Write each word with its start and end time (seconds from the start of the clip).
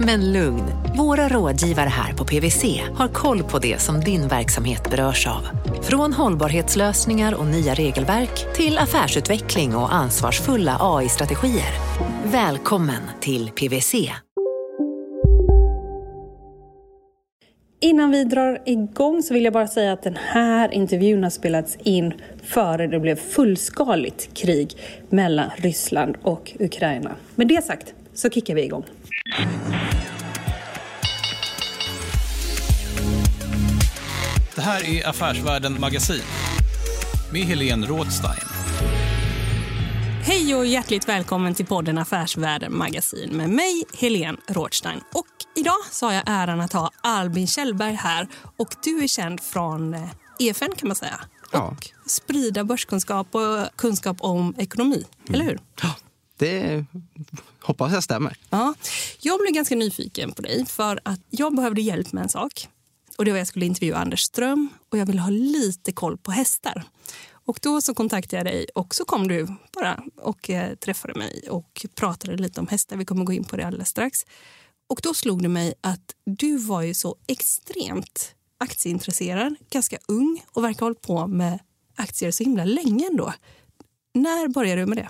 Men 0.00 0.32
lugn, 0.32 0.64
våra 0.96 1.28
rådgivare 1.28 1.88
här 1.88 2.12
på 2.12 2.24
PWC 2.24 2.64
har 2.94 3.08
koll 3.08 3.42
på 3.42 3.58
det 3.58 3.78
som 3.78 4.00
din 4.00 4.28
verksamhet 4.28 4.90
berörs 4.90 5.26
av. 5.26 5.48
Från 5.82 6.12
hållbarhetslösningar 6.12 7.34
och 7.34 7.46
nya 7.46 7.74
regelverk 7.74 8.54
till 8.54 8.78
affärsutveckling 8.78 9.76
och 9.76 9.94
ansvarsfulla 9.94 10.76
AI-strategier. 10.80 11.72
Välkommen 12.24 13.02
till 13.20 13.50
PWC. 13.50 13.94
Innan 17.80 18.10
vi 18.10 18.24
drar 18.24 18.62
igång 18.66 19.22
så 19.22 19.34
vill 19.34 19.44
jag 19.44 19.52
bara 19.52 19.68
säga 19.68 19.92
att 19.92 20.02
den 20.02 20.16
här 20.20 20.74
intervjun 20.74 21.22
har 21.22 21.30
spelats 21.30 21.76
in 21.82 22.14
före 22.42 22.86
det 22.86 23.00
blev 23.00 23.16
fullskaligt 23.16 24.34
krig 24.34 24.76
mellan 25.08 25.50
Ryssland 25.56 26.16
och 26.22 26.52
Ukraina. 26.60 27.14
Med 27.34 27.48
det 27.48 27.64
sagt 27.64 27.94
så 28.14 28.30
kickar 28.30 28.54
vi 28.54 28.64
igång. 28.64 28.84
Det 34.54 34.60
här 34.60 34.84
är 34.84 35.08
Affärsvärlden 35.08 35.80
Magasin 35.80 36.22
med 37.32 37.42
Helene 37.42 37.86
Rådstein. 37.86 38.40
Hej 40.22 40.54
och 40.54 40.66
hjärtligt 40.66 41.08
välkommen 41.08 41.54
till 41.54 41.66
podden 41.66 41.98
Affärsvärlden 41.98 42.78
Magasin 42.78 43.30
med 43.36 43.50
mig, 43.50 43.84
Helene 43.94 44.38
Rådstein. 44.48 45.00
Och 45.12 45.26
idag 45.56 45.78
så 45.90 46.06
har 46.06 46.12
jag 46.12 46.22
äran 46.26 46.60
att 46.60 46.72
ha 46.72 46.90
Albin 47.00 47.46
Kjellberg 47.46 47.94
här. 47.94 48.28
Och 48.56 48.74
du 48.84 49.02
är 49.02 49.08
känd 49.08 49.40
från 49.40 49.96
EFN 50.38 50.72
kan 50.76 50.88
man 50.88 50.96
säga. 50.96 51.20
Ja. 51.52 51.62
Och 51.62 51.90
sprida 52.10 52.64
börskunskap 52.64 53.34
och 53.34 53.76
kunskap 53.76 54.16
om 54.20 54.54
ekonomi, 54.58 55.04
eller 55.30 55.44
hur? 55.44 55.58
Ja, 55.82 55.94
det 56.38 56.84
hoppas 57.60 57.92
jag 57.92 58.02
stämmer. 58.02 58.36
Ja. 58.50 58.74
Jag 59.26 59.40
blev 59.40 59.52
ganska 59.52 59.76
nyfiken 59.76 60.32
på 60.32 60.42
dig 60.42 60.66
för 60.66 61.00
att 61.02 61.20
jag 61.30 61.56
behövde 61.56 61.80
hjälp 61.80 62.12
med 62.12 62.22
en 62.22 62.28
sak. 62.28 62.68
Och 63.18 63.24
det 63.24 63.30
var 63.30 63.38
jag 63.38 63.46
skulle 63.46 63.66
intervjua 63.66 63.96
Anders 63.96 64.20
Ström 64.20 64.68
och 64.88 64.98
jag 64.98 65.06
ville 65.06 65.20
ha 65.20 65.30
lite 65.30 65.92
koll 65.92 66.18
på 66.18 66.30
hästar. 66.30 66.82
Och 67.30 67.58
då 67.62 67.80
så 67.80 67.94
kontaktade 67.94 68.36
jag 68.36 68.46
dig 68.46 68.66
och 68.74 68.94
så 68.94 69.04
kom 69.04 69.28
du 69.28 69.46
bara 69.72 70.02
och 70.16 70.50
eh, 70.50 70.74
träffade 70.74 71.14
mig 71.14 71.48
och 71.50 71.86
pratade 71.94 72.36
lite 72.36 72.60
om 72.60 72.66
hästar. 72.66 72.96
Vi 72.96 73.04
kommer 73.04 73.24
gå 73.24 73.32
in 73.32 73.44
på 73.44 73.56
det 73.56 73.66
alldeles 73.66 73.88
strax. 73.88 74.26
Och 74.88 75.00
då 75.02 75.14
slog 75.14 75.42
det 75.42 75.48
mig 75.48 75.74
att 75.80 76.14
du 76.24 76.58
var 76.58 76.82
ju 76.82 76.94
så 76.94 77.16
extremt 77.26 78.34
aktieintresserad, 78.58 79.54
ganska 79.70 79.98
ung 80.08 80.42
och 80.52 80.64
verkar 80.64 80.80
ha 80.80 80.86
hållit 80.86 81.02
på 81.02 81.26
med 81.26 81.58
aktier 81.96 82.30
så 82.30 82.44
himla 82.44 82.64
länge 82.64 83.06
ändå. 83.06 83.32
När 84.14 84.48
började 84.48 84.80
du 84.80 84.86
med 84.86 84.98
det? 84.98 85.08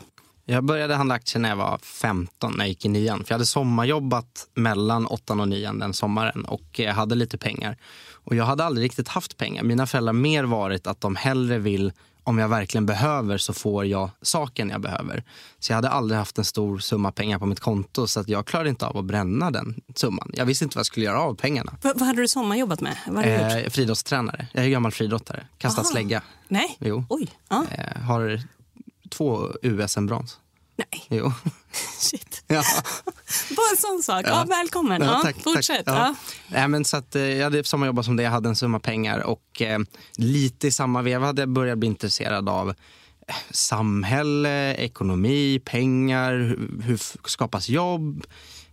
Jag 0.48 0.64
började 0.64 0.94
handla 0.94 1.14
aktier 1.14 1.40
när 1.40 1.48
jag 1.48 1.56
var 1.56 1.78
15, 1.78 2.52
när 2.52 2.64
jag 2.64 2.68
gick 2.68 2.84
i 2.84 2.88
nian. 2.88 3.24
För 3.24 3.32
jag 3.32 3.34
hade 3.34 3.46
sommarjobbat 3.46 4.48
mellan 4.54 5.06
åttan 5.06 5.40
och 5.40 5.48
nian 5.48 5.78
den 5.78 5.92
sommaren 5.94 6.44
och 6.44 6.78
jag 6.78 6.94
hade 6.94 7.14
lite 7.14 7.38
pengar. 7.38 7.76
Och 8.12 8.34
jag 8.34 8.44
hade 8.44 8.64
aldrig 8.64 8.84
riktigt 8.84 9.08
haft 9.08 9.36
pengar. 9.36 9.62
Mina 9.62 9.86
föräldrar 9.86 10.12
mer 10.12 10.44
varit 10.44 10.86
att 10.86 11.00
de 11.00 11.16
hellre 11.16 11.58
vill 11.58 11.92
om 12.24 12.38
jag 12.38 12.48
verkligen 12.48 12.86
behöver 12.86 13.38
så 13.38 13.52
får 13.52 13.86
jag 13.86 14.10
saken 14.22 14.70
jag 14.70 14.80
behöver. 14.80 15.24
Så 15.58 15.72
jag 15.72 15.76
hade 15.76 15.90
aldrig 15.90 16.18
haft 16.18 16.38
en 16.38 16.44
stor 16.44 16.78
summa 16.78 17.12
pengar 17.12 17.38
på 17.38 17.46
mitt 17.46 17.60
konto 17.60 18.06
så 18.06 18.20
att 18.20 18.28
jag 18.28 18.46
klarade 18.46 18.68
inte 18.68 18.86
av 18.86 18.96
att 18.96 19.04
bränna 19.04 19.50
den 19.50 19.80
summan. 19.94 20.30
Jag 20.34 20.46
visste 20.46 20.64
inte 20.64 20.76
vad 20.76 20.80
jag 20.80 20.86
skulle 20.86 21.06
göra 21.06 21.20
av 21.20 21.34
pengarna. 21.34 21.72
V 21.82 21.92
vad 21.94 22.06
hade 22.06 22.20
du 22.22 22.28
sommarjobbat 22.28 22.80
med? 22.80 22.96
Vad 23.06 23.16
hade? 23.16 23.60
Eh, 23.60 23.70
friidrottstränare. 23.70 24.46
Jag 24.52 24.64
är 24.64 24.68
gammal 24.68 24.92
friidrottare. 24.92 25.46
Kastat 25.58 25.84
Aha. 25.84 25.92
slägga. 25.92 26.22
Nej? 26.48 26.76
Jo. 26.80 27.04
Oj. 27.08 27.28
Ja. 27.48 27.64
Eh, 27.70 28.02
har 28.02 28.40
två 29.10 29.48
USM-brons. 29.62 30.38
Nej. 30.76 31.06
Jo. 31.08 31.32
Shit. 31.98 32.42
Ja. 32.48 32.62
Bara 33.56 33.70
en 33.70 33.76
sån 33.76 34.02
sak. 34.02 34.26
Ja. 34.28 34.44
välkommen. 34.48 35.02
Ja, 35.02 35.20
tack, 35.24 35.42
fortsätt. 35.42 35.84
Tack. 35.86 35.96
Ja. 35.96 36.14
Nej, 36.48 36.68
men 36.68 36.84
så 36.84 36.96
att, 36.96 37.16
eh, 37.16 37.22
jag 37.22 37.44
hade 37.44 37.64
sommarjobbat 37.64 38.04
som 38.04 38.16
det, 38.16 38.22
jag 38.22 38.30
hade 38.30 38.48
en 38.48 38.56
summa 38.56 38.80
pengar 38.80 39.18
och 39.20 39.62
eh, 39.62 39.78
lite 40.16 40.66
i 40.66 40.70
samma 40.70 41.02
veva 41.02 41.26
hade 41.26 41.42
jag 41.42 41.48
börjat 41.48 41.78
bli 41.78 41.86
intresserad 41.86 42.48
av 42.48 42.68
eh, 42.68 43.34
samhälle, 43.50 44.74
ekonomi, 44.74 45.60
pengar, 45.64 46.32
hur, 46.32 46.82
hur 46.82 47.28
skapas 47.28 47.68
jobb, 47.68 48.24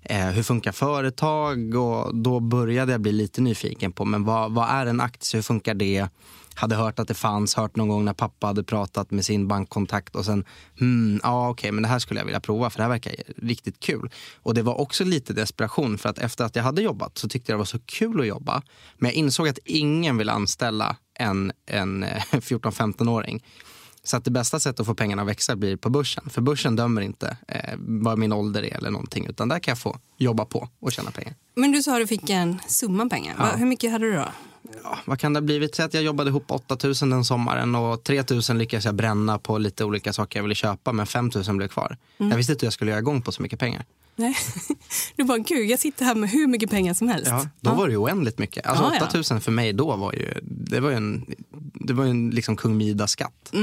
eh, 0.01 0.27
hur 0.27 0.43
funkar 0.43 0.71
företag 0.71 1.75
och 1.75 2.15
då 2.15 2.39
började 2.39 2.91
jag 2.91 3.01
bli 3.01 3.11
lite 3.11 3.41
nyfiken 3.41 3.91
på 3.91 4.05
men 4.05 4.23
vad, 4.23 4.51
vad 4.51 4.69
är 4.69 4.85
en 4.85 5.01
aktie, 5.01 5.37
hur 5.37 5.43
funkar 5.43 5.73
det? 5.73 6.07
Hade 6.55 6.75
hört 6.75 6.99
att 6.99 7.07
det 7.07 7.13
fanns, 7.13 7.55
hört 7.55 7.75
någon 7.75 7.87
gång 7.87 8.05
när 8.05 8.13
pappa 8.13 8.47
hade 8.47 8.63
pratat 8.63 9.11
med 9.11 9.25
sin 9.25 9.47
bankkontakt 9.47 10.15
och 10.15 10.25
sen, 10.25 10.45
hmm, 10.79 11.19
ja 11.23 11.49
okej, 11.49 11.71
men 11.71 11.83
det 11.83 11.89
här 11.89 11.99
skulle 11.99 12.19
jag 12.19 12.25
vilja 12.25 12.39
prova 12.39 12.69
för 12.69 12.77
det 12.77 12.83
här 12.83 12.89
verkar 12.89 13.13
riktigt 13.37 13.79
kul. 13.79 14.09
Och 14.35 14.53
det 14.53 14.61
var 14.61 14.81
också 14.81 15.03
lite 15.03 15.33
desperation 15.33 15.97
för 15.97 16.09
att 16.09 16.17
efter 16.19 16.45
att 16.45 16.55
jag 16.55 16.63
hade 16.63 16.81
jobbat 16.81 17.17
så 17.17 17.29
tyckte 17.29 17.51
jag 17.51 17.57
det 17.57 17.59
var 17.59 17.65
så 17.65 17.79
kul 17.79 18.19
att 18.21 18.27
jobba. 18.27 18.61
Men 18.97 19.09
jag 19.09 19.15
insåg 19.15 19.47
att 19.47 19.59
ingen 19.65 20.17
vill 20.17 20.29
anställa 20.29 20.95
en, 21.19 21.51
en 21.65 22.03
eh, 22.03 22.23
14-15-åring. 22.31 23.43
Så 24.05 24.17
att 24.17 24.25
det 24.25 24.31
bästa 24.31 24.59
sättet 24.59 24.79
att 24.79 24.85
få 24.85 24.95
pengarna 24.95 25.21
att 25.21 25.27
växa 25.27 25.55
blir 25.55 25.75
på 25.77 25.89
börsen. 25.89 26.29
För 26.29 26.41
börsen 26.41 26.75
dömer 26.75 27.01
inte 27.01 27.37
eh, 27.47 27.73
vad 27.77 28.17
min 28.17 28.33
ålder 28.33 28.63
är 28.63 28.77
eller 28.77 28.91
någonting. 28.91 29.25
Utan 29.29 29.49
där 29.49 29.59
kan 29.59 29.71
jag 29.71 29.79
få 29.79 29.97
jobba 30.17 30.45
på 30.45 30.69
och 30.79 30.91
tjäna 30.91 31.11
pengar. 31.11 31.35
Men 31.55 31.71
du 31.71 31.83
sa 31.83 31.93
att 31.93 31.99
du 32.01 32.07
fick 32.07 32.29
en 32.29 32.59
summa 32.67 33.05
pengar. 33.09 33.35
Va- 33.37 33.55
Hur 33.55 33.65
mycket 33.65 33.91
hade 33.91 34.05
du 34.05 34.13
då? 34.13 34.25
Ja, 34.83 34.99
vad 35.05 35.19
kan 35.19 35.33
det 35.33 35.39
ha 35.39 35.45
blivit? 35.45 35.75
Säg 35.75 35.85
att 35.85 35.93
jag 35.93 36.03
jobbade 36.03 36.29
ihop 36.29 36.51
8000 36.51 37.09
den 37.09 37.25
sommaren 37.25 37.75
och 37.75 38.03
3000 38.03 38.57
lyckades 38.57 38.85
jag 38.85 38.95
bränna 38.95 39.39
på 39.39 39.57
lite 39.57 39.85
olika 39.85 40.13
saker 40.13 40.39
jag 40.39 40.43
ville 40.43 40.55
köpa. 40.55 40.93
Men 40.93 41.07
5000 41.07 41.57
blev 41.57 41.67
kvar. 41.67 41.97
Jag 42.17 42.37
visste 42.37 42.53
inte 42.53 42.63
hur 42.63 42.67
jag 42.67 42.73
skulle 42.73 42.91
göra 42.91 42.99
igång 42.99 43.21
på 43.21 43.31
så 43.31 43.41
mycket 43.41 43.59
pengar. 43.59 43.85
Nej. 44.15 44.35
Du 45.15 45.23
bara, 45.23 45.37
gud, 45.37 45.69
jag 45.69 45.79
sitter 45.79 46.05
här 46.05 46.15
med 46.15 46.29
hur 46.29 46.47
mycket 46.47 46.69
pengar 46.69 46.93
som 46.93 47.07
helst. 47.07 47.27
Ja, 47.29 47.47
då 47.59 47.73
var 47.73 47.87
det 47.87 47.91
ju 47.91 47.97
oändligt 47.97 48.37
mycket. 48.37 48.65
Alltså 48.65 48.83
Ja, 48.83 48.95
ja. 48.99 49.07
8000 49.07 49.41
för 49.41 49.51
mig 49.51 49.73
då 49.73 49.95
var 49.95 50.13
ju, 50.13 50.33
det 50.41 50.79
var 50.79 50.89
ju 50.89 50.95
en, 50.95 51.25
det 51.73 51.93
var 51.93 52.05
en 52.05 52.29
liksom 52.29 52.55
kung 52.55 52.77
Midas-skatt. 52.77 53.53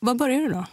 Vad 0.00 0.18
började 0.18 0.42
du 0.42 0.48
då? 0.52 0.66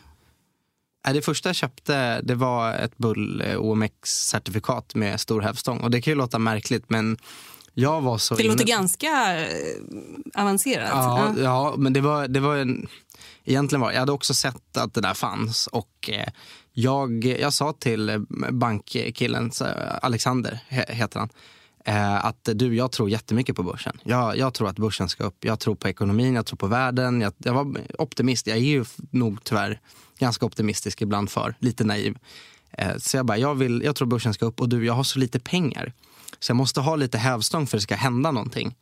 Det 1.14 1.22
första 1.22 1.50
jag 1.50 1.56
köpte 1.56 2.22
det 2.22 2.36
var 2.36 2.74
ett 2.74 2.98
Bull 2.98 3.42
eh, 3.42 3.58
OMX-certifikat 3.58 4.96
med 4.96 5.20
stor 5.20 5.42
hävstång. 5.42 5.80
Och 5.80 5.92
det 5.92 6.02
kan 6.02 6.12
ju 6.12 6.18
låta 6.18 6.40
märkligt 6.40 6.90
men 6.90 7.18
jag 7.78 8.02
var 8.02 8.18
så... 8.18 8.36
Det 8.36 8.44
låter 8.44 8.64
inne- 8.64 8.68
ganska 8.68 9.42
eh, 9.46 9.48
avancerat. 10.42 10.90
Ja, 10.92 11.34
Ja. 11.38 11.42
ja, 11.44 11.74
men 11.78 11.94
det 11.94 12.02
var, 12.02 12.28
det 12.28 12.40
var 12.40 12.56
en... 12.56 12.88
Egentligen 13.44 13.82
var 13.82 13.92
Jag 13.92 14.00
hade 14.00 14.12
också 14.12 14.34
sett 14.34 14.78
att 14.78 14.94
det 14.94 15.02
där 15.02 15.14
fanns. 15.14 15.68
Och 15.68 16.10
eh, 16.14 16.28
jag, 16.74 17.26
jag 17.26 17.54
sa 17.54 17.74
till 17.74 18.10
eh, 18.10 18.18
bankkillen, 18.52 19.52
Alexander 20.02 20.60
he- 20.70 20.92
heter 20.92 21.20
han, 21.20 21.30
eh, 21.86 22.26
att 22.26 22.50
du, 22.54 22.76
jag 22.76 22.92
tror 22.92 23.10
jättemycket 23.10 23.56
på 23.56 23.64
börsen. 23.64 23.98
Jag, 24.04 24.38
jag 24.38 24.54
tror 24.54 24.68
att 24.70 24.76
börsen 24.80 25.10
ska 25.10 25.24
upp. 25.24 25.46
Jag 25.46 25.60
tror 25.60 25.76
på 25.76 25.88
ekonomin, 25.88 26.36
jag 26.36 26.46
tror 26.46 26.58
på 26.58 26.68
världen. 26.68 27.22
Jag, 27.22 27.34
jag 27.38 27.54
var 27.54 27.78
optimist. 28.00 28.48
Jag 28.48 28.58
är 28.58 28.62
ju 28.62 28.86
nog 29.10 29.44
tyvärr 29.44 29.80
ganska 30.20 30.46
optimistisk 30.46 31.02
ibland 31.02 31.30
för, 31.30 31.56
lite 31.60 31.84
naiv. 31.84 32.18
Eh, 32.72 32.98
så 32.98 33.18
jag 33.18 33.26
bara, 33.26 33.38
jag, 33.38 33.56
vill, 33.56 33.82
jag 33.86 33.96
tror 33.96 34.08
börsen 34.08 34.34
ska 34.34 34.46
upp 34.46 34.62
och 34.62 34.70
du, 34.70 34.86
jag 34.86 34.94
har 34.94 35.04
så 35.04 35.20
lite 35.20 35.40
pengar. 35.40 35.94
Så 36.46 36.50
jag 36.52 36.58
måste 36.58 36.82
ha 36.82 36.96
lite 36.96 37.18
hävstång 37.18 37.68
för 37.68 37.78
att 37.78 37.82
det 37.82 37.84
ska 37.84 37.96
hända 37.96 38.32
någonting. 38.32 38.76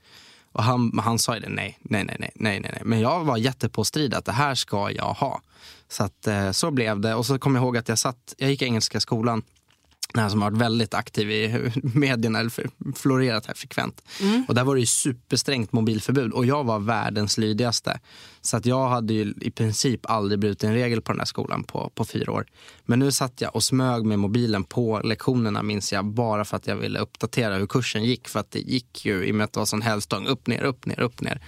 Och 0.51 0.63
han, 0.63 1.00
han 1.04 1.19
sa 1.19 1.36
ju 1.36 1.42
det, 1.42 1.50
nej, 1.50 1.77
nej, 1.81 2.06
nej, 2.06 2.18
nej, 2.19 2.31
nej, 2.36 2.60
nej. 2.62 2.81
Men 2.86 3.00
jag 3.00 3.24
var 3.24 3.38
jättepåstridig 3.38 4.18
att 4.18 4.25
det 4.25 4.31
här 4.31 4.56
ska 4.56 4.92
jag 4.92 5.13
ha. 5.13 5.42
Så 5.88 6.04
att 6.04 6.27
eh, 6.27 6.51
så 6.51 6.71
blev 6.71 7.00
det. 7.00 7.15
Och 7.15 7.25
så 7.25 7.39
kom 7.39 7.56
jag 7.56 7.63
ihåg 7.63 7.77
att 7.77 7.89
jag 7.89 8.00
satt, 8.00 8.33
jag 8.38 8.50
gick 8.50 8.62
i 8.62 8.65
engelska 8.65 9.00
skolan 9.00 9.42
Den 10.13 10.30
som 10.30 10.42
har 10.42 10.51
varit 10.51 10.62
väldigt 10.62 10.94
aktiv 10.94 11.31
i 11.31 11.71
medierna, 11.83 12.39
eller 12.39 12.51
florerat 12.95 13.45
här 13.45 13.54
frekvent. 13.54 14.01
Mm. 14.21 14.45
Och 14.48 14.56
där 14.56 14.63
var 14.63 14.75
det 14.75 14.81
ju 14.81 14.88
supersträngt 14.88 15.71
mobilförbud 15.71 16.31
och 16.31 16.45
jag 16.45 16.63
var 16.63 16.80
världens 16.80 17.38
lydigaste. 17.38 18.00
Så 18.45 18.57
att 18.57 18.66
jag 18.66 18.88
hade 18.90 19.13
ju 19.13 19.34
i 19.42 19.51
princip 19.51 20.10
aldrig 20.10 20.40
brutit 20.40 20.63
en 20.63 20.74
regel 20.74 21.01
på 21.01 21.12
den 21.12 21.19
här 21.19 21.25
skolan 21.25 21.63
på, 21.63 21.92
på 21.95 22.06
fyra 22.06 22.31
år. 22.31 22.45
Men 22.86 23.00
nu 23.00 23.12
satt 23.12 23.42
jag 23.42 23.56
och 23.56 23.63
smög 23.63 24.06
med 24.06 24.19
mobilen 24.19 24.63
på 24.63 25.01
lektionerna 25.04 25.63
minns 25.63 25.94
jag 25.94 26.06
bara 26.06 26.45
för 26.45 26.57
att 26.57 26.68
jag 26.68 26.75
ville 26.75 27.00
uppdatera 27.00 27.57
hur 27.57 27.68
kursen 27.68 28.04
gick. 28.04 28.28
För 28.28 28.40
att 28.40 28.51
det 28.51 28.60
gick 28.60 29.06
ju 29.06 29.25
i 29.25 29.31
och 29.31 29.36
med 29.36 29.45
att 29.45 29.54
det 29.54 29.60
var 29.60 29.66
sån 29.66 29.81
hävstång 29.81 30.28
upp, 30.28 30.48
ner, 30.48 30.63
upp, 30.63 30.86
ner, 30.86 31.00
upp, 31.00 31.22
ner. 31.22 31.42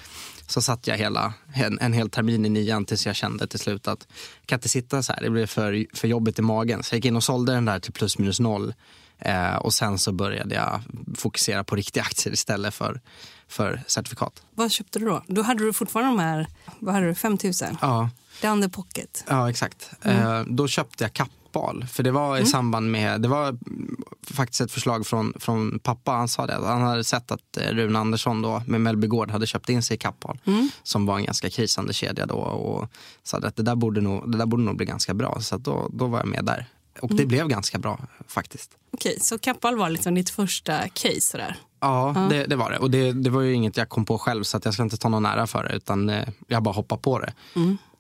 Så 0.48 0.62
satt 0.62 0.88
jag 0.88 0.98
hela, 0.98 1.34
en, 1.54 1.80
en 1.80 1.94
hel 1.94 2.10
termin 2.10 2.46
i 2.46 2.50
nian 2.50 2.86
tills 2.86 3.06
jag 3.06 3.16
kände 3.16 3.48
till 3.48 3.60
slut 3.60 3.88
att 3.88 4.08
jag 4.40 4.48
kan 4.48 4.58
inte 4.58 4.70
sitta 4.70 5.04
så 5.04 5.14
här, 5.14 5.22
det 5.22 5.30
blir 5.30 5.46
för, 5.46 5.86
för 5.94 6.08
jobbigt 6.08 6.40
i 6.40 6.42
magen. 6.42 6.84
Så 6.84 6.94
jag 6.94 6.98
gick 6.98 7.06
in 7.06 7.16
och 7.16 7.24
sålde 7.24 7.54
den 7.54 7.66
där 7.66 7.80
till 7.80 7.94
plus 7.94 8.18
minus 8.18 8.40
noll. 8.40 8.74
Eh, 9.20 9.56
och 9.56 9.74
sen 9.74 10.00
så 10.00 10.12
började 10.12 10.56
jag 10.56 10.82
fokusera 11.18 11.64
på 11.64 11.76
riktiga 11.76 12.04
aktier 12.04 12.34
istället 12.34 12.74
för, 12.74 13.02
för 13.48 13.84
certifikat. 13.88 14.44
Vad 14.56 14.72
köpte 14.72 15.00
du 15.00 15.06
då? 15.06 15.24
Då 15.28 15.42
hade 15.42 15.64
du 15.66 15.74
fortfarande 15.74 16.12
de 16.12 16.20
här, 16.20 16.48
vad 16.80 16.94
hade 16.94 17.08
du, 17.08 17.16
5 17.16 17.38
000? 17.44 17.54
Ja, 17.82 18.10
Down 18.42 18.62
the 18.62 18.70
pocket. 18.70 19.24
ja 19.28 19.50
exakt. 19.50 19.92
Eh, 20.02 20.42
då 20.48 20.68
köpte 20.68 21.04
jag 21.04 21.14
Kappahl. 21.14 21.86
För 21.92 22.04
det 22.04 22.12
var 22.12 22.38
i 22.38 22.46
samband 22.46 22.92
med, 22.92 23.22
det 23.22 23.28
var 23.28 23.48
mm, 23.48 23.96
faktiskt 24.32 24.62
ett 24.62 24.72
förslag 24.72 25.08
från, 25.08 25.34
från 25.40 25.80
pappa. 25.80 26.12
Han 26.12 26.28
sa 26.28 26.48
det, 26.48 26.54
han 26.54 26.82
hade 26.82 27.04
sett 27.04 27.32
att 27.32 27.58
eh, 27.58 27.68
Rune 27.70 28.00
Andersson 28.00 28.42
då 28.42 28.64
med 28.68 28.82
Mellby 28.82 29.08
Gård 29.08 29.32
hade 29.32 29.48
köpt 29.48 29.70
in 29.70 29.84
sig 29.84 29.96
i 29.96 29.98
Kappahl. 29.98 30.40
Som 30.84 31.06
var 31.06 31.18
en 31.18 31.26
ganska 31.26 31.50
krisande 31.50 31.94
kedja 31.94 32.26
då. 32.26 32.36
Och 32.36 32.90
sa 33.24 33.38
att 33.38 33.56
det 33.56 33.64
där 33.64 33.76
borde 33.76 34.02
nog, 34.02 34.32
det 34.32 34.38
där 34.38 34.46
borde 34.46 34.64
nog 34.64 34.78
bli 34.78 34.86
ganska 34.86 35.14
bra. 35.14 35.38
Så 35.42 35.58
då, 35.58 35.90
då 35.94 36.08
var 36.08 36.20
jag 36.20 36.28
med 36.28 36.46
där. 36.46 36.66
Och 37.02 37.16
det 37.16 37.26
blev 37.26 37.48
ganska 37.48 37.80
bra 37.80 38.00
faktiskt. 38.28 38.72
Okej, 38.92 39.18
så 39.20 39.38
Kappahl 39.38 39.78
var 39.78 39.90
liksom 39.90 40.16
ditt 40.16 40.30
första 40.30 40.90
case 40.90 41.22
sådär. 41.22 41.58
Ja, 41.80 42.28
det, 42.30 42.46
det 42.46 42.56
var 42.56 42.72
det. 42.72 42.78
Och 42.78 42.92
det, 42.92 43.12
det 43.12 43.30
var 43.30 43.42
ju 43.42 43.54
inget 43.54 43.78
jag 43.78 43.90
kom 43.90 44.06
på 44.06 44.18
själv 44.18 44.44
så 44.44 44.58
att 44.58 44.66
jag 44.66 44.74
ska 44.74 44.84
inte 44.84 44.98
ta 44.98 45.10
någon 45.10 45.26
ära 45.26 45.48
för 45.48 45.64
det 45.64 45.76
utan 45.76 46.10
eh, 46.10 46.28
jag 46.48 46.64
bara 46.64 46.74
hoppade 46.74 47.02
på 47.02 47.20
det. 47.20 47.34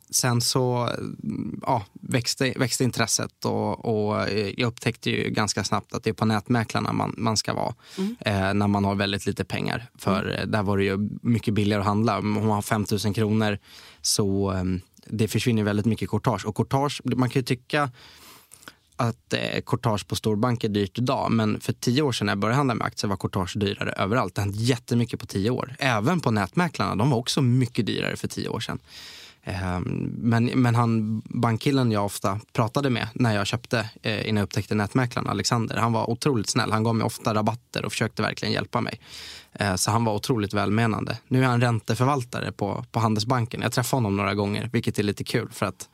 Sen 0.09 0.41
så 0.41 0.89
mm, 0.97 1.59
ja, 1.61 1.85
växte, 1.93 2.53
växte 2.55 2.83
intresset 2.83 3.45
och, 3.45 3.85
och 3.85 4.27
eh, 4.27 4.53
jag 4.57 4.67
upptäckte 4.67 5.09
ju 5.09 5.29
ganska 5.29 5.63
snabbt 5.63 5.93
att 5.93 6.03
det 6.03 6.09
är 6.09 6.13
på 6.13 6.25
nätmäklarna 6.25 6.93
man, 6.93 7.15
man 7.17 7.37
ska 7.37 7.53
vara 7.53 7.73
eh, 8.19 8.53
när 8.53 8.67
man 8.67 8.85
har 8.85 8.95
väldigt 8.95 9.25
lite 9.25 9.45
pengar. 9.45 9.89
För 9.97 10.39
eh, 10.39 10.45
där 10.45 10.63
var 10.63 10.77
det 10.77 10.83
ju 10.83 11.09
mycket 11.21 11.53
billigare 11.53 11.81
att 11.81 11.87
handla. 11.87 12.17
Om 12.17 12.31
man 12.31 12.49
har 12.49 12.61
5 12.61 12.85
000 13.05 13.13
kronor 13.13 13.57
så 14.01 14.53
det 15.07 15.27
försvinner 15.27 15.63
väldigt 15.63 15.85
mycket 15.85 16.09
courtage. 16.09 16.45
Och 16.45 16.55
courtage, 16.55 17.01
man 17.03 17.29
kan 17.29 17.39
ju 17.39 17.43
tycka 17.43 17.91
att 18.95 19.33
eh, 19.33 19.61
courtage 19.65 20.07
på 20.07 20.15
storbank 20.15 20.63
är 20.63 20.69
dyrt 20.69 20.97
idag. 20.97 21.31
Men 21.31 21.59
för 21.59 21.73
tio 21.73 22.01
år 22.01 22.11
sedan 22.11 22.25
när 22.25 22.31
jag 22.31 22.39
började 22.39 22.57
handla 22.57 22.75
med 22.75 22.87
aktier 22.87 23.09
var 23.09 23.17
courtage 23.17 23.57
dyrare 23.57 23.91
överallt. 23.91 24.35
Det 24.35 24.41
har 24.41 24.45
hänt 24.45 24.55
jättemycket 24.55 25.19
på 25.19 25.25
tio 25.25 25.49
år. 25.49 25.75
Även 25.79 26.21
på 26.21 26.31
nätmäklarna. 26.31 26.95
De 26.95 27.09
var 27.09 27.17
också 27.17 27.41
mycket 27.41 27.85
dyrare 27.85 28.15
för 28.15 28.27
tio 28.27 28.49
år 28.49 28.59
sedan. 28.59 28.79
Eh, 29.47 29.79
men, 30.17 30.45
men 30.45 30.75
han, 30.75 31.21
bankkillen 31.25 31.91
jag 31.91 32.05
ofta 32.05 32.39
pratade 32.53 32.89
med 32.89 33.07
när 33.13 33.35
jag 33.35 33.47
köpte 33.47 33.89
eh, 34.01 34.27
innan 34.29 34.37
jag 34.37 34.43
upptäckte 34.43 34.75
nätmäklaren, 34.75 35.29
Alexander, 35.29 35.75
han 35.75 35.93
var 35.93 36.09
otroligt 36.09 36.49
snäll. 36.49 36.71
Han 36.71 36.83
gav 36.83 36.95
mig 36.95 37.05
ofta 37.05 37.33
rabatter 37.33 37.85
och 37.85 37.91
försökte 37.91 38.21
verkligen 38.21 38.53
hjälpa 38.53 38.81
mig. 38.81 38.99
Eh, 39.53 39.75
så 39.75 39.91
han 39.91 40.05
var 40.05 40.13
otroligt 40.13 40.53
välmenande. 40.53 41.17
Nu 41.27 41.43
är 41.43 41.47
han 41.47 41.61
ränteförvaltare 41.61 42.51
på, 42.51 42.85
på 42.91 42.99
Handelsbanken. 42.99 43.61
Jag 43.61 43.71
träffade 43.71 43.97
honom 43.97 44.17
några 44.17 44.33
gånger, 44.33 44.69
vilket 44.73 44.99
är 44.99 45.03
lite 45.03 45.23
kul 45.23 45.49
för 45.51 45.65
att 45.65 45.89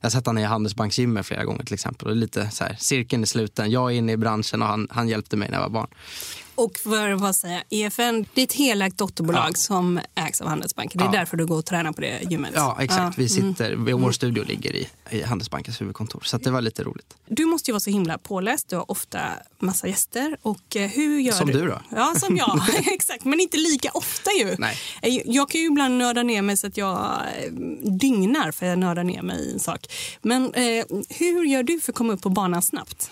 jag 0.00 0.06
har 0.06 0.10
sett 0.10 0.26
honom 0.26 0.42
i 0.42 0.46
Handelsbanksgymmet 0.46 1.26
flera 1.26 1.44
gånger 1.44 1.64
till 1.64 1.74
exempel. 1.74 2.08
Och 2.08 2.14
det 2.14 2.18
är 2.18 2.20
lite 2.20 2.50
så 2.50 2.64
här, 2.64 2.76
cirkeln 2.78 3.22
är 3.22 3.26
sluten. 3.26 3.70
Jag 3.70 3.92
är 3.92 3.96
inne 3.96 4.12
i 4.12 4.16
branschen 4.16 4.62
och 4.62 4.68
han, 4.68 4.88
han 4.90 5.08
hjälpte 5.08 5.36
mig 5.36 5.50
när 5.50 5.56
jag 5.56 5.62
var 5.62 5.70
barn. 5.70 5.88
Och 6.56 6.78
för 6.78 7.16
bara 7.16 7.32
säga, 7.32 7.62
EFN 7.70 8.26
det 8.34 8.40
är 8.40 8.44
ett 8.44 8.52
helägt 8.52 8.98
dotterbolag 8.98 9.48
Ja. 9.48 9.54
som 9.54 10.00
ägs 10.14 10.40
av 10.40 10.48
Handelsbanken. 10.48 10.98
Det 10.98 11.04
är 11.04 11.06
Ja. 11.14 11.18
därför 11.18 11.36
du 11.36 11.46
går 11.46 11.58
och 11.58 11.64
tränar 11.64 11.92
på 11.92 12.00
det 12.00 12.20
gymmet. 12.30 12.50
Ja, 12.54 12.76
exakt. 12.80 13.18
Vi 13.18 13.38
mm. 13.38 13.54
sitter, 13.54 13.76
vår 13.76 14.12
studio 14.12 14.44
ligger 14.44 14.76
i, 14.76 14.88
i 15.10 15.22
Handelsbankens 15.22 15.80
huvudkontor. 15.80 16.22
Så 16.24 16.38
det 16.38 16.50
var 16.50 16.60
lite 16.60 16.82
roligt. 16.84 17.14
Du 17.28 17.44
måste 17.44 17.70
ju 17.70 17.72
vara 17.72 17.80
så 17.80 17.90
himla 17.90 18.18
påläst. 18.18 18.68
Du 18.68 18.76
har 18.76 18.90
ofta 18.90 19.20
massa 19.58 19.88
gäster. 19.88 20.36
Och 20.42 20.76
eh, 20.76 20.90
hur 20.90 21.20
gör 21.20 21.32
Som 21.32 21.50
du 21.50 21.66
då? 21.66 21.80
Ja, 21.90 22.14
som 22.16 22.36
jag. 22.36 22.60
Exakt, 22.92 23.24
men 23.24 23.40
inte 23.40 23.56
lika 23.56 23.90
ofta 23.94 24.30
ju. 24.38 24.56
Nej. 24.58 24.76
Eh, 25.02 25.20
Jag 25.24 25.50
kan 25.50 25.60
ju 25.60 25.66
ibland 25.66 25.98
nörda 25.98 26.22
ner 26.22 26.42
mig 26.42 26.56
så 26.56 26.66
att 26.66 26.76
jag 26.76 26.96
eh, 26.96 27.52
dygnar 27.90 28.52
för 28.52 28.66
jag 28.66 28.78
nördar 28.78 29.04
ner 29.04 29.22
mig 29.22 29.48
i 29.48 29.52
en 29.52 29.60
sak. 29.60 29.86
Men 30.22 30.54
eh, 30.54 30.84
hur 31.08 31.44
gör 31.44 31.62
du 31.62 31.80
för 31.80 31.92
att 31.92 31.96
komma 31.96 32.12
upp 32.12 32.22
på 32.22 32.28
banan 32.28 32.62
snabbt? 32.62 33.10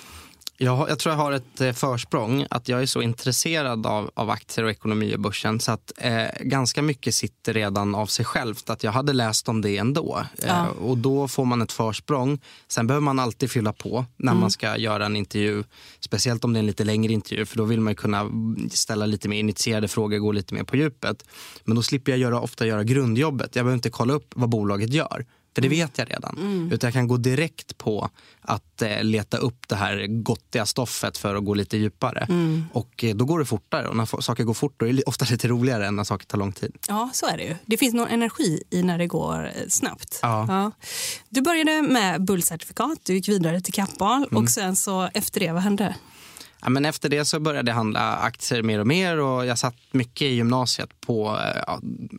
Jag, 0.56 0.90
jag 0.90 0.98
tror 0.98 1.14
jag 1.14 1.18
har 1.18 1.32
ett 1.32 1.60
eh, 1.60 1.72
försprång 1.72 2.46
att 2.50 2.68
jag 2.68 2.82
är 2.82 2.86
så 2.86 3.02
intresserad 3.02 3.86
av, 3.86 4.10
av 4.14 4.30
aktier 4.30 4.64
och 4.64 4.70
ekonomi 4.70 5.12
i 5.12 5.16
börsen 5.16 5.60
så 5.60 5.72
att 5.72 5.92
eh, 5.96 6.24
ganska 6.40 6.82
mycket 6.82 7.14
sitter 7.14 7.52
redan 7.52 7.94
av 7.94 8.06
sig 8.06 8.24
självt. 8.24 8.70
Att 8.70 8.84
jag 8.84 8.92
hade 8.92 9.12
läst 9.12 9.48
om 9.48 9.60
det 9.60 9.76
ändå. 9.76 10.22
Ja. 10.42 10.48
Eh, 10.48 10.66
och 10.66 10.98
då 10.98 11.28
får 11.28 11.44
man 11.44 11.62
ett 11.62 11.72
försprång. 11.72 12.40
Sen 12.68 12.86
behöver 12.86 13.04
man 13.04 13.18
alltid 13.18 13.50
fylla 13.50 13.72
på 13.72 14.04
när 14.16 14.34
man 14.34 14.50
ska 14.50 14.76
göra 14.76 15.06
en 15.06 15.16
intervju. 15.16 15.64
Speciellt 16.00 16.44
om 16.44 16.52
det 16.52 16.58
är 16.58 16.60
en 16.60 16.66
lite 16.66 16.84
längre 16.84 17.12
intervju 17.12 17.46
för 17.46 17.56
då 17.56 17.64
vill 17.64 17.80
man 17.80 17.94
kunna 17.94 18.30
ställa 18.70 19.06
lite 19.06 19.28
mer 19.28 19.38
initierade 19.38 19.88
frågor, 19.88 20.18
gå 20.18 20.32
lite 20.32 20.54
mer 20.54 20.64
på 20.64 20.76
djupet. 20.76 21.24
Men 21.64 21.76
då 21.76 21.82
slipper 21.82 22.12
jag 22.12 22.18
göra, 22.18 22.40
ofta 22.40 22.66
göra 22.66 22.84
grundjobbet. 22.84 23.56
Jag 23.56 23.64
behöver 23.64 23.74
inte 23.74 23.90
kolla 23.90 24.14
upp 24.14 24.32
vad 24.34 24.48
bolaget 24.48 24.92
gör. 24.92 25.26
För 25.54 25.62
det 25.62 25.68
vet 25.68 25.98
jag 25.98 26.10
redan. 26.10 26.68
Utan 26.72 26.86
jag 26.88 26.94
kan 26.94 27.08
gå 27.08 27.16
direkt 27.16 27.78
på 27.78 28.10
att 28.40 28.82
eh, 28.82 29.02
leta 29.04 29.36
upp 29.36 29.68
det 29.68 29.76
här 29.76 30.06
gottiga 30.06 30.66
stoffet 30.66 31.18
för 31.18 31.34
att 31.34 31.44
gå 31.44 31.54
lite 31.54 31.76
djupare. 31.76 32.26
Och 32.72 33.04
eh, 33.04 33.14
då 33.16 33.24
går 33.24 33.38
det 33.38 33.44
fortare. 33.44 33.88
Och 33.88 33.96
när 33.96 34.20
saker 34.20 34.44
går 34.44 34.54
fort 34.54 34.74
då 34.76 34.86
är 34.88 34.92
det 34.92 35.02
ofta 35.02 35.26
lite 35.30 35.48
roligare 35.48 35.86
än 35.86 35.96
när 35.96 36.04
saker 36.04 36.26
tar 36.26 36.38
lång 36.38 36.52
tid. 36.52 36.76
Ja, 36.88 37.10
så 37.12 37.26
är 37.26 37.36
det 37.36 37.44
ju. 37.44 37.56
Det 37.66 37.76
finns 37.76 37.94
någon 37.94 38.08
energi 38.08 38.62
i 38.70 38.82
när 38.82 38.98
det 38.98 39.06
går 39.06 39.44
eh, 39.46 39.50
snabbt. 39.68 40.18
Ja. 40.22 40.70
Du 41.28 41.40
började 41.42 41.82
med 41.82 42.24
bullcertifikat, 42.24 42.98
du 43.02 43.14
gick 43.14 43.28
vidare 43.28 43.60
till 43.60 43.74
Kappahl 43.74 44.24
Mm. 44.30 44.42
och 44.44 44.50
sen 44.50 44.76
så 44.76 45.08
efter 45.14 45.40
det, 45.40 45.52
vad 45.52 45.62
hände? 45.62 45.94
Ja, 46.62 46.68
men 46.70 46.84
efter 46.84 47.08
det 47.08 47.24
så 47.24 47.40
började 47.40 47.70
jag 47.70 47.76
handla 47.76 48.16
aktier 48.16 48.62
mer 48.62 48.78
och 48.78 48.86
mer 48.86 49.20
och 49.20 49.46
jag 49.46 49.58
satt 49.58 49.74
mycket 49.90 50.22
i 50.22 50.34
gymnasiet 50.34 51.00
på, 51.00 51.28
eh, 51.28 51.62
ja, 51.66 51.74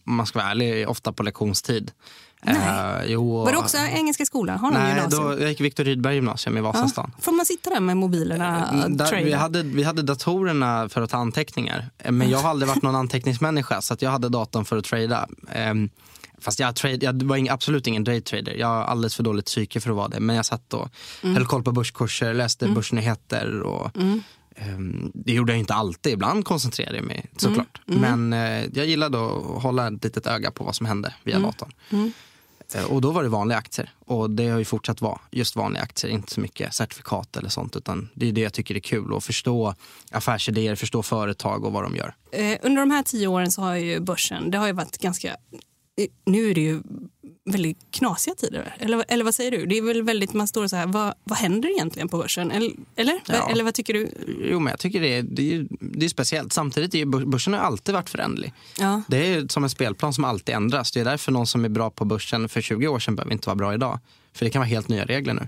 om 0.06 0.16
man 0.16 0.26
ska 0.26 0.40
vara 0.40 0.50
ärlig, 0.52 0.90
ofta 0.90 1.14
på 1.14 1.24
lektionstid. 1.24 1.92
Nej. 2.46 3.14
Eh, 3.14 3.20
Var 3.24 3.52
det 3.52 3.58
också 3.58 3.78
Engelska 3.78 4.26
skolan? 4.26 4.60
Har 4.60 4.72
Nej, 4.72 4.96
gymnasium? 4.96 5.24
då, 5.24 5.40
jag 5.42 5.50
gick 5.50 5.62
Viktor 5.62 5.84
Rydberg 5.84 6.16
gymnasium 6.16 6.58
i 6.58 6.62
Vasastan. 6.62 7.12
Får 7.22 7.32
man 7.32 7.46
sitta 7.46 7.70
där 7.70 7.80
med 7.80 7.98
mobilerna 7.98 8.70
och 8.86 8.92
Där, 8.92 9.24
vi, 9.24 9.34
hade, 9.34 9.64
vi 9.64 9.84
hade 9.84 10.02
datorerna 10.02 10.90
för 10.90 11.02
att 11.02 11.10
ta 11.10 11.18
anteckningar. 11.18 11.90
Eh, 11.98 12.12
Men 12.12 12.30
jag 12.30 12.38
har 12.40 12.50
aldrig 12.50 12.70
varit 12.70 12.84
någon 12.84 12.96
anteckningsmänniska 12.96 13.82
så 13.82 13.94
att 13.94 14.02
jag 14.02 14.10
hade 14.12 14.30
datorn 14.30 14.66
för 14.66 14.78
att 14.78 14.86
trada. 14.86 15.28
Ehm, 15.52 15.90
Fast 16.38 16.60
jag, 16.60 16.76
trade, 16.76 17.06
jag 17.06 17.24
var 17.24 17.38
ing, 17.38 17.50
absolut 17.50 17.88
ingen 17.88 18.04
daytrader. 18.04 18.54
Jag 18.54 18.68
har 18.68 18.84
alldeles 18.84 19.16
för 19.16 19.24
dåligt 19.24 19.46
psyke 19.46 19.80
för 19.82 19.90
att 19.90 19.96
vara 19.96 20.08
det. 20.08 20.20
Men 20.20 20.36
jag 20.36 20.46
satt 20.46 20.74
och 20.74 20.90
höll 21.22 21.46
koll 21.46 21.64
på 21.64 21.72
börskurser, 21.72 22.34
läste 22.34 22.68
börsnyheter. 22.68 23.62
Och, 23.62 23.92
ehm, 24.56 25.12
det 25.14 25.34
gjorde 25.34 25.52
jag 25.52 25.60
inte 25.60 25.74
alltid. 25.74 26.14
Ibland 26.14 26.46
koncentrerade 26.46 26.96
jag 26.96 27.06
mig 27.06 27.26
såklart. 27.38 27.82
Men 27.86 28.34
eh, 28.34 28.66
jag 28.74 28.86
gillade 28.86 29.18
att 29.26 29.62
hålla 29.64 29.88
ett 29.88 30.04
litet 30.04 30.28
öga 30.28 30.52
på 30.52 30.64
vad 30.64 30.76
som 30.76 30.86
hände 30.86 31.14
via 31.24 31.40
datorn. 31.40 31.72
Eh, 32.76 32.84
Och 32.92 33.02
då 33.02 33.12
var 33.12 33.24
det 33.24 33.30
vanliga 33.30 33.58
aktier. 33.58 33.90
Och 34.06 34.30
det 34.30 34.48
har 34.50 34.60
ju 34.60 34.66
fortsatt 34.66 35.02
vara 35.02 35.20
just 35.32 35.56
vanliga 35.56 35.84
aktier, 35.84 36.12
inte 36.12 36.34
så 36.34 36.40
mycket 36.42 36.74
certifikat 36.74 37.38
eller 37.38 37.50
sånt. 37.50 37.76
Utan 37.76 38.10
det 38.14 38.28
är 38.28 38.32
det 38.32 38.42
jag 38.42 38.54
tycker 38.54 38.76
är 38.76 38.80
kul, 38.80 39.16
att 39.16 39.24
förstå 39.24 39.76
affärsidéer, 40.12 40.76
förstå 40.76 41.04
företag 41.04 41.66
och 41.66 41.72
vad 41.72 41.84
de 41.84 41.96
gör. 41.96 42.16
Eh, 42.32 42.58
under 42.64 42.82
de 42.82 42.92
här 42.92 43.04
tio 43.04 43.28
åren 43.28 43.52
så 43.52 43.62
har 43.62 43.76
ju 43.76 44.00
börsen, 44.00 44.52
det 44.52 44.58
har 44.58 44.68
ju 44.68 44.74
varit 44.74 44.98
ganska, 44.98 45.36
nu 46.26 46.50
är 46.50 46.56
det 46.56 46.62
ju 46.62 46.82
väldigt 47.46 47.78
knasiga 47.92 48.36
tider. 48.36 48.76
Eller, 48.80 49.06
eller 49.08 49.24
vad 49.24 49.36
säger 49.36 49.52
du? 49.52 49.66
Det 49.66 49.78
är 49.78 49.82
väl 49.82 50.04
väldigt, 50.04 50.34
man 50.34 50.48
står 50.48 50.68
så 50.68 50.76
här, 50.76 50.88
vad, 50.88 51.14
vad 51.24 51.38
händer 51.38 51.70
egentligen 51.70 52.10
på 52.10 52.18
börsen? 52.18 52.52
Eller, 52.52 52.72
eller? 52.96 53.20
Ja. 53.28 53.50
eller 53.50 53.64
vad 53.64 53.74
tycker 53.74 53.94
du? 53.94 54.10
Jo, 54.52 54.60
men 54.60 54.72
jag 54.72 54.80
tycker 54.80 55.02
det 55.02 55.08
är, 55.08 55.24
det 55.24 55.56
är, 55.56 55.68
det 55.80 56.06
är 56.06 56.10
speciellt. 56.10 56.54
Samtidigt 56.54 56.96
är 56.96 57.26
börsen 57.26 57.54
har 57.54 57.60
alltid 57.60 57.96
varit 57.96 58.10
föränderlig. 58.10 58.54
Ja. 58.80 59.02
Det 59.08 59.34
är 59.34 59.48
som 59.48 59.64
en 59.64 59.70
spelplan 59.70 60.14
som 60.14 60.24
alltid 60.24 60.56
ändras. 60.56 60.92
Det 60.92 61.00
är 61.00 61.06
därför 61.06 61.32
någon 61.32 61.48
som 61.48 61.66
är 61.66 61.70
bra 61.70 61.90
på 61.90 62.06
börsen 62.06 62.50
för 62.50 62.62
20 62.62 62.88
år 62.88 63.00
sedan 63.00 63.16
behöver 63.16 63.34
inte 63.34 63.50
vara 63.50 63.56
bra 63.56 63.74
idag. 63.74 64.00
För 64.34 64.46
det 64.46 64.52
kan 64.52 64.60
vara 64.60 64.70
helt 64.70 64.88
nya 64.88 65.06
regler 65.06 65.34
nu. 65.34 65.48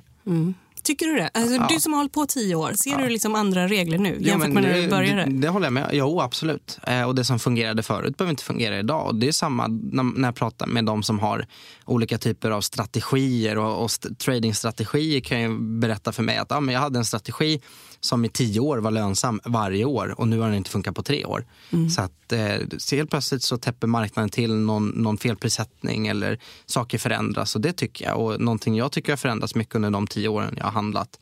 Tycker 0.87 1.05
du 1.05 1.15
det? 1.15 1.29
Alltså, 1.33 1.55
Ja. 1.55 1.67
Du 1.69 1.79
som 1.79 1.93
har 1.93 1.97
hållit 1.99 2.11
på 2.13 2.25
tio 2.25 2.55
år, 2.55 2.73
ser 2.73 2.97
du 2.97 3.09
liksom 3.09 3.35
andra 3.35 3.67
regler 3.67 3.97
nu 3.97 4.17
jämfört 4.19 4.49
med 4.53 4.63
när 4.63 4.73
du 4.81 4.87
började? 4.87 5.23
Det, 5.25 5.31
det 5.41 5.49
håller 5.49 5.65
jag 5.65 5.73
med 5.73 5.89
Jo, 5.93 6.21
absolut. 6.21 6.79
Eh, 6.87 7.03
och 7.03 7.15
det 7.15 7.23
som 7.23 7.39
fungerade 7.39 7.83
förut 7.83 8.17
behöver 8.17 8.29
inte 8.31 8.43
fungera 8.43 8.79
idag. 8.79 9.07
Och 9.07 9.15
det 9.15 9.27
är 9.27 9.31
samma 9.31 9.67
när, 9.67 10.03
när 10.03 10.27
jag 10.27 10.35
pratar 10.35 10.67
med 10.67 10.85
de 10.85 11.03
som 11.03 11.19
har 11.19 11.45
olika 11.85 12.17
typer 12.17 12.51
av 12.51 12.61
strategier 12.61 13.57
och, 13.57 13.79
och 13.83 13.85
st- 13.85 14.15
tradingstrategier 14.15 15.19
kan 15.21 15.41
ju 15.41 15.57
berätta 15.59 16.11
för 16.11 16.23
mig 16.23 16.37
att 16.37 16.51
ah, 16.51 16.59
men 16.59 16.73
jag 16.73 16.81
hade 16.81 16.99
en 16.99 17.05
strategi 17.05 17.61
som 17.99 18.25
i 18.25 18.29
tio 18.29 18.59
år 18.59 18.77
var 18.77 18.91
lönsam 18.91 19.39
varje 19.45 19.85
år 19.85 20.15
och 20.17 20.27
nu 20.27 20.39
har 20.39 20.47
den 20.47 20.57
inte 20.57 20.69
funkat 20.69 20.95
på 20.95 21.03
tre 21.03 21.25
år. 21.25 21.45
Så 21.89 22.01
att 22.01 22.31
eh, 22.31 22.55
så 22.77 22.95
helt 22.95 23.09
plötsligt 23.09 23.43
så 23.43 23.57
täpper 23.57 23.87
marknaden 23.87 24.29
till 24.29 24.55
någon, 24.55 24.87
någon 24.87 25.17
felprissättning 25.17 26.07
eller 26.07 26.39
saker 26.65 26.97
förändras 26.97 27.55
och 27.55 27.61
det 27.61 27.73
tycker 27.73 28.05
jag. 28.05 28.19
Och 28.19 28.41
någonting 28.41 28.75
jag 28.75 28.91
tycker 28.91 29.11
har 29.11 29.17
förändrats 29.17 29.55
mycket 29.55 29.75
under 29.75 29.89
de 29.89 30.07
tio 30.07 30.27
åren 30.27 30.53
jag 30.57 30.63
har 30.63 30.71
handlat 30.71 31.19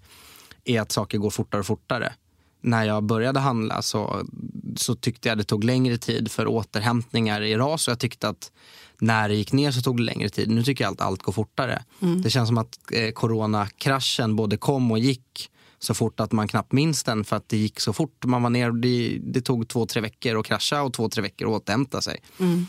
är 0.65 0.81
att 0.81 0.91
saker 0.91 1.17
går 1.17 1.29
fortare 1.29 1.59
och 1.59 1.67
fortare. 1.67 2.13
När 2.61 2.83
jag 2.83 3.03
började 3.03 3.39
handla 3.39 3.81
så, 3.81 4.27
så 4.75 4.95
tyckte 4.95 5.29
jag 5.29 5.37
det 5.37 5.43
tog 5.43 5.63
längre 5.63 5.97
tid 5.97 6.31
för 6.31 6.47
återhämtningar 6.47 7.41
i 7.41 7.55
ras 7.55 7.87
och 7.87 7.91
jag 7.91 7.99
tyckte 7.99 8.29
att 8.29 8.51
när 8.99 9.29
det 9.29 9.35
gick 9.35 9.53
ner 9.53 9.71
så 9.71 9.81
tog 9.81 9.97
det 9.97 10.03
längre 10.03 10.29
tid. 10.29 10.49
Nu 10.49 10.63
tycker 10.63 10.83
jag 10.83 10.93
att 10.93 11.01
allt 11.01 11.21
går 11.21 11.33
fortare. 11.33 11.83
Mm. 12.01 12.21
Det 12.21 12.29
känns 12.29 12.49
som 12.49 12.57
att 12.57 12.79
eh, 12.91 13.11
coronakraschen 13.11 14.35
både 14.35 14.57
kom 14.57 14.91
och 14.91 14.99
gick 14.99 15.49
så 15.85 15.93
fort 15.93 16.19
att 16.19 16.31
man 16.31 16.47
knappt 16.47 16.71
minns 16.71 17.03
den 17.03 17.23
för 17.23 17.35
att 17.35 17.49
det 17.49 17.57
gick 17.57 17.79
så 17.79 17.93
fort. 17.93 18.25
Man 18.25 18.43
var 18.43 18.49
ner, 18.49 18.71
det, 18.71 19.19
det 19.21 19.41
tog 19.41 19.67
två, 19.67 19.85
tre 19.85 20.01
veckor 20.01 20.39
att 20.39 20.45
krascha 20.45 20.81
och 20.81 20.93
två, 20.93 21.09
tre 21.09 21.21
veckor 21.21 21.47
att 21.47 21.61
återhämta 21.61 22.01
sig. 22.01 22.19
Mm. 22.39 22.67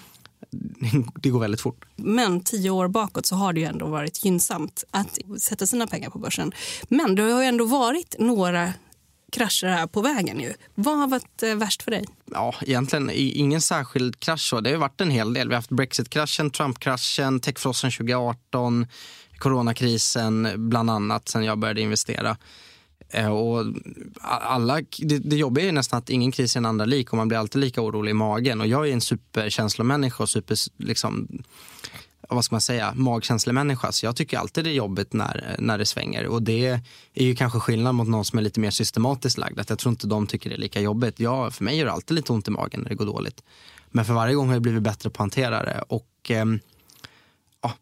Det 1.22 1.30
går 1.30 1.40
väldigt 1.40 1.60
fort. 1.60 1.84
Men 1.96 2.40
tio 2.40 2.70
år 2.70 2.88
bakåt 2.88 3.26
så 3.26 3.36
har 3.36 3.52
det 3.52 3.60
ju 3.60 3.66
ändå 3.66 3.86
varit 3.86 4.24
gynnsamt 4.24 4.84
att 4.90 5.18
sätta 5.40 5.66
sina 5.66 5.86
pengar 5.86 6.10
på 6.10 6.18
börsen. 6.18 6.52
Men 6.88 7.14
det 7.14 7.22
har 7.22 7.42
ju 7.42 7.48
ändå 7.48 7.64
varit 7.64 8.14
några 8.18 8.72
krascher 9.32 9.66
här 9.66 9.86
på 9.86 10.00
vägen. 10.00 10.40
Ju. 10.40 10.54
Vad 10.74 10.98
har 10.98 11.08
varit 11.08 11.42
eh, 11.42 11.54
värst 11.54 11.82
för 11.82 11.90
dig? 11.90 12.04
Ja, 12.32 12.54
egentligen 12.60 13.10
ingen 13.14 13.60
särskild 13.60 14.20
krasch. 14.20 14.54
Det 14.62 14.70
har 14.70 14.76
varit 14.76 15.00
en 15.00 15.10
hel 15.10 15.34
del. 15.34 15.48
Vi 15.48 15.54
har 15.54 15.58
haft 15.58 15.70
Brexit-kraschen, 15.70 16.50
Trump-kraschen, 16.50 17.40
techfrossen 17.40 17.90
2018, 17.90 18.86
coronakrisen 19.38 20.52
bland 20.56 20.90
annat 20.90 21.28
sen 21.28 21.44
jag 21.44 21.58
började 21.58 21.80
investera. 21.80 22.36
Eh, 23.10 23.32
och 23.32 23.64
alla, 24.20 24.80
det, 24.98 25.18
det 25.18 25.36
jobbiga 25.36 25.68
är 25.68 25.72
nästan 25.72 25.98
att 25.98 26.10
ingen 26.10 26.32
kris 26.32 26.56
är 26.56 26.60
en 26.60 26.66
andra 26.66 26.84
lik 26.84 27.10
och 27.10 27.16
man 27.16 27.28
blir 27.28 27.38
alltid 27.38 27.60
lika 27.60 27.82
orolig 27.82 28.10
i 28.10 28.14
magen. 28.14 28.60
Och 28.60 28.66
jag 28.66 28.88
är 28.88 28.92
en 28.92 29.00
superkänslomänniska 29.00 30.22
och 30.22 30.28
super, 30.28 30.56
liksom, 30.76 31.28
vad 32.28 32.44
ska 32.44 32.54
man 32.54 32.60
säga, 32.60 32.92
magkänslemänniska. 32.94 33.92
Så 33.92 34.06
jag 34.06 34.16
tycker 34.16 34.38
alltid 34.38 34.64
det 34.64 34.70
är 34.70 34.74
jobbigt 34.74 35.12
när, 35.12 35.56
när 35.58 35.78
det 35.78 35.86
svänger. 35.86 36.26
Och 36.26 36.42
det 36.42 36.66
är 37.14 37.24
ju 37.24 37.34
kanske 37.34 37.60
skillnad 37.60 37.94
mot 37.94 38.08
någon 38.08 38.24
som 38.24 38.38
är 38.38 38.42
lite 38.42 38.60
mer 38.60 38.70
systematiskt 38.70 39.38
lagd. 39.38 39.60
Att 39.60 39.70
jag 39.70 39.78
tror 39.78 39.90
inte 39.90 40.06
de 40.06 40.26
tycker 40.26 40.50
det 40.50 40.56
är 40.56 40.60
lika 40.60 40.80
jobbigt. 40.80 41.20
Jag, 41.20 41.54
för 41.54 41.64
mig 41.64 41.76
gör 41.76 41.86
det 41.86 41.92
alltid 41.92 42.14
lite 42.14 42.32
ont 42.32 42.48
i 42.48 42.50
magen 42.50 42.80
när 42.80 42.88
det 42.88 42.94
går 42.94 43.06
dåligt. 43.06 43.42
Men 43.90 44.04
för 44.04 44.14
varje 44.14 44.34
gång 44.34 44.46
har 44.46 44.54
jag 44.54 44.62
blivit 44.62 44.82
bättre 44.82 45.10
på 45.10 45.14
att 45.14 45.18
hantera 45.18 45.64
det. 45.64 45.84
Och, 45.88 46.30
eh, 46.30 46.44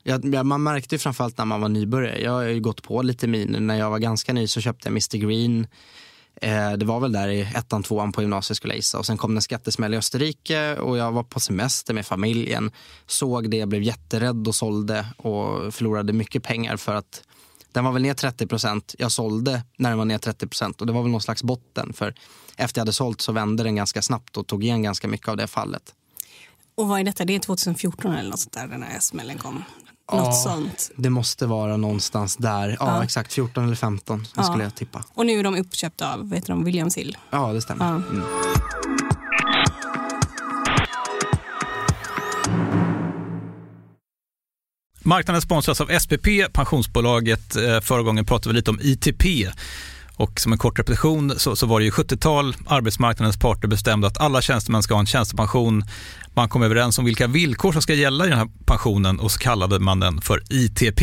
ja, 0.03 0.43
man 0.43 0.63
märkte 0.63 0.95
ju 0.95 0.99
framförallt 0.99 1.39
när 1.39 1.45
man 1.45 1.61
var 1.61 1.69
nybörjare. 1.69 2.21
Jag 2.21 2.33
har 2.33 2.43
ju 2.43 2.61
gått 2.61 2.83
på 2.83 3.03
lite 3.03 3.27
miner. 3.27 3.61
När 3.61 3.79
jag 3.79 3.91
var 3.91 3.99
ganska 3.99 4.33
ny 4.33 4.47
så 4.47 4.61
köpte 4.61 4.89
jag 4.89 4.93
Mr 4.93 5.17
Green. 5.17 5.67
Eh, 6.41 6.73
det 6.73 6.85
var 6.85 7.01
väl 7.01 7.13
där 7.13 7.29
i 7.29 7.41
ettan, 7.41 7.83
tvåan 7.83 8.13
på 8.13 8.21
gymnasiet 8.21 8.57
skulle 8.57 8.73
jag 8.73 8.79
gissa. 8.79 8.99
Och 8.99 9.07
sen 9.07 9.17
kom 9.19 9.35
det 9.35 9.39
en 9.39 9.43
skattesmäll 9.43 9.95
i 9.95 9.97
Österrike 9.97 10.77
och 10.77 10.99
jag 10.99 11.13
var 11.13 11.23
på 11.23 11.41
semester 11.41 11.95
med 11.95 12.07
familjen. 12.07 12.71
Såg 13.07 13.51
det, 13.51 13.67
blev 13.67 13.83
jätterädd 13.83 14.49
och 14.49 14.55
sålde 14.55 15.07
och 15.17 15.75
förlorade 15.75 16.13
mycket 16.13 16.43
pengar 16.43 16.77
för 16.77 16.95
att 16.95 17.23
den 17.73 17.85
var 17.85 17.93
väl 17.93 18.03
ner 18.03 18.15
30 18.15 18.47
procent. 18.47 18.95
Jag 18.99 19.13
sålde 19.13 19.63
när 19.77 19.89
den 19.89 19.99
var 19.99 20.05
ner 20.05 20.19
30 20.19 20.47
procent 20.47 20.81
och 20.81 20.87
det 20.87 20.93
var 20.93 21.03
väl 21.03 21.11
någon 21.11 21.21
slags 21.21 21.43
botten. 21.43 21.93
För 21.93 22.15
efter 22.57 22.79
jag 22.79 22.83
hade 22.83 22.93
sålt 22.93 23.21
så 23.21 23.33
vände 23.33 23.63
den 23.63 23.77
ganska 23.77 24.03
snabbt 24.03 24.37
och 24.37 24.47
tog 24.47 24.65
igen 24.65 24.83
ganska 24.83 25.09
mycket 25.09 25.29
av 25.29 25.37
det 25.37 25.47
fallet. 25.47 25.95
Och 26.77 26.89
vad 26.89 27.01
är 27.01 27.05
detta? 27.05 27.25
Det 27.25 27.35
är 27.35 27.39
2014 27.39 28.15
eller 28.15 28.31
något 28.31 28.41
sånt 28.41 28.53
där 28.53 28.67
den 28.67 28.83
här 28.83 29.01
smällen 29.01 29.39
kom. 29.39 29.65
Något 30.13 30.37
sånt. 30.43 30.91
Det 30.97 31.11
måste 31.11 31.47
vara 31.47 31.77
någonstans 31.77 32.37
där. 32.37 32.69
Ja, 32.69 32.77
Ja. 32.97 33.05
exakt. 33.05 33.33
14 33.33 33.65
eller 33.65 33.77
15 33.77 34.27
Ja. 34.37 34.43
skulle 34.43 34.65
jag 34.65 34.75
tippa. 34.75 35.05
Och 35.15 35.27
nu 35.27 35.33
är 35.39 35.45
de 35.45 35.57
uppköpta 35.57 36.15
av 36.15 36.31
vet 36.31 36.47
de, 36.47 36.65
Williams 36.65 36.97
Hill. 36.97 37.17
Ja, 37.31 37.53
det 37.53 37.63
stämmer. 37.63 37.85
Ja. 37.85 37.91
Mm. 37.95 38.23
Marknaden 45.03 45.43
sponsras 45.43 45.81
av 45.81 45.99
SPP, 46.01 46.27
pensionsbolaget. 46.53 47.57
Eh, 47.57 47.81
Förra 47.81 48.03
gången 48.03 48.25
pratade 48.25 48.49
vi 48.53 48.57
lite 48.57 48.71
om 48.71 48.79
ITP. 48.83 49.25
Och 50.17 50.41
som 50.41 50.53
en 50.53 50.59
kort 50.59 50.79
repetition 50.79 51.33
så, 51.39 51.57
så 51.57 51.67
var 51.67 51.81
det 51.81 51.85
ju 51.85 51.91
70-tal. 51.91 52.57
Arbetsmarknadens 52.67 53.37
parter 53.39 53.69
bestämde 53.69 54.07
att 54.07 54.19
alla 54.21 54.43
tjänstemän 54.43 54.83
ska 54.83 54.95
ha 54.95 55.01
en 55.01 55.07
tjänstepension. 55.07 55.85
Man 56.37 56.49
kom 56.49 56.63
överens 56.63 56.99
om 56.99 57.05
vilka 57.05 57.27
villkor 57.27 57.73
som 57.73 57.83
ska 57.83 57.95
gälla 57.95 58.27
i 58.27 58.29
den 58.29 58.39
här 58.39 58.49
pensionen 58.67 59.21
och 59.21 59.31
så 59.31 59.39
kallade 59.39 59.79
man 59.79 60.01
den 60.01 60.21
för 60.21 60.43
ITP. 60.51 61.03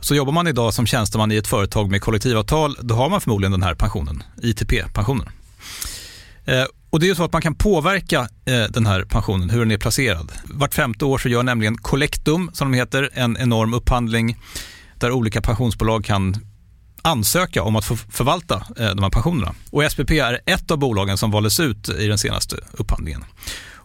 Så 0.00 0.14
jobbar 0.14 0.32
man 0.32 0.46
idag 0.46 0.74
som 0.74 0.86
tjänsteman 0.86 1.32
i 1.32 1.36
ett 1.36 1.46
företag 1.46 1.90
med 1.90 2.02
kollektivavtal, 2.02 2.76
då 2.80 2.94
har 2.94 3.08
man 3.08 3.20
förmodligen 3.20 3.52
den 3.52 3.62
här 3.62 3.74
pensionen, 3.74 4.22
ITP-pensionen. 4.42 5.28
Eh, 6.44 6.64
och 6.90 7.00
det 7.00 7.06
är 7.06 7.08
ju 7.08 7.14
så 7.14 7.24
att 7.24 7.32
man 7.32 7.42
kan 7.42 7.54
påverka 7.54 8.28
eh, 8.44 8.64
den 8.70 8.86
här 8.86 9.04
pensionen, 9.04 9.50
hur 9.50 9.58
den 9.58 9.70
är 9.70 9.78
placerad. 9.78 10.32
Vart 10.44 10.74
femte 10.74 11.04
år 11.04 11.18
så 11.18 11.28
gör 11.28 11.42
nämligen 11.42 11.76
Collectum, 11.76 12.50
som 12.52 12.72
de 12.72 12.78
heter, 12.78 13.10
en 13.12 13.36
enorm 13.36 13.74
upphandling 13.74 14.36
där 14.98 15.10
olika 15.10 15.40
pensionsbolag 15.40 16.04
kan 16.04 16.36
ansöka 17.02 17.62
om 17.62 17.76
att 17.76 17.84
få 17.84 17.96
förvalta 17.96 18.54
eh, 18.78 18.90
de 18.90 19.02
här 19.02 19.10
pensionerna. 19.10 19.54
Och 19.70 19.92
SPP 19.92 20.10
är 20.10 20.40
ett 20.46 20.70
av 20.70 20.78
bolagen 20.78 21.18
som 21.18 21.30
valdes 21.30 21.60
ut 21.60 21.88
i 21.88 22.06
den 22.06 22.18
senaste 22.18 22.56
upphandlingen. 22.72 23.24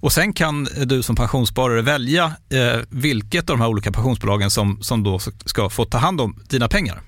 Och 0.04 0.14
sen 0.14 0.34
kan 0.34 0.68
du 0.86 1.04
som 1.04 1.16
pensionssparare 1.16 1.82
välja 1.82 2.34
eh, 2.50 2.80
vilket 2.90 3.50
av 3.50 3.58
de 3.58 3.62
här 3.62 3.70
olika 3.70 3.92
pensionsbolagen 3.92 4.52
som, 4.52 4.82
som 4.82 5.04
då 5.04 5.20
ska 5.46 5.70
få 5.70 5.86
ta 5.86 5.98
hand 5.98 6.22
om 6.22 6.40
dina 6.50 6.68
pengar. 6.68 7.02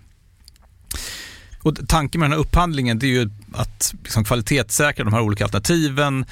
Och 1.62 1.88
tanken 1.88 2.20
med 2.20 2.30
den 2.30 2.32
här 2.32 2.40
upphandlingen 2.40 3.00
det 3.00 3.06
är 3.06 3.10
ju 3.10 3.30
att 3.54 3.94
liksom 4.04 4.24
kvalitetssäkra 4.24 5.06
de 5.06 5.14
här 5.14 5.22
olika 5.22 5.44
alternativen 5.44 6.26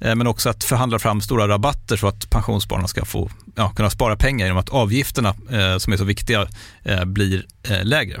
eh, 0.00 0.14
men 0.14 0.26
också 0.26 0.50
att 0.50 0.64
förhandla 0.64 0.98
fram 0.98 1.20
stora 1.20 1.48
rabatter 1.48 1.96
så 1.96 2.08
att 2.08 2.30
pensionsspararna 2.30 2.88
ska 2.88 3.04
få 3.04 3.30
ja, 3.54 3.70
kunna 3.70 3.90
spara 3.90 4.16
pengar 4.16 4.46
genom 4.46 4.60
att 4.60 4.68
avgifterna 4.68 5.28
eh, 5.28 5.78
som 5.78 5.92
är 5.92 5.96
så 5.96 6.04
viktiga 6.04 6.48
eh, 6.82 7.04
blir 7.04 7.46
eh, 7.62 7.84
lägre. 7.84 8.20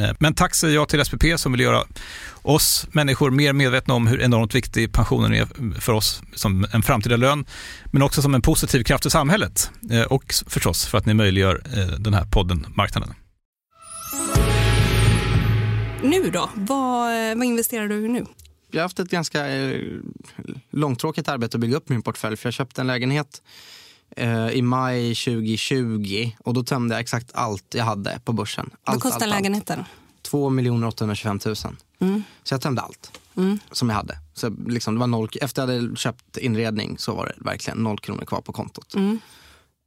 Eh, 0.00 0.10
Men 0.20 0.34
tack 0.34 0.54
säger 0.54 0.74
jag 0.74 0.88
till 0.88 1.04
SPP 1.04 1.24
som 1.36 1.52
vill 1.52 1.60
göra 1.60 1.84
oss 2.42 2.86
människor 2.92 3.30
mer 3.30 3.52
medvetna 3.52 3.94
om 3.94 4.06
hur 4.06 4.20
enormt 4.20 4.54
viktig 4.54 4.92
pensionen 4.92 5.34
är 5.34 5.80
för 5.80 5.92
oss 5.92 6.22
som 6.34 6.66
en 6.72 6.82
framtida 6.82 7.16
lön, 7.16 7.46
men 7.92 8.02
också 8.02 8.22
som 8.22 8.34
en 8.34 8.42
positiv 8.42 8.82
kraft 8.84 9.06
i 9.06 9.10
samhället. 9.10 9.70
Eh, 9.90 10.02
Och 10.02 10.34
förstås 10.46 10.86
för 10.86 10.98
att 10.98 11.06
ni 11.06 11.14
möjliggör 11.14 11.62
eh, 11.76 11.86
den 11.86 12.14
här 12.14 12.24
podden 12.24 12.66
Marknaden. 12.76 13.14
Nu 16.02 16.30
då? 16.30 16.50
Vad, 16.54 17.36
vad 17.36 17.44
investerar 17.44 17.88
du 17.88 18.04
i 18.04 18.08
nu? 18.08 18.26
Jag 18.70 18.78
har 18.80 18.82
haft 18.82 18.98
ett 19.00 19.10
ganska 19.10 19.44
långtråkigt 20.70 21.28
arbete 21.28 21.56
att 21.56 21.60
bygga 21.60 21.76
upp 21.76 21.88
min 21.88 22.02
portfölj. 22.02 22.36
För 22.36 22.46
jag 22.46 22.54
köpte 22.54 22.80
en 22.80 22.86
lägenhet 22.86 23.42
eh, 24.16 24.48
i 24.50 24.62
maj 24.62 25.14
2020 25.14 26.30
och 26.38 26.54
då 26.54 26.62
tömde 26.62 26.94
jag 26.94 27.00
exakt 27.00 27.30
allt 27.34 27.74
jag 27.74 27.84
hade 27.84 28.20
på 28.24 28.32
börsen. 28.32 28.70
Vad 28.84 29.00
kostar 29.00 29.26
allt, 29.26 29.34
lägenheten? 29.34 29.78
Allt. 29.78 29.88
2 30.22 30.50
825 30.88 31.40
000. 31.46 31.54
Mm. 32.00 32.22
Så 32.42 32.54
jag 32.54 32.60
tömde 32.60 32.82
allt 32.82 33.20
Mm. 33.36 33.58
som 33.72 33.88
jag 33.88 33.96
hade. 33.96 34.18
Så 34.34 34.56
liksom, 34.66 34.94
det 34.94 35.00
var 35.00 35.06
noll, 35.06 35.28
efter 35.40 35.62
jag 35.62 35.66
hade 35.68 35.96
köpt 35.96 36.36
inredning 36.36 36.98
så 36.98 37.14
var 37.14 37.26
det 37.26 37.44
verkligen 37.44 37.78
noll 37.78 37.98
kronor 37.98 38.24
kvar 38.24 38.40
på 38.40 38.52
kontot. 38.52 38.94
Mm. 38.94 39.18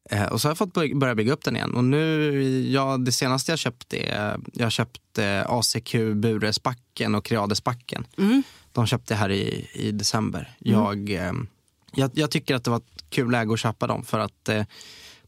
Eh, 0.10 0.25
och 0.25 0.42
så 0.42 0.48
har 0.48 0.50
jag 0.51 0.58
fått 0.58 0.74
börja 0.74 1.16
bygga 1.16 1.34
upp 1.34 1.44
den 1.44 1.56
igen. 1.56 1.75
Och 1.75 1.84
nu, 1.84 2.70
ja, 2.70 2.98
det 2.98 3.12
senaste 3.12 3.51
jag 3.51 3.60
köpte 3.60 3.98
är, 3.98 4.40
jag 4.54 4.72
köpte 4.72 5.46
ACQ 5.50 5.96
Buresbacken 6.16 7.16
och 7.16 7.25
Creadesbacken. 7.25 8.06
Mm. 8.18 8.44
De 8.72 8.88
köpte 8.88 9.13
jag 9.13 9.20
här 9.20 9.32
i, 9.32 9.70
i 9.74 9.92
december. 9.92 10.56
Jag, 10.60 11.10
eh, 11.10 11.34
jag, 11.95 12.12
jag 12.13 12.31
tycker 12.31 12.55
att 12.55 12.63
det 12.63 12.69
var 12.69 12.77
ett 12.77 13.05
kul 13.10 13.31
läge 13.31 13.53
att 13.53 13.60
köpa 13.60 13.88
dem 13.88 14.03
för 14.03 14.19
att 14.19 14.50
eh, 14.50 14.63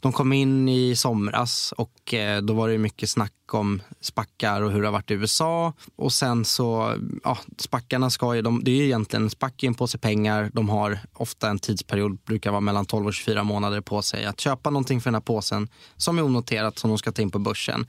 De 0.03 0.12
kom 0.12 0.34
in 0.34 0.70
i 0.70 0.96
somras 0.96 1.72
och 1.77 2.13
eh, 2.13 2.41
då 2.41 2.53
var 2.53 2.70
det 2.70 2.77
mycket 2.77 3.10
snack 3.10 3.34
om 3.51 3.82
spackar 4.01 4.62
och 4.62 4.72
hur 4.72 4.82
det 4.82 4.88
har 4.88 4.91
varit 4.91 5.12
i 5.12 5.13
USA. 5.13 5.74
Och 5.96 6.13
sen 6.13 6.46
så, 6.46 6.96
ja, 7.24 7.38
spackarna 7.58 8.10
ska 8.10 8.36
ju, 8.36 8.41
de, 8.41 8.63
det 8.63 8.72
är 8.72 8.75
ju 8.75 8.84
egentligen 8.84 9.24
en 9.24 9.29
spack 9.29 9.63
i 9.63 9.67
en 9.67 9.74
påse 9.74 9.98
pengar. 9.98 10.51
De 10.53 10.70
har 10.70 11.00
ofta 11.13 11.50
en 11.50 11.60
tidsperiod, 11.60 12.17
brukar 12.25 12.51
vara 12.51 12.62
mellan 12.62 12.86
12 12.86 13.08
och 13.08 13.13
24 13.13 13.43
månader 13.43 13.82
på 13.82 14.01
sig 14.01 14.25
att 14.25 14.39
köpa 14.39 14.70
någonting 14.70 15.01
för 15.01 15.10
den 15.10 15.15
här 15.15 15.22
påsen 15.22 15.67
som 15.98 16.17
är 16.17 16.24
onoterat 16.24 16.79
som 16.79 16.89
de 16.89 16.98
ska 16.98 17.12
ta 17.12 17.22
in 17.22 17.32
på 17.32 17.39
börsen. 17.39 17.86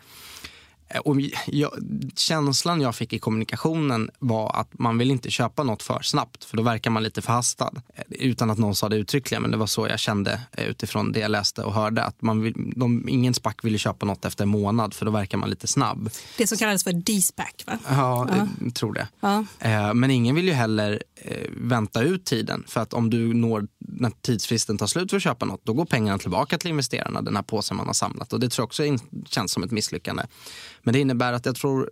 Eh, 0.88 1.00
och 1.00 1.17
jag, 1.47 1.71
känslan 2.17 2.81
jag 2.81 2.95
fick 2.95 3.12
i 3.12 3.19
kommunikationen 3.19 4.11
var 4.19 4.61
att 4.61 4.79
man 4.79 4.99
vill 4.99 5.11
inte 5.11 5.31
köpa 5.31 5.62
något 5.62 5.83
för 5.83 6.03
snabbt 6.03 6.45
för 6.45 6.57
då 6.57 6.62
verkar 6.62 6.91
man 6.91 7.03
lite 7.03 7.23
förhastad. 7.23 7.71
Eh, 7.95 8.03
utan 8.09 8.50
att 8.50 8.59
någon 8.59 8.75
sa 8.75 8.88
det 8.88 8.97
uttryckligen, 8.97 9.43
men 9.43 9.50
det 9.50 9.57
var 9.57 9.67
så 9.67 9.88
jag 9.88 9.99
kände 9.99 10.41
eh, 10.53 10.64
utifrån 10.64 11.12
det 11.12 11.21
jag 11.21 11.31
läste 11.31 11.62
och 11.62 11.75
hörde. 11.75 12.05
Att 12.05 12.23
man 12.23 12.41
vill, 12.41 12.73
de, 12.76 13.09
ingen 13.09 13.35
spack 13.35 13.64
ville 13.64 13.79
köpa 13.79 14.07
något 14.07 14.25
efter 14.25 14.45
en 14.45 14.49
månad 14.49 14.95
för 14.95 15.05
då 15.05 15.11
verkar 15.11 15.38
man 15.38 15.50
lite 15.50 15.67
snabb. 15.67 16.11
Det 16.38 16.47
som 16.47 16.59
kallas 16.59 16.85
för 16.85 16.93
D-SPAC 16.93 17.67
va? 17.67 17.79
Ja, 17.88 18.29
jag 18.64 18.75
tror 18.75 18.93
det. 18.93 19.09
Ja. 19.21 19.45
Men 19.95 20.11
ingen 20.11 20.35
vill 20.35 20.45
ju 20.45 20.53
heller 20.53 21.03
vänta 21.57 22.03
ut 22.03 22.25
tiden 22.25 22.64
för 22.67 22.81
att 22.81 22.93
om 22.93 23.11
du 23.11 23.35
når 23.35 23.67
när 23.79 24.11
tidsfristen 24.11 24.79
tar 24.79 24.87
slut 24.87 25.11
för 25.11 25.17
att 25.17 25.23
köpa 25.23 25.47
något, 25.47 25.61
då 25.64 25.73
går 25.73 25.85
pengarna 25.85 26.19
tillbaka 26.19 26.59
till 26.59 26.71
investerarna, 26.71 27.23
den 27.23 27.37
här 27.37 27.43
påsen 27.43 27.76
man 27.76 27.87
har 27.87 27.95
samlat. 27.95 28.33
Och 28.33 28.41
det 28.41 28.49
tror 28.49 28.62
jag 28.62 28.67
också 28.67 29.07
känns 29.26 29.53
som 29.53 29.62
ett 29.62 29.71
misslyckande. 29.71 30.23
Men 30.85 30.93
det 30.93 31.00
innebär 31.00 31.33
att 31.33 31.47
jag 31.47 31.57
tror, 31.57 31.91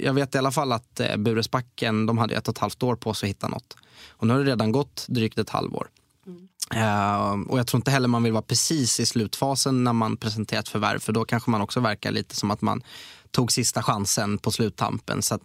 jag 0.00 0.14
vet 0.14 0.34
i 0.34 0.38
alla 0.38 0.52
fall 0.52 0.72
att 0.72 1.00
eh, 1.00 1.16
Buresbacken, 1.16 2.06
de 2.06 2.18
hade 2.18 2.34
ett 2.34 2.48
och 2.48 2.54
ett 2.54 2.58
halvt 2.58 2.82
år 2.82 2.96
på 2.96 3.14
sig 3.14 3.26
att 3.26 3.30
hitta 3.30 3.48
något. 3.48 3.76
Och 4.08 4.26
nu 4.26 4.32
har 4.32 4.40
det 4.40 4.50
redan 4.50 4.72
gått 4.72 5.06
drygt 5.08 5.38
ett 5.38 5.50
halvår. 5.50 5.88
Mm. 6.26 6.48
Uh, 6.76 7.48
och 7.48 7.58
jag 7.58 7.66
tror 7.66 7.78
inte 7.78 7.90
heller 7.90 8.08
man 8.08 8.22
vill 8.22 8.32
vara 8.32 8.42
precis 8.42 9.00
i 9.00 9.06
slutfasen 9.06 9.84
när 9.84 9.92
man 9.92 10.16
presenterar 10.16 10.60
ett 10.60 10.68
förvärv 10.68 10.98
för 10.98 11.12
då 11.12 11.24
kanske 11.24 11.50
man 11.50 11.60
också 11.60 11.80
verkar 11.80 12.10
lite 12.12 12.36
som 12.36 12.50
att 12.50 12.60
man 12.60 12.82
tog 13.30 13.52
sista 13.52 13.82
chansen 13.82 14.38
på 14.38 14.50
sluttampen. 14.50 15.22
Så 15.22 15.38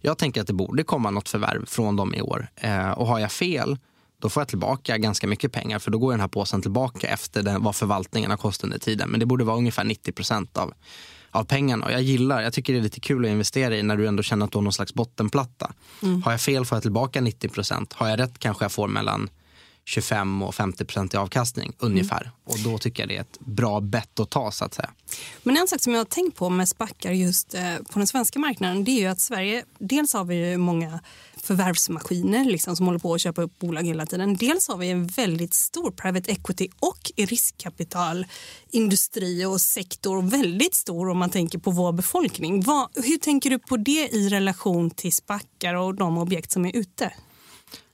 jag 0.00 0.18
tänker 0.18 0.40
att 0.40 0.46
det 0.46 0.52
borde 0.52 0.84
komma 0.84 1.10
något 1.10 1.28
förvärv 1.28 1.66
från 1.66 1.96
dem 1.96 2.14
i 2.14 2.22
år. 2.22 2.48
Uh, 2.64 2.90
och 2.90 3.06
har 3.06 3.18
jag 3.18 3.32
fel 3.32 3.78
då 4.22 4.28
får 4.28 4.40
jag 4.40 4.48
tillbaka 4.48 4.98
ganska 4.98 5.26
mycket 5.26 5.52
pengar 5.52 5.78
för 5.78 5.90
då 5.90 5.98
går 5.98 6.10
den 6.10 6.20
här 6.20 6.28
påsen 6.28 6.62
tillbaka 6.62 7.06
efter 7.08 7.42
den, 7.42 7.62
vad 7.62 7.76
förvaltningen 7.76 8.30
har 8.30 8.38
kostat 8.38 8.64
under 8.64 8.78
tiden. 8.78 9.10
Men 9.10 9.20
det 9.20 9.26
borde 9.26 9.44
vara 9.44 9.56
ungefär 9.56 9.84
90 9.84 10.12
procent 10.12 10.56
av, 10.56 10.72
av 11.32 11.44
pengarna. 11.44 11.86
Och 11.86 11.92
jag 11.92 12.02
gillar, 12.02 12.42
jag 12.42 12.52
tycker 12.52 12.72
det 12.72 12.78
är 12.78 12.82
lite 12.82 13.00
kul 13.00 13.24
att 13.24 13.30
investera 13.30 13.76
i 13.76 13.82
när 13.82 13.96
du 13.96 14.06
ändå 14.06 14.22
känner 14.22 14.46
att 14.46 14.52
du 14.52 14.58
har 14.58 14.62
någon 14.62 14.72
slags 14.72 14.94
bottenplatta. 14.94 15.72
Mm. 16.02 16.22
Har 16.22 16.30
jag 16.30 16.40
fel 16.40 16.64
får 16.64 16.76
jag 16.76 16.82
tillbaka 16.82 17.20
90 17.20 17.48
procent. 17.48 17.92
Har 17.92 18.08
jag 18.08 18.18
rätt 18.18 18.38
kanske 18.38 18.64
jag 18.64 18.72
får 18.72 18.88
mellan 18.88 19.30
25 19.84 20.42
och 20.42 20.54
50 20.54 20.84
procent 20.84 21.14
i 21.14 21.16
avkastning 21.16 21.72
ungefär. 21.78 22.20
Mm. 22.20 22.32
Och 22.44 22.58
då 22.58 22.78
tycker 22.78 23.02
jag 23.02 23.08
det 23.08 23.16
är 23.16 23.20
ett 23.20 23.38
bra 23.40 23.80
bett 23.80 24.20
att 24.20 24.30
ta 24.30 24.50
så 24.50 24.64
att 24.64 24.74
säga. 24.74 24.90
Men 25.42 25.56
en 25.56 25.68
sak 25.68 25.80
som 25.80 25.92
jag 25.92 26.00
har 26.00 26.04
tänkt 26.04 26.36
på 26.36 26.50
med 26.50 26.68
spackar 26.68 27.12
just 27.12 27.54
eh, 27.54 27.76
på 27.76 27.98
den 27.98 28.06
svenska 28.06 28.38
marknaden 28.38 28.84
det 28.84 28.90
är 28.90 29.00
ju 29.00 29.06
att 29.06 29.20
Sverige, 29.20 29.64
dels 29.78 30.14
har 30.14 30.24
vi 30.24 30.50
ju 30.50 30.56
många 30.56 31.00
förvärvsmaskiner 31.42 32.44
liksom, 32.44 32.76
som 32.76 32.86
håller 32.86 32.98
på 32.98 33.14
att 33.14 33.20
köpa 33.20 33.42
upp 33.42 33.58
bolag 33.58 33.86
hela 33.86 34.06
tiden. 34.06 34.36
Dels 34.36 34.68
har 34.68 34.76
vi 34.76 34.90
en 34.90 35.06
väldigt 35.06 35.54
stor 35.54 35.90
private 35.90 36.32
equity 36.32 36.68
och 36.80 37.12
riskkapitalindustri 37.16 39.44
och 39.44 39.60
sektor. 39.60 40.22
Väldigt 40.22 40.74
stor 40.74 41.08
om 41.08 41.18
man 41.18 41.30
tänker 41.30 41.58
på 41.58 41.70
vår 41.70 41.92
befolkning. 41.92 42.62
Vad, 42.62 42.88
hur 42.94 43.18
tänker 43.18 43.50
du 43.50 43.58
på 43.58 43.76
det 43.76 44.08
i 44.12 44.28
relation 44.28 44.90
till 44.90 45.12
spackar 45.12 45.74
och 45.74 45.94
de 45.94 46.18
objekt 46.18 46.52
som 46.52 46.66
är 46.66 46.76
ute? 46.76 47.12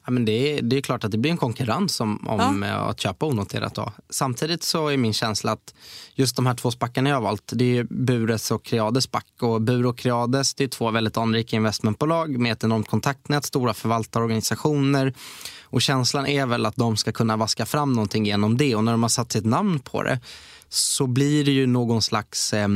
Ja, 0.08 0.12
men 0.12 0.24
det, 0.24 0.58
är, 0.58 0.62
det 0.62 0.76
är 0.76 0.80
klart 0.80 1.04
att 1.04 1.10
det 1.10 1.18
blir 1.18 1.30
en 1.30 1.36
konkurrens 1.36 2.00
om, 2.00 2.28
om 2.28 2.62
ja. 2.68 2.74
att 2.74 3.00
köpa 3.00 3.26
onoterat. 3.26 3.74
Då. 3.74 3.92
Samtidigt 4.10 4.62
så 4.62 4.88
är 4.88 4.96
min 4.96 5.12
känsla 5.12 5.52
att 5.52 5.74
just 6.14 6.36
de 6.36 6.46
här 6.46 6.54
två 6.54 6.70
spackarna 6.70 7.08
jag 7.08 7.16
har 7.16 7.22
valt, 7.22 7.52
det 7.54 7.78
är 7.78 7.84
Bures 7.84 8.50
och 8.50 8.64
Creades 8.64 9.04
spack. 9.04 9.26
Och 9.40 9.60
Bure 9.60 9.88
och 9.88 9.98
Creades 9.98 10.54
det 10.54 10.64
är 10.64 10.68
två 10.68 10.90
väldigt 10.90 11.16
anrika 11.16 11.56
investmentbolag 11.56 12.38
med 12.38 12.52
ett 12.52 12.64
enormt 12.64 12.88
kontaktnät, 12.88 13.44
stora 13.44 13.74
förvaltarorganisationer. 13.74 15.14
Och 15.62 15.82
känslan 15.82 16.26
är 16.26 16.46
väl 16.46 16.66
att 16.66 16.76
de 16.76 16.96
ska 16.96 17.12
kunna 17.12 17.36
vaska 17.36 17.66
fram 17.66 17.92
någonting 17.92 18.26
genom 18.26 18.56
det. 18.56 18.74
Och 18.74 18.84
när 18.84 18.92
de 18.92 19.02
har 19.02 19.08
satt 19.08 19.32
sitt 19.32 19.46
namn 19.46 19.78
på 19.78 20.02
det 20.02 20.20
så 20.68 21.06
blir 21.06 21.44
det 21.44 21.52
ju 21.52 21.66
någon 21.66 22.02
slags 22.02 22.52
eh, 22.52 22.68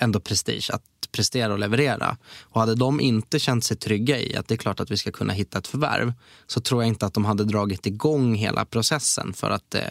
ändå 0.00 0.20
prestige 0.20 0.70
att 0.72 0.82
prestera 1.12 1.52
och 1.52 1.58
leverera. 1.58 2.16
Och 2.42 2.60
hade 2.60 2.74
de 2.74 3.00
inte 3.00 3.38
känt 3.38 3.64
sig 3.64 3.76
trygga 3.76 4.18
i 4.20 4.36
att 4.36 4.48
det 4.48 4.54
är 4.54 4.56
klart 4.56 4.80
att 4.80 4.90
vi 4.90 4.96
ska 4.96 5.10
kunna 5.10 5.32
hitta 5.32 5.58
ett 5.58 5.66
förvärv 5.66 6.12
så 6.46 6.60
tror 6.60 6.82
jag 6.82 6.88
inte 6.88 7.06
att 7.06 7.14
de 7.14 7.24
hade 7.24 7.44
dragit 7.44 7.86
igång 7.86 8.34
hela 8.34 8.64
processen. 8.64 9.32
För 9.32 9.50
att 9.50 9.74
eh, 9.74 9.82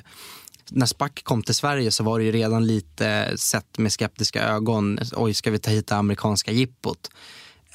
när 0.71 0.85
SPAC 0.85 1.11
kom 1.23 1.43
till 1.43 1.55
Sverige 1.55 1.91
så 1.91 2.03
var 2.03 2.19
det 2.19 2.25
ju 2.25 2.31
redan 2.31 2.67
lite 2.67 3.37
sett 3.37 3.77
med 3.77 3.93
skeptiska 3.93 4.43
ögon. 4.43 4.99
Oj, 5.15 5.33
ska 5.33 5.51
vi 5.51 5.59
ta 5.59 5.71
hit 5.71 5.87
det 5.87 5.95
amerikanska 5.95 6.51
jippot? 6.51 7.09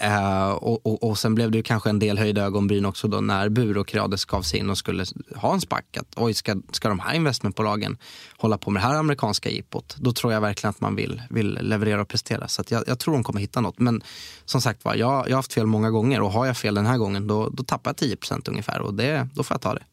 Uh, 0.05 0.51
och, 0.51 0.87
och, 0.87 1.03
och, 1.03 1.19
sen 1.19 1.35
blev 1.35 1.51
det 1.51 1.63
kanske 1.63 1.91
en 1.91 1.99
del 1.99 2.19
höjda 2.19 2.43
ögonbryn 2.43 2.85
också 2.85 3.09
då 3.09 3.21
när 3.21 3.49
Bureaukrades 3.49 4.25
gav 4.25 4.43
sig 4.43 4.61
in 4.61 4.71
och 4.71 4.79
skulle 4.79 5.05
ha 5.37 5.55
en 5.55 5.61
spack. 5.61 5.97
Att, 5.97 6.07
oj, 6.17 6.35
ska, 6.35 6.57
ska 6.73 6.89
de 6.89 6.99
här 6.99 7.15
investmentbolagen 7.15 7.99
hålla 8.37 8.59
på 8.59 8.71
med 8.71 8.83
det 8.83 8.87
här 8.87 8.95
amerikanska 8.95 9.51
jippot? 9.51 9.97
Då 9.99 10.13
tror 10.13 10.33
jag 10.33 10.41
verkligen 10.41 10.71
att 10.71 10.81
man 10.81 10.97
vill, 10.97 11.23
vill 11.31 11.59
leverera 11.61 12.01
och 12.01 12.09
prestera. 12.09 12.49
Så 12.49 12.63
jag, 12.69 12.85
jag, 12.87 12.99
tror 12.99 13.15
de 13.15 13.25
kommer 13.25 13.41
hitta 13.41 13.61
något. 13.61 13.79
Men 13.79 14.03
som 14.45 14.61
sagt 14.61 14.85
var, 14.85 14.95
jag, 14.95 15.29
jag 15.29 15.31
har 15.31 15.37
haft 15.37 15.53
fel 15.53 15.67
många 15.67 15.91
gånger 15.91 16.21
och 16.21 16.33
har 16.33 16.47
jag 16.47 16.57
fel 16.57 16.75
den 16.75 16.87
här 16.87 16.99
gången 16.99 17.27
då, 17.27 17.49
då 17.49 17.63
tappar 17.65 17.95
jag 17.99 18.09
10% 18.11 18.49
ungefär 18.49 18.81
och 18.81 18.95
det, 18.95 19.29
då 19.35 19.43
får 19.43 19.55
jag 19.55 19.61
ta 19.61 19.75
det. 19.75 19.85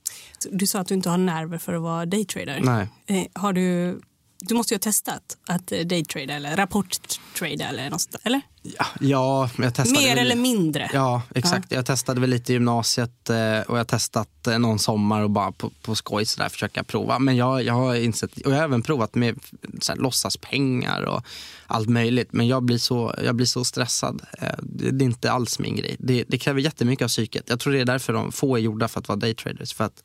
Du 0.52 0.68
sa 0.68 0.80
att 0.80 0.88
du 0.88 0.94
inte 0.94 1.10
har 1.10 1.18
nerver 1.18 1.58
för 1.58 1.74
att 1.74 1.82
vara 1.82 2.06
daytrader. 2.06 2.60
Nej. 2.64 2.90
Eh, 3.06 3.42
har 3.42 3.54
du 3.54 4.00
du 4.42 4.56
måste 4.56 4.74
ju 4.74 4.76
ha 4.76 4.80
testat 4.80 5.38
att 5.48 5.68
daytrada 5.68 6.34
eller 6.34 6.56
rapporttrada 6.56 7.66
eller 7.66 7.90
något 7.90 8.02
sånt, 8.02 8.16
eller? 8.24 8.42
Ja, 8.62 8.86
ja 9.00 9.50
jag 9.58 9.74
testade 9.76 10.00
Mer 10.00 10.16
väl, 10.16 10.26
eller 10.26 10.36
mindre? 10.36 10.90
Ja, 10.94 11.22
exakt. 11.36 11.66
Ja. 11.70 11.76
Jag 11.76 11.86
testade 11.86 12.22
väl 12.22 12.30
lite 12.30 12.52
i 12.52 12.56
gymnasiet 12.56 13.30
eh, 13.30 13.60
och 13.60 13.76
jag 13.76 13.80
har 13.80 13.84
testat 13.84 14.48
eh, 14.48 14.60
någon 14.60 14.80
sommar 14.80 15.22
och 15.22 15.30
bara 15.30 15.52
på, 15.52 15.72
på 15.82 15.96
skoj 15.96 16.26
så 16.26 16.42
där, 16.42 16.50
försöka 16.50 16.84
prova. 16.84 17.20
Men 17.20 17.36
jag, 17.36 17.64
jag 17.64 17.74
har 17.74 17.96
insett, 17.96 18.38
och 18.42 18.52
jag 18.52 18.58
har 18.58 18.64
även 18.64 18.82
provat 18.82 19.16
med 19.16 19.40
så 19.82 19.92
här, 19.92 20.00
låtsaspengar 20.00 21.02
och 21.02 21.24
allt 21.68 21.90
möjligt. 21.90 22.34
Men 22.34 22.48
jag 22.48 22.64
blir 22.64 22.78
så, 22.78 23.16
jag 23.24 23.36
blir 23.36 23.46
så 23.46 23.66
stressad. 23.66 24.22
Eh, 24.38 24.56
det 24.62 25.04
är 25.04 25.08
inte 25.08 25.32
alls 25.32 25.60
min 25.60 25.76
grej. 25.76 25.96
Det, 26.00 26.24
det 26.28 26.38
kräver 26.38 26.62
jättemycket 26.62 27.06
av 27.06 27.10
psyket. 27.10 27.44
Jag 27.48 27.60
tror 27.60 27.74
det 27.74 27.80
är 27.80 27.86
därför 27.86 28.14
de 28.14 28.32
få 28.32 28.56
är 28.56 28.60
gjorda 28.60 28.88
för 28.88 29.00
att 29.00 29.08
vara 29.08 29.20
daytraders. 29.20 29.74
För 29.74 29.84
att 29.84 30.04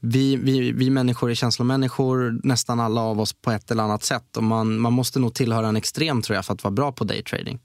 vi, 0.00 0.36
vi, 0.36 0.72
vi 0.72 0.90
människor 0.90 1.30
är 1.30 1.34
känslomänniskor, 1.34 2.40
nästan 2.44 2.80
alla 2.80 3.00
av 3.00 3.20
oss 3.20 3.32
på 3.32 3.50
ett 3.50 3.70
eller 3.70 3.82
annat 3.82 4.04
sätt. 4.04 4.36
Och 4.36 4.44
man, 4.44 4.78
man 4.78 4.92
måste 4.92 5.18
nog 5.18 5.34
tillhöra 5.34 5.68
en 5.68 5.76
extrem 5.76 6.22
tror 6.22 6.36
jag 6.36 6.44
för 6.44 6.54
att 6.54 6.64
vara 6.64 6.72
bra 6.72 6.92
på 6.92 7.04
daytrading. 7.04 7.60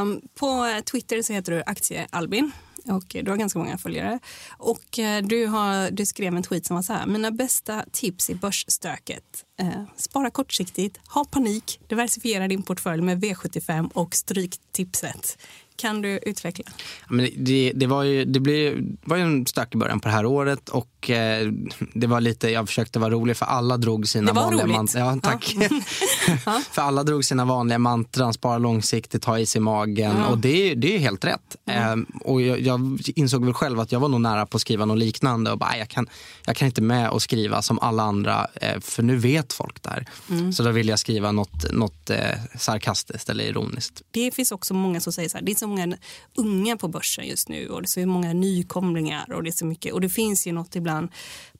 Um, 0.00 0.20
på 0.34 0.80
Twitter 0.92 1.22
så 1.22 1.32
heter 1.32 1.52
du 1.52 1.62
Aktie-Albin 1.62 2.50
och 2.84 3.04
du 3.22 3.30
har 3.30 3.36
ganska 3.36 3.58
många 3.58 3.78
följare. 3.78 4.18
Och 4.50 4.98
eh, 4.98 5.22
du, 5.22 5.46
har, 5.46 5.90
du 5.90 6.06
skrev 6.06 6.36
en 6.36 6.42
tweet 6.42 6.66
som 6.66 6.76
var 6.76 6.82
så 6.82 6.92
här. 6.92 7.06
Mina 7.06 7.30
bästa 7.30 7.84
tips 7.92 8.30
i 8.30 8.34
börsstöket. 8.34 9.44
Uh, 9.62 9.82
spara 9.96 10.30
kortsiktigt, 10.30 11.00
ha 11.08 11.24
panik, 11.24 11.80
diversifiera 11.86 12.48
din 12.48 12.62
portfölj 12.62 13.02
med 13.02 13.24
V75 13.24 13.90
och 13.92 14.14
stryk 14.14 14.56
tipset. 14.72 15.38
Kan 15.78 16.02
du 16.02 16.18
utveckla? 16.26 16.64
Men 17.08 17.28
det, 17.36 17.72
det, 17.74 17.86
var 17.86 18.02
ju, 18.02 18.24
det 18.24 18.40
blev, 18.40 18.78
var 19.04 19.16
ju 19.16 19.22
en 19.22 19.46
stökig 19.46 19.80
början 19.80 20.00
på 20.00 20.08
det 20.08 20.14
här 20.14 20.26
året 20.26 20.68
och 20.68 21.10
eh, 21.10 21.52
det 21.94 22.06
var 22.06 22.20
lite, 22.20 22.50
jag 22.50 22.68
försökte 22.68 22.98
vara 22.98 23.10
rolig 23.10 23.36
för 23.36 23.46
alla 23.46 23.76
drog 23.76 24.08
sina 24.08 24.32
vanliga 24.32 24.66
mantran. 24.66 25.06
Ja, 25.06 25.30
tack. 25.30 25.56
Ja. 25.60 25.68
för 26.72 26.82
alla 26.82 27.02
drog 27.02 27.24
sina 27.24 27.44
vanliga 27.44 27.78
mantran, 27.78 28.34
spara 28.34 28.58
långsiktigt, 28.58 29.24
ha 29.24 29.38
is 29.38 29.56
i 29.56 29.60
magen 29.60 30.16
ja. 30.18 30.26
och 30.26 30.38
det, 30.38 30.74
det 30.74 30.94
är 30.94 30.98
helt 30.98 31.24
rätt. 31.24 31.56
Mm. 31.66 32.06
Eh, 32.10 32.20
och 32.20 32.42
jag, 32.42 32.60
jag, 32.60 33.00
insåg 33.14 33.44
väl 33.44 33.54
själv 33.54 33.80
att 33.80 33.92
jag 33.92 34.00
var 34.00 34.08
nog 34.08 34.20
nära 34.20 34.46
på 34.46 34.56
att 34.56 34.60
skriva 34.60 34.84
något 34.84 34.98
liknande 34.98 35.50
och 35.52 35.58
bara, 35.58 35.76
jag 35.76 35.88
kan, 35.88 36.08
jag 36.46 36.56
kan 36.56 36.66
inte 36.66 36.82
med 36.82 37.10
och 37.10 37.22
skriva 37.22 37.62
som 37.62 37.78
alla 37.78 38.02
andra 38.02 38.46
eh, 38.54 38.80
för 38.80 39.02
nu 39.02 39.16
vet 39.16 39.52
folk 39.52 39.82
det 39.82 39.90
här. 39.90 40.06
Mm. 40.30 40.52
Så 40.52 40.62
då 40.62 40.70
vill 40.70 40.88
jag 40.88 40.98
skriva 40.98 41.32
något, 41.32 41.72
något 41.72 42.10
eh, 42.10 42.18
sarkastiskt 42.58 43.28
eller 43.28 43.44
ironiskt. 43.44 44.02
Det 44.10 44.34
finns 44.34 44.52
också 44.52 44.74
många 44.74 45.00
som 45.00 45.12
säger 45.12 45.28
så 45.28 45.36
här, 45.36 45.44
det 45.44 45.52
är 45.52 45.56
så 45.56 45.66
många 45.68 45.96
unga 46.36 46.76
på 46.76 46.88
börsen 46.88 47.26
just 47.26 47.48
nu 47.48 47.68
och 47.68 47.82
det 47.82 47.86
är 47.86 47.88
så 47.88 48.06
många 48.06 48.32
nykomlingar 48.32 49.32
och 49.32 49.42
det 49.42 49.50
är 49.50 49.52
så 49.52 49.66
mycket 49.66 49.92
och 49.92 50.00
det 50.00 50.08
finns 50.08 50.46
ju 50.46 50.52
något 50.52 50.76
ibland 50.76 51.10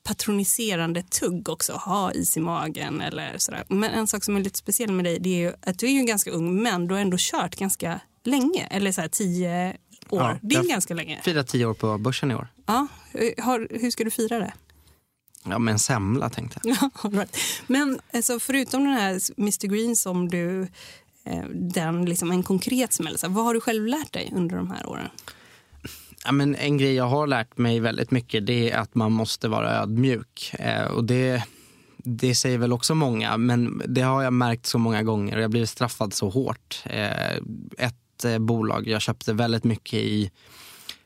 patroniserande 0.03 1.03
tugg 1.03 1.49
också, 1.49 1.73
ha 1.73 2.11
is 2.13 2.37
i 2.37 2.39
magen 2.39 3.01
eller 3.01 3.37
sådär. 3.37 3.63
Men 3.67 3.91
en 3.91 4.07
sak 4.07 4.23
som 4.23 4.35
är 4.35 4.41
lite 4.41 4.57
speciell 4.57 4.91
med 4.91 5.05
dig 5.05 5.19
det 5.19 5.29
är 5.29 5.39
ju 5.39 5.53
att 5.61 5.79
du 5.79 5.85
är 5.85 5.91
ju 5.91 6.03
ganska 6.03 6.31
ung 6.31 6.63
men 6.63 6.87
du 6.87 6.93
har 6.93 7.01
ändå 7.01 7.17
kört 7.19 7.55
ganska 7.55 7.99
länge, 8.23 8.67
eller 8.71 8.91
så 8.91 9.01
här 9.01 9.07
tio 9.07 9.77
år. 10.09 10.21
Ja, 10.21 10.37
det 10.41 10.55
är 10.55 10.69
ganska 10.69 10.93
länge. 10.93 11.21
Firat 11.23 11.47
tio 11.47 11.65
år 11.65 11.73
på 11.73 11.97
börsen 11.97 12.31
i 12.31 12.35
år. 12.35 12.47
Ja, 12.65 12.87
har, 13.37 13.67
hur 13.81 13.91
ska 13.91 14.03
du 14.03 14.11
fira 14.11 14.39
det? 14.39 14.53
Ja, 15.43 15.59
med 15.59 15.71
en 15.71 15.79
semla 15.79 16.29
tänkte 16.29 16.59
jag. 16.63 16.89
right. 17.13 17.37
Men 17.67 17.99
alltså, 18.13 18.39
förutom 18.39 18.83
den 18.83 18.93
här 18.93 19.19
Mr 19.37 19.67
Green 19.67 19.95
som 19.95 20.29
du 20.29 20.67
Eh, 21.29 21.43
den 21.49 22.05
liksom 22.05 22.31
en 22.31 22.43
konkret 22.43 22.93
smäll. 22.93 23.17
Vad 23.27 23.45
har 23.45 23.53
du 23.53 23.61
själv 23.61 23.85
lärt 23.85 24.13
dig 24.13 24.31
under 24.35 24.55
de 24.55 24.71
här 24.71 24.89
åren? 24.89 25.09
Ja, 26.25 26.31
men 26.31 26.55
en 26.55 26.77
grej 26.77 26.93
jag 26.93 27.07
har 27.07 27.27
lärt 27.27 27.57
mig 27.57 27.79
väldigt 27.79 28.11
mycket 28.11 28.45
det 28.45 28.71
är 28.71 28.77
att 28.77 28.95
man 28.95 29.11
måste 29.11 29.47
vara 29.47 29.71
ödmjuk. 29.71 30.55
Eh, 30.59 30.85
och 30.85 31.03
det, 31.03 31.43
det 31.97 32.35
säger 32.35 32.57
väl 32.57 32.73
också 32.73 32.95
många, 32.95 33.37
men 33.37 33.81
det 33.87 34.01
har 34.01 34.23
jag 34.23 34.33
märkt 34.33 34.65
så 34.65 34.77
många 34.77 35.03
gånger 35.03 35.37
och 35.37 35.43
jag 35.43 35.51
blivit 35.51 35.69
straffad 35.69 36.13
så 36.13 36.29
hårt. 36.29 36.83
Eh, 36.85 37.35
ett 37.77 37.95
bolag 38.39 38.87
jag 38.87 39.01
köpte 39.01 39.33
väldigt 39.33 39.63
mycket 39.63 39.99
i 39.99 40.31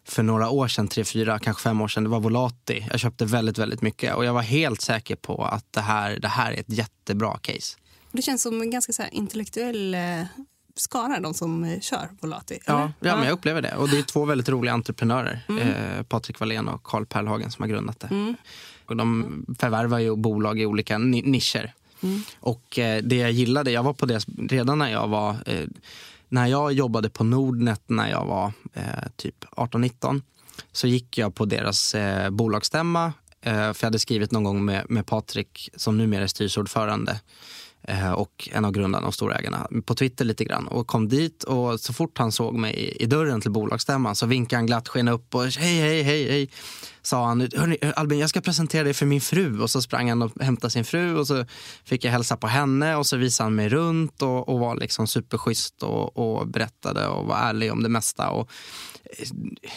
för 0.06 0.24
några 0.24 0.50
år 0.50 0.68
sedan, 0.68 0.88
tre, 0.88 1.04
fyra, 1.04 1.40
kanske 1.40 1.64
fem 1.64 1.82
år 1.82 1.88
sedan, 1.88 2.04
det 2.04 2.10
var 2.10 2.20
Volati. 2.20 2.88
Jag 2.92 3.00
köpte 3.00 3.26
väldigt, 3.26 3.58
väldigt 3.58 3.82
mycket 3.82 4.16
och 4.16 4.26
jag 4.26 4.34
var 4.34 4.42
helt 4.42 4.82
säker 4.82 5.16
på 5.16 5.46
att 5.46 5.74
det 5.74 5.82
här, 5.82 6.20
det 6.20 6.28
här 6.28 6.52
är 6.52 6.60
ett 6.60 6.70
jättebra 6.74 7.38
case. 7.42 7.78
Det 8.14 8.22
känns 8.22 8.42
som 8.42 8.62
en 8.62 8.70
ganska 8.70 8.94
så 8.94 9.04
intellektuell 9.12 9.94
eh, 9.94 10.24
skara, 10.76 11.20
de 11.20 11.34
som 11.34 11.64
eh, 11.64 11.80
kör 11.80 12.10
Volati. 12.22 12.60
Ja, 12.66 12.74
eller? 12.74 12.94
ja, 13.00 13.16
men 13.16 13.26
jag 13.26 13.34
upplever 13.34 13.62
det. 13.62 13.76
Och 13.76 13.90
det 13.90 13.98
är 13.98 14.02
två 14.02 14.26
väldigt 14.26 14.50
roliga 14.50 14.74
entreprenörer. 14.74 15.42
Eh, 15.62 16.04
Patrik 16.04 16.40
Wallén 16.40 16.68
och 16.68 16.84
Carl 16.84 17.06
Perlhagen 17.06 17.52
som 17.52 17.64
har 17.64 17.70
grundat 17.70 18.00
det. 18.00 18.36
Och 18.86 18.96
de 18.98 19.46
förvärvar 19.60 20.00
ju 20.00 20.16
bolag 20.16 20.60
i 20.60 20.66
olika 20.66 20.98
ni- 20.98 21.22
nischer. 21.22 21.74
Och 22.40 22.80
eh, 22.80 23.04
det 23.04 23.16
jag 23.16 23.32
gillade, 23.32 23.72
jag 23.72 23.84
var 23.84 23.94
på 23.94 24.06
det 24.06 24.26
redan 24.50 24.80
när 24.80 24.92
jag 24.92 25.08
var 25.08 25.36
eh, 25.46 25.68
när 26.30 26.48
jag 26.48 26.74
jobbade 26.74 27.10
på 27.10 27.24
Nordnet 27.24 27.82
när 27.88 28.10
jag 28.10 28.26
var 28.26 28.52
eh, 28.74 28.84
typ 29.16 29.46
18-19 29.46 30.22
så 30.72 30.88
gick 30.88 31.18
jag 31.18 31.36
på 31.36 31.46
deras 31.46 31.96
eh, 31.96 32.30
bolagsstämma 32.30 33.14
för 33.44 33.50
jag 33.80 33.84
hade 33.84 34.00
skrivit 34.00 34.32
någon 34.32 34.44
gång 34.44 34.66
med, 34.66 34.86
med 34.90 35.06
Patrik 35.06 35.70
som 35.76 35.98
numera 35.98 36.24
är 36.24 36.28
styrelseordförande 36.28 37.20
Eh, 37.88 38.12
och 38.12 38.50
en 38.52 38.66
av 38.66 38.72
grundarna 38.72 39.08
och 39.08 39.14
storägarna 39.14 39.68
på 39.86 39.96
Twitter 39.96 40.26
lite 40.26 40.46
grann. 40.46 40.68
Och 40.68 40.88
kom 40.88 41.10
dit 41.10 41.44
och 41.44 41.80
så 41.80 41.94
fort 41.94 42.18
han 42.18 42.32
såg 42.32 42.56
mig 42.56 42.74
i, 42.74 43.04
i 43.04 43.06
dörren 43.06 43.42
till 43.42 43.52
bolagsstämman 43.52 44.16
så 44.16 44.26
vinkade 44.26 44.58
han 44.58 44.66
glatt 44.66 44.88
sken 44.88 45.08
upp 45.08 45.36
och 45.36 45.44
hej, 45.44 45.80
hej, 45.80 46.02
hej, 46.04 46.30
hej, 46.30 46.50
sa 47.04 47.26
han. 47.26 47.50
Albin, 47.96 48.20
jag 48.20 48.30
ska 48.30 48.42
presentera 48.42 48.84
dig 48.84 48.94
för 48.94 49.06
min 49.06 49.22
fru 49.22 49.62
och 49.62 49.70
så 49.70 49.82
sprang 49.82 50.10
han 50.10 50.22
och 50.22 50.32
hämtade 50.42 50.72
sin 50.72 50.86
fru 50.86 51.18
och 51.18 51.28
så 51.28 51.46
fick 51.84 52.06
jag 52.06 52.12
hälsa 52.12 52.38
på 52.38 52.48
henne 52.48 52.96
och 52.96 53.08
så 53.08 53.18
visade 53.18 53.46
han 53.46 53.56
mig 53.56 53.70
runt 53.70 54.22
och, 54.22 54.50
och 54.50 54.60
var 54.60 54.76
liksom 54.76 55.08
superschysst 55.08 55.84
och, 55.84 56.18
och 56.18 56.48
berättade 56.48 57.08
och 57.08 57.26
var 57.26 57.38
ärlig 57.38 57.72
om 57.72 57.84
det 57.84 57.90
mesta. 57.90 58.30
Och 58.30 58.50
eh, 59.04 59.28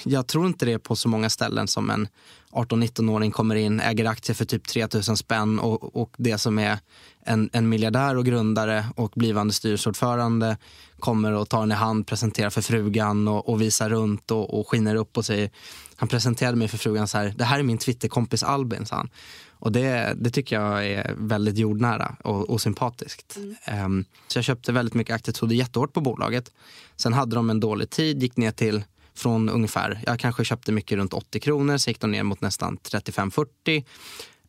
jag 0.04 0.26
tror 0.26 0.46
inte 0.46 0.66
det 0.66 0.72
är 0.72 0.78
på 0.78 0.96
så 0.96 1.08
många 1.08 1.30
ställen 1.30 1.68
som 1.68 1.90
en 1.90 2.08
18-19-åring 2.52 3.30
kommer 3.30 3.54
in, 3.54 3.80
äger 3.80 4.04
aktier 4.04 4.34
för 4.34 4.44
typ 4.44 4.68
3000 4.68 5.16
spänn 5.16 5.58
och, 5.58 5.96
och 5.96 6.14
det 6.16 6.38
som 6.38 6.58
är 6.58 6.78
en, 7.24 7.50
en 7.52 7.68
miljardär 7.68 8.16
och 8.16 8.24
grundare 8.24 8.86
och 8.96 9.12
blivande 9.16 9.52
styrelseordförande 9.52 10.56
kommer 10.98 11.32
och 11.32 11.48
tar 11.48 11.62
en 11.62 11.72
i 11.72 11.74
hand, 11.74 12.06
presenterar 12.06 12.50
för 12.50 12.62
frugan 12.62 13.28
och, 13.28 13.48
och 13.48 13.62
visar 13.62 13.90
runt 13.90 14.30
och, 14.30 14.58
och 14.58 14.68
skiner 14.68 14.94
upp 14.94 15.16
och 15.16 15.24
säger 15.24 15.50
han 15.96 16.08
presenterade 16.08 16.56
mig 16.56 16.68
för 16.68 16.78
frugan 16.78 17.08
så 17.08 17.18
här, 17.18 17.34
det 17.36 17.44
här 17.44 17.58
är 17.58 17.62
min 17.62 17.78
Twitterkompis 17.78 18.42
Albin, 18.42 18.86
sa 18.86 18.96
han. 18.96 19.10
Och 19.58 19.72
det, 19.72 20.14
det 20.16 20.30
tycker 20.30 20.60
jag 20.60 20.86
är 20.86 21.14
väldigt 21.18 21.58
jordnära 21.58 22.16
och, 22.24 22.50
och 22.50 22.60
sympatiskt. 22.60 23.38
Ehm, 23.64 24.04
så 24.28 24.38
jag 24.38 24.44
köpte 24.44 24.72
väldigt 24.72 24.94
mycket 24.94 25.14
aktier, 25.14 25.32
trodde 25.32 25.54
jättehårt 25.54 25.92
på 25.92 26.00
bolaget. 26.00 26.52
Sen 26.96 27.12
hade 27.12 27.36
de 27.36 27.50
en 27.50 27.60
dålig 27.60 27.90
tid, 27.90 28.22
gick 28.22 28.36
ner 28.36 28.50
till 28.50 28.84
från 29.14 29.48
ungefär, 29.48 30.00
jag 30.06 30.18
kanske 30.18 30.44
köpte 30.44 30.72
mycket 30.72 30.98
runt 30.98 31.12
80 31.12 31.40
kronor, 31.40 31.78
så 31.78 31.90
gick 31.90 32.00
de 32.00 32.10
ner 32.10 32.22
mot 32.22 32.40
nästan 32.40 32.78
35-40. 32.78 33.84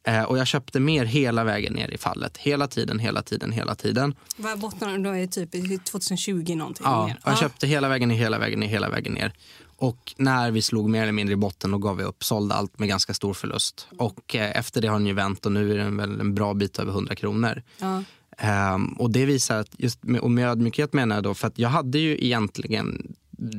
Eh, 0.03 0.23
och 0.23 0.37
jag 0.37 0.47
köpte 0.47 0.79
mer 0.79 1.05
hela 1.05 1.43
vägen 1.43 1.73
ner 1.73 1.89
i 1.89 1.97
fallet. 1.97 2.37
Hela 2.37 2.67
tiden, 2.67 2.99
hela 2.99 3.21
tiden, 3.21 3.51
hela 3.51 3.75
tiden. 3.75 4.15
Vad 4.37 4.59
bottnar 4.59 4.97
då 4.97 5.09
är 5.09 5.27
typ 5.27 5.55
i 5.55 5.77
2020 5.77 6.55
någonting 6.55 6.85
Ja, 6.85 7.13
jag 7.25 7.37
köpte 7.37 7.67
hela 7.67 7.89
vägen 7.89 8.09
ner, 8.09 8.15
hela 8.15 8.39
vägen 8.39 8.59
ner, 8.59 8.67
hela 8.67 8.89
vägen 8.89 9.13
ner. 9.13 9.33
Och 9.77 10.13
när 10.17 10.51
vi 10.51 10.61
slog 10.61 10.89
mer 10.89 11.01
eller 11.01 11.11
mindre 11.11 11.33
i 11.33 11.35
botten 11.35 11.71
då 11.71 11.77
gav 11.77 11.97
vi 11.97 12.03
upp, 12.03 12.23
sålde 12.23 12.55
allt 12.55 12.79
med 12.79 12.87
ganska 12.87 13.13
stor 13.13 13.33
förlust. 13.33 13.87
Och 13.97 14.35
eh, 14.35 14.57
efter 14.57 14.81
det 14.81 14.87
har 14.87 14.97
den 14.97 15.07
ju 15.07 15.13
vänt 15.13 15.45
och 15.45 15.51
nu 15.51 15.71
är 15.71 15.77
den 15.77 15.97
väl 15.97 16.19
en 16.19 16.35
bra 16.35 16.53
bit 16.53 16.79
över 16.79 16.91
100 16.91 17.15
kronor. 17.15 17.63
Ja. 17.79 18.03
Ehm, 18.37 18.93
och 18.93 19.11
det 19.11 19.25
visar 19.25 19.59
att, 19.59 19.69
just 19.77 20.03
med, 20.03 20.21
och 20.21 20.31
med 20.31 20.49
ödmjukhet 20.49 20.93
menar 20.93 21.15
jag 21.15 21.23
då, 21.23 21.33
för 21.33 21.47
att 21.47 21.59
jag 21.59 21.69
hade 21.69 21.99
ju 21.99 22.25
egentligen 22.25 23.15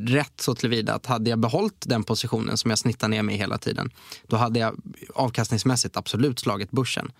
rätt 0.06 0.40
så 0.40 0.54
tillvida 0.54 0.94
att 0.94 1.06
hade 1.06 1.30
jag 1.30 1.38
behållit 1.38 1.84
den 1.86 2.04
positionen 2.04 2.56
som 2.56 2.70
jag 2.70 2.78
snittar 2.78 3.08
ner 3.08 3.22
mig 3.22 3.36
hela 3.36 3.58
tiden, 3.58 3.90
då 4.26 4.36
hade 4.36 4.58
jag 4.58 4.76
avkastningsmässigt 5.14 5.96
absolut 5.96 6.38
slagit 6.38 6.70
börsen 6.70 7.12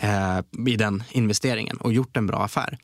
eh, 0.00 0.38
i 0.68 0.76
den 0.76 1.02
investeringen 1.10 1.76
och 1.76 1.92
gjort 1.92 2.16
en 2.16 2.26
bra 2.26 2.44
affär. 2.44 2.78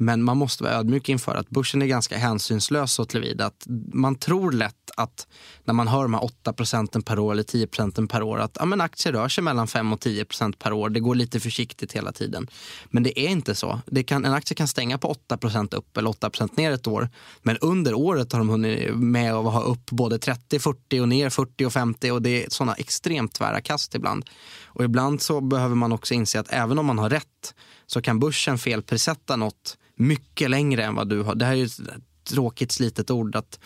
Men 0.00 0.22
man 0.22 0.36
måste 0.36 0.64
vara 0.64 0.74
ödmjuk 0.74 1.08
inför 1.08 1.34
att 1.34 1.50
börsen 1.50 1.82
är 1.82 1.86
ganska 1.86 2.18
hänsynslös 2.18 2.92
så 2.92 3.04
tillvida 3.04 3.46
att 3.46 3.64
man 3.92 4.14
tror 4.14 4.52
lätt 4.52 4.74
att 4.96 5.26
när 5.64 5.74
man 5.74 5.88
hör 5.88 6.02
de 6.02 6.14
här 6.14 6.24
8 6.24 6.52
procenten 6.52 7.02
per 7.02 7.18
år 7.18 7.32
eller 7.32 7.42
10 7.42 7.66
procenten 7.66 8.08
per 8.08 8.22
år 8.22 8.38
att 8.38 8.56
ja, 8.60 8.64
men 8.64 8.80
aktier 8.80 9.12
rör 9.12 9.28
sig 9.28 9.44
mellan 9.44 9.68
5 9.68 9.92
och 9.92 10.00
10 10.00 10.24
procent 10.24 10.58
per 10.58 10.72
år. 10.72 10.90
Det 10.90 11.00
går 11.00 11.14
lite 11.14 11.40
försiktigt 11.40 11.92
hela 11.92 12.12
tiden. 12.12 12.48
Men 12.90 13.02
det 13.02 13.20
är 13.20 13.28
inte 13.28 13.54
så. 13.54 13.80
Det 13.86 14.02
kan, 14.02 14.24
en 14.24 14.32
aktie 14.32 14.54
kan 14.54 14.68
stänga 14.68 14.98
på 14.98 15.08
8 15.08 15.36
procent 15.36 15.74
upp 15.74 15.96
eller 15.96 16.10
8 16.10 16.30
procent 16.30 16.56
ner 16.56 16.72
ett 16.72 16.86
år. 16.86 17.08
Men 17.42 17.58
under 17.58 17.94
året 17.94 18.32
har 18.32 18.38
de 18.38 18.48
hunnit 18.48 18.94
med 18.94 19.34
att 19.34 19.52
ha 19.52 19.62
upp 19.62 19.90
både 19.90 20.18
30, 20.18 20.58
40 20.58 21.00
och 21.00 21.08
ner 21.08 21.30
40 21.30 21.66
och 21.66 21.72
50 21.72 22.10
och 22.10 22.22
det 22.22 22.44
är 22.44 22.50
sådana 22.50 22.74
extremt 22.74 23.34
tvära 23.34 23.60
kast 23.60 23.94
ibland. 23.94 24.24
Och 24.64 24.84
ibland 24.84 25.22
så 25.22 25.40
behöver 25.40 25.74
man 25.74 25.92
också 25.92 26.14
inse 26.14 26.40
att 26.40 26.52
även 26.52 26.78
om 26.78 26.86
man 26.86 26.98
har 26.98 27.10
rätt 27.10 27.54
så 27.90 28.02
kan 28.02 28.18
börsen 28.20 28.58
felprissätta 28.58 29.36
något 29.36 29.78
mycket 29.94 30.50
längre 30.50 30.84
än 30.84 30.94
vad 30.94 31.08
du 31.08 31.22
har. 31.22 31.34
Det 31.34 31.44
här 31.44 31.52
är 31.52 31.56
ju 31.56 31.64
ett 31.64 31.80
tråkigt 32.24 32.72
slitet 32.72 33.10
ord 33.10 33.36
att 33.36 33.58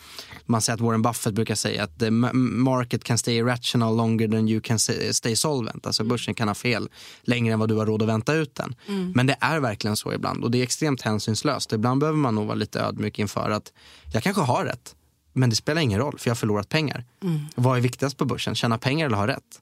man 0.46 0.61
säger 0.62 0.74
att 0.74 0.80
Warren 0.80 1.02
Buffett 1.02 1.35
brukar 1.35 1.54
säga 1.54 1.85
att 1.85 1.98
the 1.98 2.06
ma- 2.11 2.32
market 2.32 3.04
can 3.04 3.18
stay 3.18 3.35
irrational 3.37 3.96
longer 3.96 4.28
than 4.28 4.48
you 4.48 4.61
can 4.61 4.78
stay 5.12 5.37
solvent. 5.37 5.87
Alltså 5.87 6.04
börsen 6.04 6.35
kan 6.35 6.48
ha 6.48 6.54
fel 6.54 6.88
längre 7.22 7.52
än 7.52 7.58
vad 7.58 7.68
du 7.68 7.74
har 7.74 7.87
råd 7.87 8.02
att 8.02 8.08
vänta 8.08 8.35
ut 8.35 8.54
den. 8.54 8.74
Men 9.14 9.26
det 9.26 9.37
är 9.40 9.61
verkligen 9.61 9.96
så 9.96 10.12
ibland 10.12 10.44
och 10.44 10.50
det 10.50 10.58
är 10.58 10.62
extremt 10.62 11.02
hänsynslöst. 11.02 11.72
Ibland 11.72 12.00
behöver 12.00 12.18
man 12.18 12.35
nog 12.35 12.46
vara 12.46 12.54
lite 12.54 12.80
ödmjuk 12.80 13.18
inför 13.18 13.50
att 13.50 13.72
jag 14.12 14.22
kanske 14.22 14.42
har 14.42 14.64
rätt. 14.64 14.94
Men 15.32 15.50
det 15.50 15.56
spelar 15.56 15.82
ingen 15.82 15.98
roll 16.00 16.18
för 16.18 16.28
jag 16.28 16.35
har 16.35 16.38
förlorat 16.38 16.68
pengar. 16.68 17.04
Vad 17.54 17.76
är 17.76 17.80
viktigast 17.80 18.16
på 18.16 18.24
börsen? 18.24 18.54
Tjäna 18.54 18.78
pengar 18.78 19.06
eller 19.06 19.16
ha 19.16 19.26
rätt? 19.26 19.61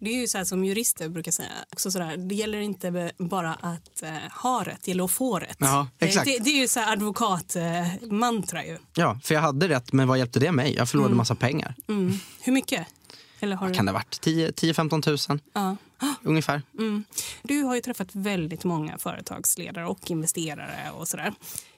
Det 0.00 0.10
är 0.10 0.14
ju 0.20 0.26
så 0.28 0.38
här 0.38 0.44
som 0.44 0.64
jurister 0.64 1.08
brukar 1.08 1.32
säga. 1.32 1.48
Också 1.72 1.90
så 1.90 1.98
där, 1.98 2.16
det 2.16 2.34
gäller 2.34 2.58
inte 2.60 3.12
bara 3.18 3.54
att 3.54 4.02
eh, 4.02 4.10
ha 4.42 4.64
rätt, 4.64 4.78
det 4.84 4.90
gäller 4.90 5.04
att 5.04 5.10
få 5.10 5.38
rätt. 5.38 5.56
Ja, 5.60 5.88
Det- 5.98 6.04
exakt. 6.06 6.26
Det, 6.26 6.38
det 6.38 6.50
är 6.50 6.60
ju 6.60 6.68
så 6.68 6.80
advokatmantra 6.80 8.62
eh, 8.62 8.68
ju. 8.70 8.78
Ja, 8.94 9.20
för 9.22 9.34
jag 9.34 9.40
hade 9.42 9.68
rätt 9.68 9.92
men 9.92 10.08
vad 10.08 10.18
hjälpte 10.18 10.40
det 10.40 10.52
mig? 10.52 10.74
Jag 10.74 10.88
förlorade 10.88 11.14
massa 11.14 11.34
pengar. 11.34 11.74
Mm. 11.88 12.14
Hur 12.40 12.52
mycket? 12.52 12.86
Eller 13.40 13.56
har 13.56 13.68
du... 13.68 13.74
Kan 13.74 13.86
det 13.86 13.92
ha 13.92 13.98
varit 13.98 14.20
10-15 14.26 15.02
tusen 15.02 15.40
Ja. 15.52 15.76
ungefär? 16.22 16.62
Mm. 16.78 17.04
Du 17.42 17.62
har 17.62 17.74
ju 17.74 17.80
träffat 17.80 18.08
väldigt 18.12 18.64
många 18.64 18.98
företagsledare 18.98 19.86
och 19.86 20.10
investerare 20.10 20.90
och 20.90 21.08
sådär. 21.08 21.32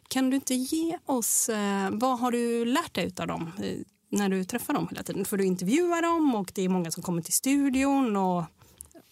Kan 0.09 0.31
du 0.31 0.37
inte 0.37 0.55
ge 0.55 0.99
oss, 1.07 1.49
eh, 1.49 1.89
vad 1.93 2.19
har 2.19 2.33
du 2.33 2.65
lärt 2.65 2.95
dig 2.95 3.13
av 3.19 3.27
dem 3.27 3.53
eh, 3.63 3.65
när 4.11 4.29
du 4.29 4.45
träffar 4.45 4.75
dem 4.75 4.89
hela 4.91 5.03
tiden? 5.03 5.25
För 5.25 5.37
du 5.37 5.45
intervjuar 5.45 6.03
dem 6.03 6.35
och 6.35 6.53
det 6.55 6.63
är 6.63 6.69
många 6.69 6.91
som 6.91 7.03
kommer 7.03 7.23
till 7.23 7.33
studion 7.33 8.17
och, 8.17 8.45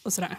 och 0.02 0.12
sådär. 0.12 0.38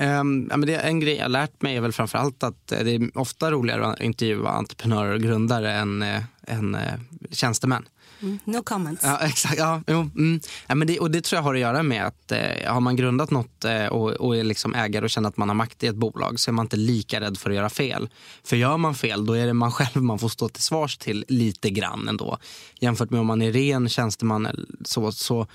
Um, 0.00 0.48
ja, 0.50 0.56
men 0.56 0.60
det 0.60 0.76
en 0.76 1.00
grej 1.00 1.16
jag 1.16 1.30
lärt 1.30 1.62
mig 1.62 1.76
är 1.76 1.80
väl 1.80 1.92
framför 1.92 2.18
allt 2.18 2.42
att 2.42 2.72
eh, 2.72 2.78
det 2.78 2.90
är 2.94 3.18
ofta 3.18 3.50
roligare 3.50 3.86
att 3.86 4.00
intervjua 4.00 4.50
entreprenörer 4.50 5.14
och 5.14 5.20
grundare 5.20 5.72
än, 5.72 6.02
eh, 6.02 6.22
än 6.42 6.74
eh, 6.74 6.94
tjänstemän. 7.30 7.88
Mm. 8.22 8.38
No 8.44 8.62
comments. 8.62 9.02
Ja, 9.04 9.18
exakt. 9.18 9.58
Ja, 9.58 9.82
jo, 9.86 10.10
mm. 10.16 10.40
ja, 10.66 10.74
men 10.74 10.86
det, 10.88 10.98
och 10.98 11.10
det 11.10 11.20
tror 11.20 11.36
jag 11.36 11.42
har 11.42 11.54
att 11.54 11.60
göra 11.60 11.82
med 11.82 12.06
att 12.06 12.32
eh, 12.32 12.72
har 12.72 12.80
man 12.80 12.96
grundat 12.96 13.30
något 13.30 13.64
eh, 13.64 13.86
och, 13.86 14.10
och 14.10 14.36
är 14.36 14.44
liksom 14.44 14.74
ägare 14.74 15.04
och 15.04 15.10
känner 15.10 15.28
att 15.28 15.36
man 15.36 15.48
har 15.48 15.54
makt 15.54 15.82
i 15.82 15.86
ett 15.86 15.96
bolag 15.96 16.40
så 16.40 16.50
är 16.50 16.52
man 16.52 16.64
inte 16.64 16.76
lika 16.76 17.20
rädd 17.20 17.38
för 17.38 17.50
att 17.50 17.56
göra 17.56 17.70
fel. 17.70 18.08
För 18.44 18.56
gör 18.56 18.76
man 18.76 18.94
fel 18.94 19.26
då 19.26 19.32
är 19.32 19.46
det 19.46 19.52
man 19.54 19.72
själv 19.72 20.02
man 20.02 20.18
får 20.18 20.28
stå 20.28 20.48
till 20.48 20.62
svars 20.62 20.96
till 20.96 21.24
lite 21.28 21.70
grann 21.70 22.08
ändå. 22.08 22.38
Jämfört 22.80 23.10
med 23.10 23.20
om 23.20 23.26
man 23.26 23.42
är 23.42 23.52
ren 23.52 23.88
tjänsteman 23.88 24.46
eller 24.46 24.66
så, 24.84 25.12
så 25.12 25.46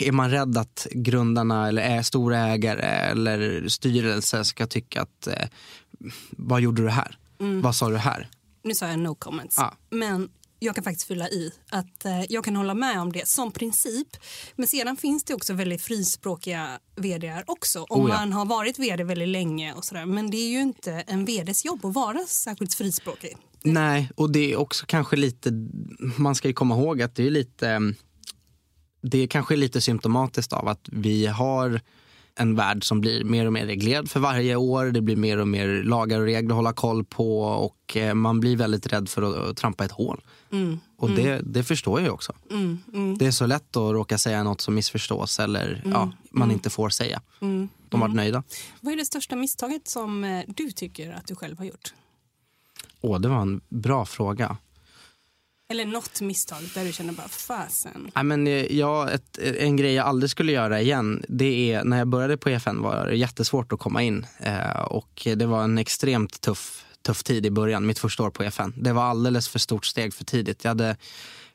är 0.00 0.12
man 0.12 0.30
rädd 0.30 0.58
att 0.58 0.86
grundarna 0.90 1.68
eller 1.68 1.82
är 1.82 2.02
stora 2.02 2.38
ägare 2.38 2.86
eller 2.86 3.68
styrelse 3.68 4.44
ska 4.44 4.66
tycka 4.66 5.02
att 5.02 5.26
eh, 5.26 5.48
vad 6.30 6.60
gjorde 6.60 6.82
du 6.82 6.88
här? 6.88 7.18
Vad 7.62 7.76
sa 7.76 7.88
du 7.88 7.96
här? 7.96 8.28
Nu 8.62 8.74
sa 8.74 8.88
jag 8.88 8.98
no 8.98 9.14
comments. 9.14 9.56
Ja. 9.58 9.74
Men 9.90 10.28
jag 10.62 10.74
kan 10.74 10.84
faktiskt 10.84 11.06
fylla 11.06 11.28
i 11.28 11.52
att 11.70 12.04
eh, 12.04 12.22
jag 12.28 12.44
kan 12.44 12.56
hålla 12.56 12.74
med 12.74 13.00
om 13.00 13.12
det 13.12 13.28
som 13.28 13.52
princip. 13.52 14.08
Men 14.56 14.66
sedan 14.66 14.96
finns 14.96 15.24
det 15.24 15.34
också 15.34 15.52
väldigt 15.52 15.82
frispråkiga 15.82 16.78
vd 16.96 17.42
också. 17.46 17.82
Om 17.88 18.00
Oh 18.00 18.10
ja. 18.10 18.16
man 18.16 18.32
har 18.32 18.44
varit 18.44 18.78
vd 18.78 19.04
väldigt 19.04 19.28
länge 19.28 19.72
och 19.74 19.84
sådär. 19.84 20.06
Men 20.06 20.30
det 20.30 20.36
är 20.36 20.50
ju 20.50 20.60
inte 20.60 20.92
en 20.92 21.24
vds 21.24 21.64
jobb 21.64 21.84
att 21.84 21.94
vara 21.94 22.18
särskilt 22.26 22.74
frispråkig. 22.74 23.36
Nej, 23.62 24.10
och 24.14 24.32
det 24.32 24.52
är 24.52 24.56
också 24.56 24.86
kanske 24.86 25.16
lite, 25.16 25.50
man 26.16 26.34
ska 26.34 26.48
ju 26.48 26.54
komma 26.54 26.74
ihåg 26.74 27.02
att 27.02 27.14
det 27.14 27.26
är 27.26 27.30
lite, 27.30 27.68
mm, 27.68 27.94
det 29.02 29.18
är 29.18 29.26
kanske 29.26 29.56
lite 29.56 29.80
symptomatiskt 29.80 30.52
av 30.52 30.68
att 30.68 30.88
vi 30.92 31.26
har 31.26 31.80
en 32.34 32.54
värld 32.54 32.84
som 32.84 33.00
blir 33.00 33.24
mer 33.24 33.46
och 33.46 33.52
mer 33.52 33.66
reglerad 33.66 34.10
för 34.10 34.20
varje 34.20 34.56
år. 34.56 34.84
Det 34.84 35.00
blir 35.00 35.16
mer 35.16 35.38
och 35.38 35.48
mer 35.48 35.82
lagar 35.82 36.20
och 36.20 36.26
regler 36.26 36.50
att 36.50 36.56
hålla 36.56 36.72
koll 36.72 37.04
på 37.04 37.40
och 37.42 37.96
eh, 37.96 38.14
man 38.14 38.40
blir 38.40 38.56
väldigt 38.56 38.92
rädd 38.92 39.08
för 39.08 39.50
att, 39.50 39.56
trampa 39.56 39.84
ett 39.84 39.92
hål. 39.92 40.20
Och 40.96 41.10
det, 41.10 41.40
det 41.44 41.64
förstår 41.64 42.00
jag 42.00 42.06
ju 42.06 42.12
också. 42.12 42.32
Det 43.18 43.26
är 43.26 43.30
så 43.30 43.46
lätt 43.46 43.76
att 43.76 43.92
råka 43.92 44.18
säga 44.18 44.42
något 44.42 44.60
som 44.60 44.74
missförstås 44.74 45.40
eller 45.40 45.82
ja, 45.84 46.12
man 46.30 46.50
inte 46.50 46.70
får 46.70 46.88
säga. 46.88 47.22
De 47.40 47.68
har 47.90 47.98
varit 47.98 48.14
nöjda. 48.16 48.42
Vad 48.80 48.92
är 48.92 48.96
det 48.96 49.04
största 49.04 49.36
misstaget 49.36 49.88
som 49.88 50.24
eh, 50.24 50.44
du 50.46 50.70
tycker 50.70 51.12
att 51.12 51.26
du 51.26 51.34
själv 51.34 51.58
har 51.58 51.64
gjort? 51.64 51.94
Åh, 53.00 53.20
det 53.20 53.28
var 53.28 53.40
en 53.40 53.60
bra 53.68 54.04
fråga. 54.04 54.56
Eller 55.70 55.84
något 55.86 56.20
misstag 56.20 56.58
där 56.74 56.84
du 56.84 56.92
känner 56.92 57.12
bara 57.12 57.28
fasen. 57.28 58.10
Nej, 58.14 58.24
men, 58.24 58.46
eh, 58.46 58.52
ja, 58.78 59.10
ett, 59.10 59.38
en 59.38 59.76
grej 59.76 59.94
jag 59.94 60.06
aldrig 60.06 60.30
skulle 60.30 60.52
göra 60.52 60.80
igen, 60.80 61.24
det 61.28 61.72
är 61.72 61.84
när 61.84 61.98
jag 61.98 62.08
började 62.08 62.36
på 62.36 62.50
EFN 62.50 62.82
var 62.82 63.06
det 63.06 63.16
jättesvårt 63.16 63.72
att 63.72 63.78
komma 63.78 64.02
in. 64.02 64.26
Eh, 64.38 64.80
och 64.80 65.28
det 65.36 65.46
var 65.46 65.64
en 65.64 65.78
extremt 65.78 66.40
tuff, 66.40 66.84
tuff 67.02 67.22
tid 67.22 67.46
i 67.46 67.50
början, 67.50 67.86
mitt 67.86 67.98
första 67.98 68.22
år 68.22 68.30
på 68.30 68.44
EFN. 68.44 68.72
Det 68.76 68.92
var 68.92 69.02
alldeles 69.02 69.48
för 69.48 69.58
stort 69.58 69.86
steg 69.86 70.14
för 70.14 70.24
tidigt. 70.24 70.64
Jag 70.64 70.70
hade, 70.70 70.96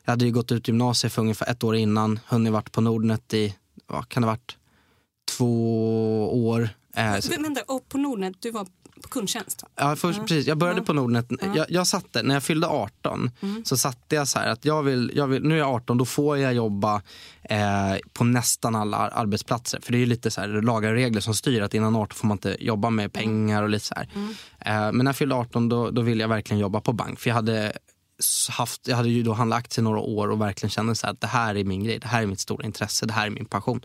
jag 0.04 0.12
hade 0.12 0.24
ju 0.24 0.32
gått 0.32 0.52
ut 0.52 0.68
gymnasiet 0.68 1.12
för 1.12 1.22
ungefär 1.22 1.50
ett 1.50 1.64
år 1.64 1.76
innan, 1.76 2.20
hunnit 2.26 2.52
varit 2.52 2.72
på 2.72 2.80
Nordnet 2.80 3.34
i, 3.34 3.54
vad 3.86 4.08
kan 4.08 4.20
det 4.22 4.26
varit, 4.26 4.56
två 5.36 6.48
år. 6.48 6.68
Eh, 6.96 7.16
Men, 7.30 7.42
vänta, 7.42 7.62
och 7.66 7.88
på 7.88 7.98
Nordnet, 7.98 8.36
du 8.40 8.50
var 8.50 8.66
på 9.02 9.08
kundtjänst? 9.08 9.64
Ja, 9.76 9.96
först, 9.96 10.20
precis. 10.20 10.46
Jag 10.46 10.58
började 10.58 10.80
Ja. 10.80 10.84
på 10.84 10.92
Nordnet. 10.92 11.26
Jag, 11.54 11.66
jag 11.68 11.86
satte, 11.86 12.22
när 12.22 12.34
jag 12.34 12.42
fyllde 12.42 12.66
18 12.66 13.30
så 13.64 13.76
satte 13.76 14.14
jag 14.16 14.28
så 14.28 14.38
här 14.38 14.48
att 14.48 14.64
jag 14.64 14.82
vill, 14.82 15.12
jag 15.14 15.26
vill, 15.26 15.42
nu 15.42 15.54
är 15.54 15.58
jag 15.58 15.74
18, 15.74 15.98
då 15.98 16.04
får 16.04 16.38
jag 16.38 16.54
jobba 16.54 17.02
eh, 17.42 17.94
på 18.12 18.24
nästan 18.24 18.74
alla 18.74 18.96
ar- 18.96 19.12
arbetsplatser. 19.14 19.80
För 19.82 19.92
det 19.92 19.98
är 19.98 20.00
ju 20.00 20.06
lite 20.06 20.30
så 20.30 20.40
här 20.40 20.48
lagar 20.48 20.88
och 20.90 20.94
regler 20.94 21.20
som 21.20 21.34
styr 21.34 21.62
att 21.62 21.74
innan 21.74 21.96
18 21.96 22.16
får 22.16 22.26
man 22.28 22.34
inte 22.34 22.56
jobba 22.60 22.90
med 22.90 23.12
pengar 23.12 23.62
och 23.62 23.68
lite 23.68 23.84
så 23.86 23.94
här. 23.94 24.08
Eh, 24.60 24.92
men 24.92 24.96
när 24.98 25.04
jag 25.04 25.16
fyllde 25.16 25.34
18 25.34 25.68
då, 25.68 25.90
då 25.90 26.02
ville 26.02 26.22
jag 26.22 26.28
verkligen 26.28 26.60
jobba 26.60 26.80
på 26.80 26.92
bank. 26.92 27.20
För 27.20 27.30
jag 27.30 27.34
hade 27.34 27.72
haft, 28.50 28.88
jag 28.88 28.96
hade 28.96 29.08
ju 29.08 29.22
då 29.22 29.32
handlat 29.32 29.58
aktier 29.58 29.82
några 29.82 30.00
år 30.00 30.30
och 30.30 30.40
verkligen 30.40 30.70
kände 30.70 30.94
så 30.94 31.06
här 31.06 31.12
att 31.12 31.20
det 31.20 31.26
här 31.26 31.54
är 31.54 31.64
min 31.64 31.84
grej, 31.84 31.98
det 31.98 32.06
här 32.06 32.22
är 32.22 32.26
mitt 32.26 32.40
stora 32.40 32.66
intresse, 32.66 33.06
det 33.06 33.12
här 33.12 33.26
är 33.26 33.30
min 33.30 33.44
passion. 33.44 33.80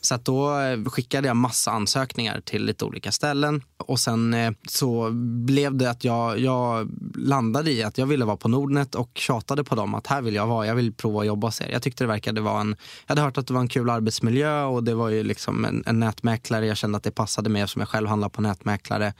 Så 0.00 0.14
att 0.14 0.24
då 0.24 0.58
eh, 0.60 0.84
skickade 0.84 1.28
jag 1.28 1.36
massa 1.36 1.70
ansökningar 1.70 2.40
till 2.40 2.64
lite 2.64 2.84
olika 2.84 3.12
ställen 3.12 3.62
och 3.76 4.00
sen 4.00 4.34
eh, 4.34 4.52
så 4.68 5.10
blev 5.44 5.76
det 5.76 5.90
att 5.90 6.04
jag, 6.04 6.38
jag 6.38 6.90
landade 7.16 7.72
i 7.72 7.82
att 7.82 7.98
jag 7.98 8.06
ville 8.06 8.24
vara 8.24 8.36
på 8.36 8.48
Nordnet 8.48 8.94
och 8.94 9.10
tjatade 9.14 9.64
på 9.64 9.74
dem 9.74 9.94
att 9.94 10.06
här 10.06 10.22
vill 10.22 10.34
jag 10.34 10.46
vara, 10.46 10.66
jag 10.66 10.74
vill 10.74 10.92
prova 10.94 11.20
att 11.20 11.26
jobba 11.26 11.46
hos 11.46 11.60
er. 11.60 11.68
Jag 11.72 11.82
tyckte 11.82 12.04
det 12.04 12.08
verkade 12.08 12.40
vara 12.40 12.60
en, 12.60 12.76
jag 13.06 13.10
hade 13.10 13.20
hört 13.20 13.38
att 13.38 13.46
det 13.46 13.54
var 13.54 13.60
en 13.60 13.68
kul 13.68 13.90
arbetsmiljö 13.90 14.62
och 14.64 14.84
det 14.84 14.94
var 14.94 15.08
ju 15.08 15.22
liksom 15.22 15.64
en, 15.64 15.82
en 15.86 16.00
nätmäklare, 16.00 16.66
jag 16.66 16.76
kände 16.76 16.96
att 16.96 17.04
det 17.04 17.10
passade 17.10 17.50
mig 17.50 17.62
eftersom 17.62 17.80
jag 17.80 17.88
själv 17.88 18.08
handlar 18.08 18.28
på 18.28 18.42
nätmäklare. 18.42 19.14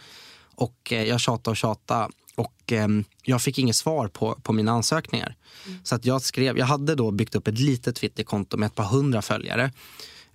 Och 0.54 0.92
eh, 0.92 1.02
jag 1.02 1.20
tjatade 1.20 1.50
och 1.50 1.56
tjatade 1.56 2.08
och 2.36 2.72
eh, 2.72 2.88
jag 3.22 3.42
fick 3.42 3.58
inget 3.58 3.76
svar 3.76 4.08
på, 4.08 4.34
på 4.34 4.52
mina 4.52 4.72
ansökningar. 4.72 5.36
Så 5.82 5.94
att 5.94 6.04
jag 6.04 6.22
skrev, 6.22 6.58
jag 6.58 6.66
hade 6.66 6.94
då 6.94 7.10
byggt 7.10 7.34
upp 7.34 7.48
ett 7.48 7.58
litet 7.58 7.96
Twitterkonto 7.96 8.56
med 8.56 8.66
ett 8.66 8.74
par 8.74 8.84
hundra 8.84 9.22
följare. 9.22 9.72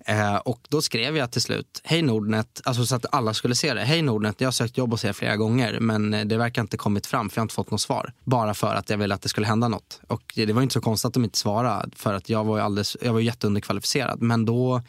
Eh, 0.06 0.36
och 0.36 0.60
då 0.70 0.82
skrev 0.82 1.18
jag 1.18 1.32
till 1.32 1.42
slut, 1.42 1.82
hej 1.84 2.02
Nordnet, 2.02 2.62
alltså 2.64 2.86
så 2.86 2.96
att 2.96 3.06
alla 3.12 3.34
skulle 3.34 3.56
se 3.56 3.74
det. 3.74 3.82
Hej 3.82 4.02
Nordnet, 4.02 4.42
jag 4.42 4.48
har 4.48 4.52
sökt 4.52 4.78
jobb 4.78 4.92
hos 4.92 5.06
er 5.06 5.14
flera 5.14 5.36
gånger 5.36 5.80
men 5.80 6.14
eh, 6.14 6.26
det 6.26 6.38
verkar 6.38 6.62
inte 6.62 6.78
kommit 6.78 7.08
fram 7.08 7.30
för 7.30 7.38
jag 7.38 7.42
har 7.42 7.46
inte 7.46 7.56
fått 7.56 7.72
något 7.72 7.82
svar. 7.82 8.14
Bara 8.24 8.54
för 8.54 8.76
att 8.76 8.90
jag 8.90 8.98
ville 8.98 9.16
att 9.16 9.22
det 9.22 9.30
skulle 9.30 9.48
hända 9.48 9.68
något. 9.68 10.02
Och 10.08 10.34
det 10.36 10.54
var 10.54 10.62
inte 10.62 10.74
så 10.74 10.82
konstigt 10.82 11.08
att 11.08 11.14
de 11.14 11.24
inte 11.24 11.38
svarade 11.38 11.90
för 11.96 12.14
att 12.14 12.30
jag 12.30 12.44
var 12.44 12.58
ju 12.58 12.64
alldeles, 12.64 12.98
jag 13.02 13.14
var 13.14 13.20
jätteunderkvalificerad. 13.20 14.22
Men 14.22 14.46
då 14.46 14.82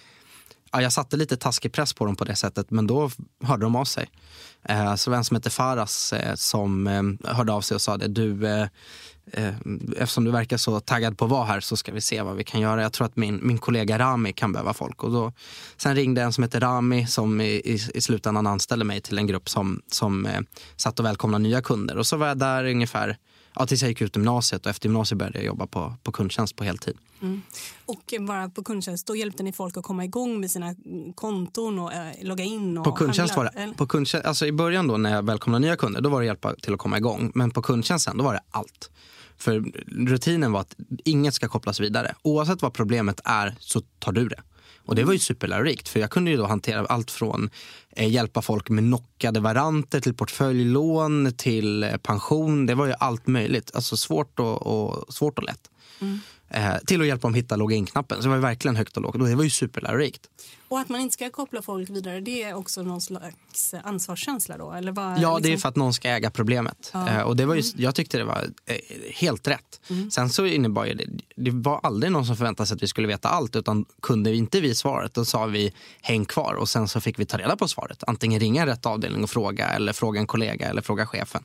ja, 0.73 0.83
jag 0.83 0.93
satte 0.93 1.17
lite 1.17 1.37
taskig 1.37 1.73
press 1.73 1.93
på 1.93 2.05
dem 2.05 2.17
på 2.17 2.25
det 2.25 2.35
sättet, 2.35 2.71
men 2.71 2.87
då 2.87 3.11
hörde 3.45 3.63
de 3.63 3.77
av 3.77 3.85
sig. 3.85 4.11
Eh, 4.63 4.95
så 4.95 5.13
en 5.13 5.25
som 5.25 5.37
heter 5.37 5.51
Faras 5.51 6.13
eh, 6.13 6.35
som 6.35 6.87
eh, 6.87 7.33
hörde 7.35 7.53
av 7.53 7.61
sig 7.61 7.75
och 7.75 7.83
sa 7.83 7.97
det, 7.97 8.09
du, 8.09 8.47
eh, 8.47 8.67
eh, 9.33 9.55
eftersom 9.97 10.25
du 10.25 10.31
verkar 10.31 10.57
så 10.57 10.81
taggad 10.81 11.19
på 11.19 11.25
att 11.25 11.31
vara 11.31 11.45
här 11.45 11.61
så 11.61 11.77
ska 11.77 11.93
vi 11.93 12.01
se 12.01 12.23
vad 12.23 12.37
vi 12.37 12.45
kan 12.45 12.61
göra. 12.61 12.83
Jag 12.83 12.93
tror 12.93 13.07
att 13.07 13.17
min, 13.17 13.41
min 13.43 13.59
kollega 13.59 13.99
Rami 13.99 14.33
kan 14.33 14.53
behöva 14.53 14.75
folk. 14.75 15.03
Och 15.03 15.13
då, 15.13 15.33
sen 15.77 15.95
ringde 15.95 16.23
en 16.23 16.33
som 16.33 16.45
heter 16.45 16.61
Rami 16.61 17.07
som 17.07 17.41
i, 17.41 17.45
i, 17.45 17.79
i 17.95 18.01
slutändan 18.01 18.47
anställde 18.47 18.85
mig 18.85 19.01
till 19.01 19.19
en 19.19 19.27
grupp 19.27 19.49
som, 19.49 19.83
som 19.87 20.27
eh, 20.27 20.41
satt 20.77 20.99
och 20.99 21.05
välkomnade 21.05 21.43
nya 21.43 21.63
kunder. 21.63 21.97
Och 21.97 22.07
så 22.07 22.17
var 22.17 22.29
jag 22.29 22.39
där 22.39 22.65
ungefär 22.65 23.17
ja, 23.55 23.67
tills 23.67 23.83
jag 23.83 23.89
gick 23.89 24.01
ut 24.01 24.17
gymnasiet 24.17 24.67
och 24.67 24.71
efter 24.71 24.89
gymnasiet 24.89 25.19
började 25.19 25.39
jag 25.39 25.47
jobba 25.47 25.67
på, 25.67 25.95
på 26.03 26.13
kundtjänst 26.13 26.57
på 26.57 26.65
heltid. 26.65 26.97
Och 27.87 28.13
eh, 28.13 28.23
bara 28.23 28.49
på 28.49 28.65
kundtjänst, 28.65 29.07
då 29.07 29.17
hjälpte 29.17 29.43
ni 29.43 29.53
folk 29.53 29.77
att 29.77 29.85
komma 29.85 30.05
igång 30.05 30.41
med 30.41 30.51
sina 30.51 30.67
mm, 30.67 31.13
konton 31.13 31.79
och 31.79 31.93
eh, 31.93 32.13
logga 32.23 32.45
in 32.45 32.79
och 32.79 32.85
På 32.85 32.93
kundtjänst 32.93 33.37
var 33.37 33.45
handla, 33.45 33.61
det, 33.61 33.65
eller? 33.65 33.75
på 33.75 33.87
kundtjänst, 33.87 34.27
alltså 34.27 34.47
i 34.47 34.53
början 34.53 34.89
då 34.89 34.97
när 34.97 35.15
jag 35.15 35.27
välkomnade 35.27 35.67
nya 35.67 35.77
kunder, 35.77 36.01
då 36.01 36.09
var 36.09 36.21
det 36.21 36.27
hjälpa 36.27 36.55
till 36.55 36.75
att 36.75 36.79
komma 36.79 36.97
igång. 36.99 37.33
Men 37.35 37.51
på 37.51 37.63
kundtjänst 37.63 38.05
sen, 38.05 38.19
då 38.19 38.25
var 38.25 38.35
det 38.35 38.41
allt. 38.51 38.91
För 39.37 39.65
rutinen 40.09 40.53
var 40.53 40.61
att 40.61 40.77
inget 41.05 41.35
ska 41.35 41.49
kopplas 41.49 41.81
vidare. 41.81 42.15
Oavsett 42.23 42.63
vad 42.63 42.73
problemet 42.73 43.21
är 43.25 43.57
så 43.59 43.81
tar 43.99 44.13
du 44.13 44.29
det. 44.29 44.43
Och 44.89 44.95
det 44.95 45.05
var 45.05 45.13
ju 45.13 45.19
superlärorikt 45.19 45.89
för 45.89 46.01
jag 46.01 46.11
kunde 46.11 46.31
ju 46.31 46.37
då 46.37 46.47
hantera 46.47 46.87
allt 46.87 47.11
från 47.11 47.51
eh, 47.91 48.09
hjälpa 48.09 48.43
folk 48.43 48.69
med 48.69 48.85
knockade 48.85 49.41
varanter 49.41 50.01
till 50.01 50.15
portföljlån 50.15 51.33
till 51.37 51.83
eh, 51.83 51.97
pension. 51.97 52.67
Det 52.67 52.75
var 52.75 52.87
ju 52.87 52.93
allt 52.99 53.27
möjligt. 53.27 53.71
Alltså 53.75 53.97
svårt 53.97 54.39
och, 54.39 54.67
och, 54.67 55.15
svårt 55.15 55.39
och 55.39 55.45
lätt. 55.45 55.71
Mm 56.01 56.21
till 56.87 57.01
att 57.01 57.07
hjälpa 57.07 57.27
dem 57.29 57.35
hitta 57.35 57.57
logga 57.57 57.77
in-knappen. 57.77 58.17
Så 58.23 58.23
det 58.23 58.29
var 58.29 58.37
verkligen 58.39 58.77
högt 58.77 58.97
och 58.97 59.03
lågt. 59.03 59.15
Och 59.15 59.29
det 59.29 59.35
var 59.35 59.45
ju 59.45 59.51
superlärorikt. 59.51 60.21
Och 60.69 60.81
att 60.81 60.89
man 60.89 61.01
inte 61.01 61.13
ska 61.13 61.31
koppla 61.31 61.63
folk 61.63 61.91
vidare, 61.91 62.21
det 62.21 62.43
är 62.43 62.55
också 62.55 62.83
någon 62.83 63.01
slags 63.01 63.75
ansvarskänsla 63.85 64.59
då? 64.59 64.73
Eller 64.73 64.93
vad, 64.93 65.19
Ja, 65.19 65.39
det 65.39 65.49
är 65.49 65.51
liksom- 65.51 65.61
för 65.61 65.69
att 65.69 65.77
någon 65.77 65.95
ska 65.95 66.09
äga 66.09 66.31
problemet. 66.31 66.91
Ja. 66.95 67.09
Eh, 67.09 67.21
och 67.23 67.37
det 67.37 67.47
var 67.47 67.55
ju, 67.55 67.63
Jag 67.77 67.95
tyckte 67.95 68.19
det 68.19 68.25
var 68.25 68.45
eh, 68.67 68.77
helt 69.15 69.49
rätt. 69.49 69.81
Sen 70.11 70.31
så 70.31 70.47
innebar 70.47 70.87
det, 70.87 71.05
det 71.37 71.51
var 71.51 71.81
aldrig 71.83 72.13
någon 72.13 72.27
som 72.27 72.37
förväntade 72.37 72.67
sig 72.67 72.75
att 72.75 72.83
vi 72.83 72.87
skulle 72.89 73.09
veta 73.09 73.29
allt. 73.29 73.57
Utan 73.57 73.85
kunde 74.03 74.35
inte 74.35 74.61
vi 74.61 74.75
svaret, 74.75 75.15
då 75.15 75.25
sa 75.25 75.47
vi 75.47 75.73
häng 76.01 76.25
kvar. 76.25 76.55
Och 76.55 76.69
sen 76.69 76.89
så 76.89 77.01
fick 77.01 77.19
vi 77.19 77.27
ta 77.27 77.39
reda 77.39 77.57
på 77.57 77.69
svaret. 77.69 78.05
Antingen 78.07 78.41
ringa 78.41 78.67
rätt 78.67 78.87
avdelning 78.87 79.23
och 79.23 79.31
fråga, 79.31 79.69
eller 79.69 79.93
fråga 79.93 80.21
en 80.21 80.27
kollega 80.27 80.67
eller 80.69 80.83
fråga 80.83 81.07
chefen. 81.07 81.45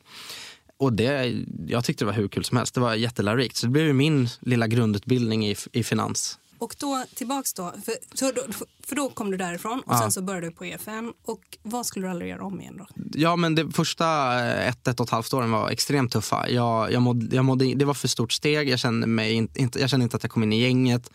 Och 0.84 0.93
det, 0.93 1.43
jag 1.67 1.86
tyckte 1.86 2.04
det 2.04 2.06
var 2.06 2.13
hur 2.13 2.28
kul 2.28 2.43
som 2.46 2.58
helst. 2.58 2.74
Det 2.74 2.80
var 2.82 2.96
jättelärorikt. 2.96 3.56
Så 3.56 3.65
det 3.65 3.72
blev 3.72 3.96
min 3.96 4.30
lilla 4.39 4.67
grundutbildning 4.67 5.48
i, 5.48 5.56
i 5.72 5.84
finans. 5.84 6.38
Och 6.58 6.76
då 6.80 7.06
tillbaks 7.15 7.54
då, 7.54 7.74
för, 7.86 7.93
så 8.13 8.32
då, 8.32 8.41
för 8.84 8.96
då 8.96 9.10
kom 9.10 9.32
du 9.32 9.38
därifrån 9.38 9.80
och 9.86 9.93
Ja. 9.93 10.00
sen 10.00 10.12
så 10.12 10.22
började 10.22 10.48
du 10.48 10.52
på 10.52 10.65
EFN. 10.65 11.13
Och 11.26 11.41
vad 11.63 11.86
skulle 11.86 12.06
du 12.06 12.10
aldrig 12.12 12.30
göra 12.32 12.43
om 12.43 12.62
igen 12.62 12.76
då? 12.78 12.88
Ja, 13.13 13.36
men 13.36 13.56
det 13.56 13.72
första 13.72 14.06
eh, 14.46 14.67
ett, 14.69 14.88
ett 14.88 15.00
och 15.00 15.06
ett 15.06 15.10
halvt 15.12 15.34
åren 15.34 15.52
var 15.52 15.69
extremt 15.69 16.12
tuffa. 16.12 16.50
Jag, 16.50 16.91
jag 16.91 17.02
mådde, 17.02 17.36
jag 17.36 17.46
mådde, 17.46 17.74
det 17.76 17.86
var 17.86 17.93
för 17.93 18.08
stort 18.08 18.32
steg. 18.32 18.69
Jag 18.69 18.80
kände, 18.80 19.08
mig 19.08 19.34
in, 19.34 19.48
inte, 19.56 19.80
jag 19.80 19.89
kände 19.89 20.04
inte 20.04 20.17
att 20.17 20.24
jag 20.24 20.32
kom 20.32 20.43
in 20.43 20.54
i 20.54 20.62
gänget. 20.62 21.10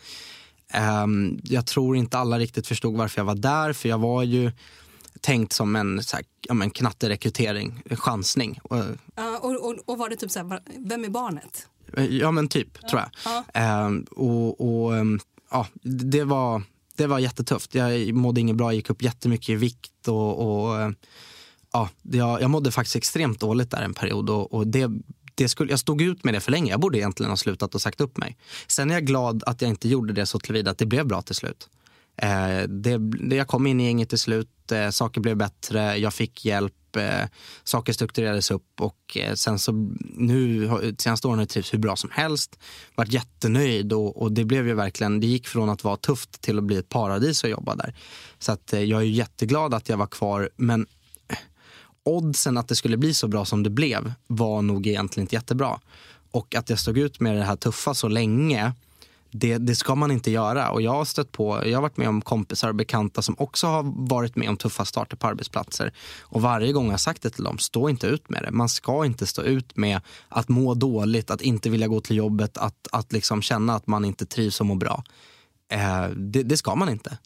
Ehm, 0.73 1.39
jag 1.43 1.65
tror 1.65 1.97
inte 1.97 2.17
alla 2.17 2.39
riktigt 2.39 2.67
förstod 2.67 2.97
varför 2.97 3.19
jag 3.19 3.25
var 3.25 3.35
där. 3.35 3.73
För 3.73 3.89
jag 3.89 3.97
var 3.97 4.23
ju 4.23 4.51
tänkt 5.21 5.53
som 5.53 5.75
en, 5.75 6.03
så 6.03 6.15
här, 6.15 6.25
ja, 6.47 6.53
men 6.53 6.69
knatterekrytering, 6.69 7.83
chansning. 7.91 8.59
Ja, 8.69 9.37
och, 9.41 9.65
och, 9.65 9.75
och 9.85 9.97
var 9.97 10.09
det 10.09 10.15
typ 10.15 10.31
så 10.31 10.39
här, 10.39 10.59
vem 10.77 11.05
är 11.05 11.09
barnet? 11.09 11.67
eh, 11.97 12.05
Ja 12.05 12.31
men 12.31 12.47
typ, 12.47 12.87
tror 12.87 13.01
jag. 13.01 13.09
Ja. 13.25 13.43
Ehm, 13.53 14.05
och 14.11 14.61
och 14.83 14.97
ehm, 14.97 15.19
ja, 15.51 15.67
det 15.83 16.23
var, 16.23 16.63
det 16.95 17.07
var 17.07 17.19
jättetufft. 17.19 17.75
Jag 17.75 18.13
mådde 18.13 18.41
inget 18.41 18.55
bra, 18.55 18.73
gick 18.73 18.89
upp 18.89 19.01
jättemycket 19.01 19.49
i 19.49 19.55
vikt 19.55 20.07
och, 20.07 20.63
och 20.65 20.81
eh, 20.81 20.91
ja, 21.73 21.89
jag, 22.01 22.41
jag 22.41 22.49
mådde 22.49 22.71
faktiskt 22.71 22.95
extremt 22.95 23.39
dåligt 23.39 23.71
där 23.71 23.81
en 23.81 23.93
period. 23.93 24.29
Och, 24.29 24.53
och 24.53 24.67
det, 24.67 24.89
det 25.35 25.49
skulle, 25.49 25.71
jag 25.71 25.79
stod 25.79 26.01
ut 26.01 26.23
med 26.23 26.33
det 26.33 26.39
för 26.39 26.51
länge. 26.51 26.71
Jag 26.71 26.79
borde 26.79 26.97
egentligen 26.97 27.29
ha 27.29 27.37
slutat 27.37 27.75
och 27.75 27.81
sagt 27.81 28.01
upp 28.01 28.17
mig. 28.17 28.37
Sen 28.67 28.89
är 28.89 28.93
jag 28.93 29.05
glad 29.05 29.43
att 29.45 29.61
jag 29.61 29.69
inte 29.69 29.89
gjorde 29.89 30.13
det 30.13 30.25
så 30.25 30.39
tillvida 30.39 30.71
att 30.71 30.77
det 30.77 30.85
blev 30.85 31.07
bra 31.07 31.21
till 31.21 31.35
slut. 31.35 31.69
Eh, 32.21 32.67
det, 32.67 32.97
det, 32.97 33.35
jag 33.35 33.47
kom 33.47 33.67
in 33.67 33.79
i 33.79 33.85
gänget 33.85 34.09
till 34.09 34.19
slut, 34.19 34.71
eh, 34.71 34.89
saker 34.89 35.21
blev 35.21 35.37
bättre, 35.37 35.97
jag 35.97 36.13
fick 36.13 36.45
hjälp, 36.45 36.95
eh, 36.95 37.29
saker 37.63 37.93
strukturerades 37.93 38.51
upp 38.51 38.81
och 38.81 39.17
sen 39.35 39.59
så 39.59 39.71
nu 40.13 40.69
senaste 40.97 41.27
åren 41.27 41.37
har 41.37 41.41
jag 41.41 41.49
trivts 41.49 41.73
hur 41.73 41.79
bra 41.79 41.95
som 41.95 42.09
helst, 42.13 42.59
varit 42.95 43.13
jättenöjd 43.13 43.93
och, 43.93 44.21
och 44.21 44.31
det 44.31 44.45
blev 44.45 44.67
ju 44.67 44.73
verkligen, 44.73 45.19
det 45.19 45.27
gick 45.27 45.47
från 45.47 45.69
att 45.69 45.83
vara 45.83 45.97
tufft 45.97 46.41
till 46.41 46.57
att 46.57 46.63
bli 46.63 46.77
ett 46.77 46.89
paradis 46.89 47.43
att 47.43 47.49
jobba 47.49 47.75
där. 47.75 47.93
Så 48.39 48.51
att 48.51 48.73
jag 48.73 49.01
är 49.01 49.01
ju 49.01 49.11
jätteglad 49.11 49.73
att 49.73 49.89
jag 49.89 49.97
var 49.97 50.07
kvar 50.07 50.49
men 50.55 50.87
oddsen 52.03 52.57
att 52.57 52.67
det 52.67 52.75
skulle 52.75 52.97
bli 52.97 53.13
så 53.13 53.27
bra 53.27 53.45
som 53.45 53.63
det 53.63 53.69
blev 53.69 54.13
var 54.27 54.61
nog 54.61 54.87
egentligen 54.87 55.23
inte 55.23 55.35
jättebra. 55.35 55.79
Och 56.31 56.55
att 56.55 56.69
jag 56.69 56.79
stod 56.79 56.97
ut 56.97 57.19
med 57.19 57.35
det 57.35 57.43
här 57.43 57.55
tuffa 57.55 57.93
så 57.93 58.07
länge 58.07 58.73
det, 59.31 59.57
det 59.57 59.75
ska 59.75 59.95
man 59.95 60.11
inte 60.11 60.31
göra. 60.31 60.71
Och 60.71 60.81
jag 60.81 60.91
har 60.91 61.05
stött 61.05 61.31
på, 61.31 61.61
jag 61.65 61.77
har 61.77 61.81
varit 61.81 61.97
med 61.97 62.09
om 62.09 62.21
kompisar 62.21 62.69
och 62.69 62.75
bekanta 62.75 63.21
som 63.21 63.35
också 63.37 63.67
har 63.67 64.09
varit 64.09 64.35
med 64.35 64.49
om 64.49 64.57
tuffa 64.57 64.85
starter 64.85 65.17
på 65.17 65.27
arbetsplatser. 65.27 65.93
Och 66.21 66.41
varje 66.41 66.71
gång 66.71 66.85
jag 66.85 66.93
har 66.93 66.97
sagt 66.97 67.21
det 67.21 67.29
till 67.29 67.43
dem, 67.43 67.57
stå 67.57 67.89
inte 67.89 68.07
ut 68.07 68.29
med 68.29 68.43
det. 68.43 68.51
Man 68.51 68.69
ska 68.69 69.05
inte 69.05 69.25
stå 69.25 69.41
ut 69.41 69.77
med 69.77 70.01
att 70.29 70.49
må 70.49 70.73
dåligt, 70.73 71.31
att 71.31 71.41
inte 71.41 71.69
vilja 71.69 71.87
gå 71.87 72.01
till 72.01 72.15
jobbet, 72.15 72.57
att, 72.57 72.87
att 72.91 73.13
liksom 73.13 73.41
känna 73.41 73.75
att 73.75 73.87
man 73.87 74.05
inte 74.05 74.25
trivs 74.25 74.59
och 74.59 74.65
mår 74.65 74.75
bra. 74.75 75.03
Eh, 75.71 76.09
det, 76.09 76.43
det 76.43 76.57
ska 76.57 76.75
man 76.75 76.89
inte. 76.89 77.17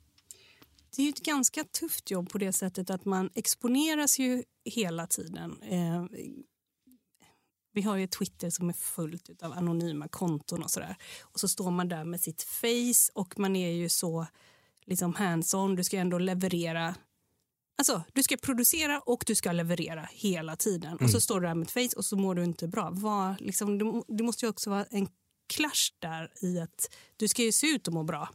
Det 0.95 1.01
är 1.01 1.03
ju 1.03 1.09
ett 1.09 1.23
ganska 1.23 1.63
tufft 1.63 2.11
jobb 2.11 2.29
på 2.29 2.37
det 2.37 2.53
sättet 2.53 2.89
att 2.89 3.05
man 3.05 3.29
exponeras 3.35 4.19
ju 4.19 4.43
hela 4.65 5.07
tiden. 5.07 5.55
Eh, 5.69 6.03
vi 7.73 7.81
har 7.81 7.97
ju 7.97 8.07
Twitter 8.07 8.49
som 8.49 8.69
är 8.69 8.73
fullt 8.73 9.43
av 9.43 9.53
anonyma 9.53 10.07
konton 10.07 10.63
och 10.63 10.71
sådär. 10.71 10.95
Och 11.21 11.39
så 11.39 11.47
står 11.47 11.71
man 11.71 11.89
där 11.89 12.05
med 12.05 12.21
sitt 12.21 12.43
face 12.43 13.11
och 13.13 13.39
man 13.39 13.55
är 13.55 13.71
ju 13.71 13.89
så 13.89 14.27
liksom 14.85 15.13
hands-on. 15.13 15.75
Du 15.75 15.83
ska 15.83 15.97
ändå 15.97 16.17
leverera 16.17 16.95
Alltså, 17.77 18.03
du 18.13 18.23
ska 18.23 18.37
producera 18.37 18.99
och 18.99 19.23
du 19.27 19.35
ska 19.35 19.51
leverera 19.51 20.09
hela 20.11 20.55
tiden. 20.55 20.97
Och 20.97 21.09
så 21.09 21.21
står 21.21 21.41
du 21.41 21.47
där 21.47 21.55
med 21.55 21.65
ett 21.65 21.71
face 21.71 21.97
och 21.97 22.05
så 22.05 22.17
mår 22.17 22.35
du 22.35 22.43
inte 22.43 22.67
bra. 22.67 22.89
Vad, 22.91 23.41
liksom, 23.41 23.77
det, 23.77 24.03
det 24.17 24.23
måste 24.23 24.45
ju 24.45 24.49
också 24.49 24.69
vara 24.69 24.85
en 24.85 25.07
clash 25.53 25.91
där 25.99 26.31
i 26.41 26.59
att 26.59 26.95
du 27.17 27.27
ska 27.27 27.43
ju 27.43 27.51
se 27.51 27.67
ut 27.67 27.87
och 27.87 27.93
må 27.93 28.03
bra. 28.03 28.29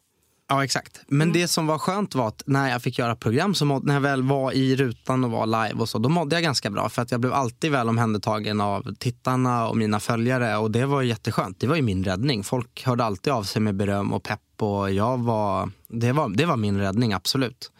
Ja, 0.50 0.64
exakt. 0.64 1.00
Men 1.06 1.32
det 1.32 1.48
som 1.48 1.66
var 1.66 1.78
skönt 1.78 2.14
var 2.14 2.28
att 2.28 2.42
när 2.46 2.70
jag 2.70 2.82
fick 2.82 2.98
göra 2.98 3.16
program, 3.16 3.54
så 3.54 3.64
mådde, 3.64 3.86
när 3.86 3.94
jag 3.94 4.00
väl 4.00 4.22
var 4.22 4.52
i 4.52 4.76
rutan 4.76 5.24
och 5.24 5.30
var 5.30 5.46
live 5.46 5.80
och 5.80 5.88
så, 5.88 5.98
då 5.98 6.08
mådde 6.08 6.36
jag 6.36 6.42
ganska 6.42 6.70
bra. 6.70 6.88
För 6.88 7.02
att 7.02 7.10
jag 7.10 7.20
blev 7.20 7.32
alltid 7.32 7.72
väl 7.72 7.88
omhändertagen 7.88 8.60
av 8.60 8.94
tittarna 8.94 9.68
och 9.68 9.76
mina 9.76 10.00
följare. 10.00 10.56
Och 10.56 10.70
det 10.70 10.86
var 10.86 11.02
jätteskönt. 11.02 11.60
Det 11.60 11.66
var 11.66 11.76
ju 11.76 11.82
min 11.82 12.04
räddning. 12.04 12.44
Folk 12.44 12.84
hörde 12.84 13.04
alltid 13.04 13.32
av 13.32 13.42
sig 13.42 13.62
med 13.62 13.74
beröm 13.74 14.12
och 14.12 14.22
pepp. 14.22 14.40
Och 14.58 14.90
jag 14.90 15.18
var, 15.18 15.70
det, 15.88 16.12
var, 16.12 16.28
det 16.28 16.46
var 16.46 16.56
min 16.56 16.78
räddning, 16.78 17.12
absolut. 17.12 17.70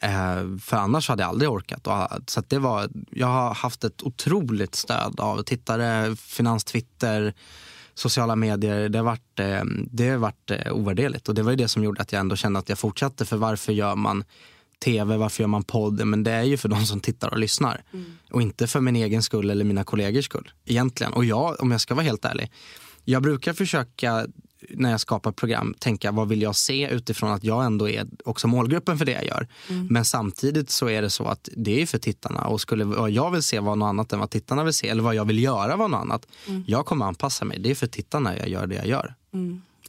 Eh, 0.00 0.58
för 0.62 0.76
annars 0.76 1.08
hade 1.08 1.22
jag 1.22 1.28
aldrig 1.28 1.50
orkat. 1.50 1.86
Och, 1.86 2.08
så 2.26 2.40
att 2.40 2.50
det 2.50 2.58
var, 2.58 2.88
jag 3.10 3.26
har 3.26 3.54
haft 3.54 3.84
ett 3.84 4.02
otroligt 4.02 4.74
stöd 4.74 5.20
av 5.20 5.42
tittare, 5.42 6.16
finans, 6.16 6.64
Twitter, 6.64 7.34
sociala 7.94 8.36
medier. 8.36 8.88
Det 8.88 8.98
har 8.98 9.04
varit, 9.04 9.40
eh, 9.40 9.62
det 9.90 10.08
har 10.08 10.16
varit 10.16 10.50
eh, 10.50 10.72
ovärderligt. 10.72 11.28
Och 11.28 11.34
det 11.34 11.42
var 11.42 11.50
ju 11.50 11.56
det 11.56 11.68
som 11.68 11.84
gjorde 11.84 12.02
att 12.02 12.12
jag 12.12 12.20
ändå 12.20 12.36
kände 12.36 12.58
att 12.58 12.68
jag 12.68 12.78
fortsatte. 12.78 13.24
För 13.24 13.36
varför 13.36 13.72
gör 13.72 13.96
man 13.96 14.24
tv, 14.84 15.16
varför 15.16 15.42
gör 15.42 15.48
man 15.48 15.64
podd? 15.64 16.06
Men 16.06 16.22
det 16.22 16.30
är 16.30 16.42
ju 16.42 16.56
för 16.56 16.68
de 16.68 16.86
som 16.86 17.00
tittar 17.00 17.30
och 17.30 17.38
lyssnar. 17.38 17.82
Och 18.30 18.42
inte 18.42 18.66
för 18.66 18.80
min 18.80 18.96
egen 18.96 19.22
skull 19.22 19.50
eller 19.50 19.64
mina 19.64 19.84
kollegors 19.84 20.24
skull. 20.24 20.52
Egentligen. 20.64 21.12
Och 21.12 21.24
jag, 21.24 21.60
om 21.60 21.70
jag 21.70 21.80
ska 21.80 21.94
vara 21.94 22.04
helt 22.04 22.24
ärlig, 22.24 22.52
jag 23.04 23.22
brukar 23.22 23.52
försöka 23.52 24.26
när 24.68 24.90
jag 24.90 25.00
skapar 25.00 25.32
program 25.32 25.74
tänka 25.78 26.12
vad 26.12 26.28
vill 26.28 26.42
jag 26.42 26.56
se 26.56 26.88
utifrån 26.90 27.32
att 27.32 27.44
jag 27.44 27.64
ändå 27.64 27.88
är 27.88 28.06
också 28.24 28.48
målgruppen 28.48 28.98
för 28.98 29.04
det 29.04 29.12
jag 29.12 29.26
gör. 29.26 29.48
Men 29.90 30.04
samtidigt 30.04 30.70
så 30.70 30.88
är 30.88 31.02
det 31.02 31.10
så 31.10 31.24
att 31.24 31.48
det 31.56 31.82
är 31.82 31.86
för 31.86 31.98
tittarna 31.98 32.46
och 32.46 32.60
skulle 32.60 32.84
vad 32.84 33.10
jag 33.10 33.30
vill 33.30 33.42
se 33.42 33.60
vara 33.60 33.74
något 33.74 33.86
annat 33.86 34.12
än 34.12 34.18
vad 34.18 34.30
tittarna 34.30 34.64
vill 34.64 34.72
se 34.74 34.88
eller 34.88 35.02
vad 35.02 35.14
jag 35.14 35.24
vill 35.24 35.42
göra 35.42 35.76
vara 35.76 35.88
något 35.88 36.00
annat. 36.00 36.26
Jag 36.66 36.86
kommer 36.86 37.06
anpassa 37.06 37.44
mig. 37.44 37.58
Det 37.58 37.70
är 37.70 37.74
för 37.74 37.86
tittarna 37.86 38.38
jag 38.38 38.48
gör 38.48 38.66
det 38.66 38.74
jag 38.74 38.86
gör. 38.86 39.14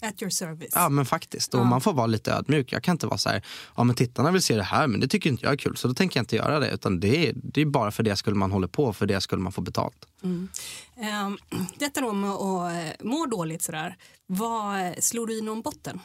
At 0.04 0.22
your 0.22 0.30
service. 0.30 0.72
Ja 0.76 0.90
men 0.90 1.06
faktiskt. 1.06 1.54
Och 1.54 1.66
man 1.66 1.82
får 1.82 1.94
vara 1.94 2.08
lite 2.08 2.32
ödmjuk. 2.32 2.72
Jag 2.72 2.84
kan 2.84 2.92
inte 2.92 3.08
vara 3.08 3.18
så 3.18 3.30
här, 3.30 3.42
ja 3.76 3.84
men 3.84 3.96
tittarna 3.96 4.32
vill 4.32 4.42
se 4.42 4.56
det 4.56 4.64
här 4.64 4.88
men 4.88 5.00
det 5.00 5.08
tycker 5.08 5.30
inte 5.30 5.46
jag 5.46 5.54
är 5.54 5.58
kul 5.58 5.78
så 5.78 5.88
då 5.88 5.94
tänker 5.94 6.18
jag 6.18 6.22
inte 6.22 6.36
göra 6.36 6.60
det. 6.60 6.70
Utan 6.70 7.00
det 7.00 7.30
är, 7.30 7.34
det 7.36 7.62
är 7.62 7.66
bara 7.66 7.92
för 7.92 8.04
det 8.04 8.16
skulle 8.16 8.36
man 8.36 8.52
håller 8.52 8.68
på, 8.68 8.94
för 8.94 9.06
det 9.06 9.22
skulle 9.22 9.42
man 9.42 9.52
få 9.52 9.62
betalt. 9.62 10.06
Ehm, 10.24 11.38
detta 11.80 12.02
då 12.02 12.14
med 12.14 12.30
att 12.30 12.74
eh, 12.74 13.06
må 13.08 13.26
dåligt 13.26 13.62
sådär. 13.62 13.98
Vad 14.28 15.04
slår 15.04 15.28
du 15.28 15.38
i 15.38 15.42
någon 15.42 15.62
botten? 15.62 16.00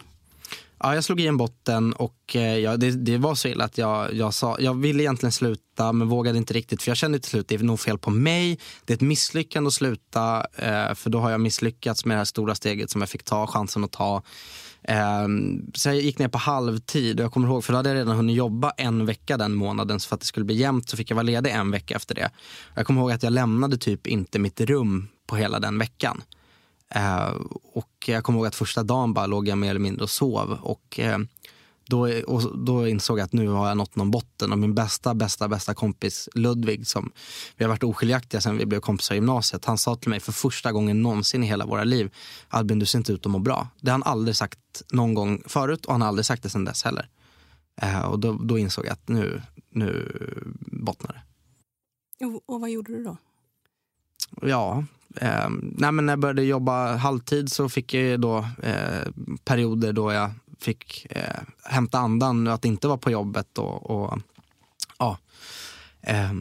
Ja, 0.81 0.95
jag 0.95 1.05
slog 1.05 1.21
i 1.21 1.27
en 1.27 1.37
botten 1.37 1.93
och 1.93 2.37
eh, 2.37 2.59
ja, 2.59 2.77
det, 2.77 2.91
det 2.91 3.19
var 3.19 3.35
så 3.35 3.49
illa 3.49 3.65
att 3.65 3.79
jag, 3.79 4.15
jag, 4.15 4.35
sa, 4.35 4.57
jag 4.61 4.75
ville 4.75 5.03
egentligen 5.03 5.33
sluta 5.33 5.93
men 5.93 6.09
vågade 6.09 6.39
inte 6.39 6.55
riktigt 6.55 6.83
för 6.83 6.91
jag 6.91 6.97
kände 6.97 7.19
till 7.19 7.31
slut 7.31 7.49
det 7.49 7.55
är 7.55 7.59
nog 7.59 7.81
fel 7.81 7.99
på 7.99 8.11
mig. 8.11 8.59
Det 8.85 8.93
är 8.93 8.95
ett 8.95 9.01
misslyckande 9.01 9.69
att 9.69 9.75
sluta 9.75 10.47
eh, 10.57 10.95
för 10.95 11.11
då 11.11 11.19
har 11.19 11.31
jag 11.31 11.41
misslyckats 11.41 12.05
med 12.05 12.15
det 12.15 12.19
här 12.19 12.25
stora 12.25 12.55
steget 12.55 12.91
som 12.91 13.01
jag 13.01 13.09
fick 13.09 13.23
ta, 13.23 13.47
chansen 13.47 13.85
att 13.85 13.93
ta. 13.93 14.23
Eh, 14.83 15.29
så 15.75 15.89
jag 15.89 15.97
gick 15.97 16.19
ner 16.19 16.29
på 16.29 16.39
halvtid 16.39 17.21
och 17.21 17.25
jag 17.25 17.33
kommer 17.33 17.49
ihåg, 17.49 17.65
för 17.65 17.73
då 17.73 17.77
hade 17.77 17.89
jag 17.89 17.97
redan 17.97 18.17
hunnit 18.17 18.37
jobba 18.37 18.71
en 18.71 19.07
vecka 19.07 19.37
den 19.37 19.55
månaden 19.55 20.01
så 20.01 20.09
för 20.09 20.15
att 20.15 20.21
det 20.21 20.27
skulle 20.27 20.47
bli 20.47 20.55
jämnt 20.55 20.89
så 20.89 20.97
fick 20.97 21.11
jag 21.11 21.15
vara 21.15 21.23
ledig 21.23 21.51
en 21.51 21.71
vecka 21.71 21.97
efter 21.97 22.15
det. 22.15 22.31
Jag 22.75 22.87
kommer 22.87 23.01
ihåg 23.01 23.13
att 23.13 23.23
jag 23.23 23.33
lämnade 23.33 23.79
typ 23.79 24.07
inte 24.07 24.39
mitt 24.39 24.61
rum 24.61 25.09
på 25.27 25.37
hela 25.37 25.61
den 25.61 25.79
veckan. 25.79 26.23
Eh, 26.95 27.35
och 27.73 28.05
jag 28.07 28.25
kommer 28.25 28.39
ihåg 28.39 28.47
att 28.47 28.55
första 28.55 28.83
dagen 28.83 29.15
bara 29.15 29.27
låg 29.27 29.49
jag 29.49 29.59
mer 29.59 29.71
eller 29.71 29.81
mindre 29.81 30.03
och 30.03 30.11
sov. 30.11 30.59
Och, 30.63 31.01
eh, 31.01 31.19
då, 31.89 32.23
och 32.27 32.59
då 32.59 32.89
insåg 32.89 33.19
jag 33.19 33.25
att 33.25 33.33
nu 33.33 33.49
har 33.49 33.69
jag 33.69 33.77
nått 33.77 33.97
någon 33.97 34.11
botten. 34.11 34.53
Och 34.53 34.59
min 34.59 34.75
bästa, 34.75 35.15
bästa, 35.15 35.49
bästa 35.49 35.75
kompis 35.75 36.29
Ludvig, 36.35 36.87
som 36.87 37.13
vi 37.57 37.65
har 37.65 37.69
varit 37.69 37.83
oskiljaktiga 37.83 38.41
sen 38.41 38.59
vi 38.59 38.67
blev 38.67 38.81
kompisar 38.81 39.15
i 39.15 39.19
gymnasiet. 39.19 39.65
Han 39.65 39.79
sa 39.79 39.97
till 39.97 40.11
mig 40.11 40.21
för 40.21 40.33
första 40.33 40.73
gången 40.73 41.03
någonsin 41.03 41.45
i 41.45 41.47
hela 41.47 41.67
våra 41.67 41.85
liv, 41.85 42.15
Albin 42.49 42.79
du 42.79 42.87
ser 42.87 42.99
inte 42.99 43.13
ut 43.13 43.27
att 43.27 43.33
må 43.33 43.39
bra. 43.39 43.69
Det 43.81 43.91
har 43.91 43.99
han 43.99 44.13
aldrig 44.13 44.37
sagt 44.37 44.83
någon 44.93 45.15
gång 45.15 45.43
förut 45.47 45.87
och 45.87 45.93
han 45.93 46.01
har 46.01 46.09
aldrig 46.09 46.27
sagt 46.27 46.43
det 46.43 46.51
sen 46.51 46.65
dess 46.65 46.85
heller. 46.85 47.09
Eh, 47.83 48.01
och 48.01 48.19
då, 48.19 48.33
då 48.33 48.59
insåg 48.59 48.87
jag 48.87 48.93
att 48.93 49.09
nu, 49.09 49.43
nu 49.71 50.13
bottnar 50.61 51.13
det. 51.13 52.27
Och, 52.27 52.43
och 52.47 52.61
vad 52.61 52.71
gjorde 52.71 52.93
du 52.93 53.05
då? 53.05 53.17
Ja, 54.43 54.85
eh, 55.21 55.49
nej 55.61 55.93
men 55.93 56.07
när 56.07 56.13
jag 56.13 56.19
började 56.19 56.43
jobba 56.43 56.97
halvtid 56.97 57.53
så 57.53 57.69
fick 57.69 57.95
jag 57.95 58.21
då 58.21 58.39
eh, 58.63 59.09
perioder 59.45 59.93
då 59.93 60.13
jag 60.13 60.31
fick 60.61 61.07
eh, 61.11 61.41
hämta 61.65 61.99
andan 61.99 62.47
och 62.47 62.55
att 62.55 62.65
inte 62.65 62.89
vara 62.89 62.99
på 62.99 63.11
jobbet 63.11 63.59
och, 63.59 63.91
och 63.91 64.19
ja, 64.99 65.19
eh, 66.01 66.33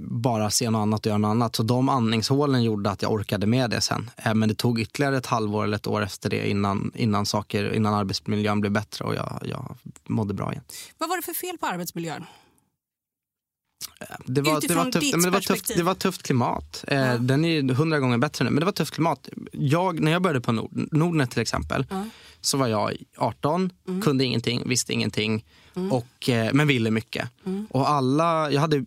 bara 0.00 0.50
se 0.50 0.70
något 0.70 0.80
annat 0.80 1.00
och 1.00 1.06
göra 1.06 1.18
något 1.18 1.28
annat. 1.28 1.56
Så 1.56 1.62
de 1.62 1.88
andningshålen 1.88 2.62
gjorde 2.62 2.90
att 2.90 3.02
jag 3.02 3.12
orkade 3.12 3.46
med 3.46 3.70
det 3.70 3.80
sen. 3.80 4.10
Eh, 4.16 4.34
men 4.34 4.48
det 4.48 4.54
tog 4.54 4.80
ytterligare 4.80 5.16
ett 5.16 5.26
halvår 5.26 5.64
eller 5.64 5.76
ett 5.76 5.86
år 5.86 6.02
efter 6.02 6.30
det 6.30 6.50
innan, 6.50 6.92
innan, 6.94 7.26
saker, 7.26 7.74
innan 7.74 7.94
arbetsmiljön 7.94 8.60
blev 8.60 8.72
bättre 8.72 9.04
och 9.04 9.14
jag, 9.14 9.42
jag 9.44 9.76
mådde 10.08 10.34
bra 10.34 10.52
igen. 10.52 10.64
Vad 10.98 11.08
var 11.08 11.16
det 11.16 11.22
för 11.22 11.32
fel 11.32 11.58
på 11.58 11.66
arbetsmiljön? 11.66 12.24
Det 14.26 14.40
var, 14.40 14.52
det, 14.52 14.58
Utifrån 14.58 14.84
var 14.84 14.92
tufft, 14.92 15.00
ditt 15.00 15.14
men 15.14 15.22
det, 15.22 15.30
var 15.30 15.40
tufft, 15.40 15.76
det 15.76 15.82
var 15.82 15.94
tufft 15.94 16.22
klimat. 16.22 16.84
Eh, 16.88 17.14
Den 17.14 17.44
är 17.44 17.74
hundra 17.74 17.98
gånger 17.98 18.18
bättre 18.18 18.44
nu, 18.44 18.50
men 18.50 18.60
det 18.60 18.64
var 18.64 18.72
tufft 18.72 18.94
klimat. 18.94 19.28
Jag, 19.52 20.00
när 20.00 20.12
jag 20.12 20.22
började 20.22 20.40
på 20.40 20.52
Nord, 20.52 20.70
Nordnet 20.92 21.30
till 21.30 21.42
exempel, 21.42 21.86
så 22.40 22.56
var 22.56 22.66
jag 22.66 22.96
18, 23.16 23.70
Mm. 23.88 24.02
kunde 24.02 24.24
ingenting, 24.24 24.68
visste 24.68 24.92
ingenting, 24.92 25.44
och, 25.90 26.28
eh, 26.28 26.52
men 26.52 26.66
ville 26.66 26.90
mycket. 26.90 27.28
Mm. 27.46 27.66
Och 27.70 27.90
alla, 27.90 28.50
jag 28.50 28.60
hade 28.60 28.84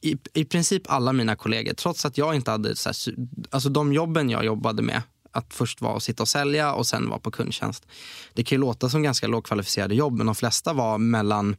i, 0.00 0.16
i 0.34 0.44
princip 0.44 0.82
alla 0.86 1.12
mina 1.12 1.36
kollegor, 1.36 1.74
trots 1.74 2.04
att 2.04 2.18
jag 2.18 2.34
inte 2.34 2.50
hade, 2.50 2.76
så 2.76 2.88
här, 2.88 3.14
alltså 3.50 3.68
de 3.68 3.92
jobben 3.92 4.30
jag 4.30 4.44
jobbade 4.44 4.82
med, 4.82 5.02
att 5.32 5.54
först 5.54 5.80
vara 5.80 5.96
att 5.96 6.02
sitta 6.02 6.22
och 6.22 6.28
sälja 6.28 6.72
och 6.72 6.86
sen 6.86 7.08
vara 7.08 7.18
på 7.20 7.30
kundtjänst. 7.30 7.86
Det 8.34 8.44
kan 8.44 8.56
ju 8.56 8.60
låta 8.60 8.88
som 8.88 9.02
ganska 9.02 9.26
lågkvalificerade 9.26 9.94
jobb, 9.94 10.12
men 10.16 10.26
de 10.26 10.34
flesta 10.34 10.72
var 10.72 10.98
mellan 10.98 11.56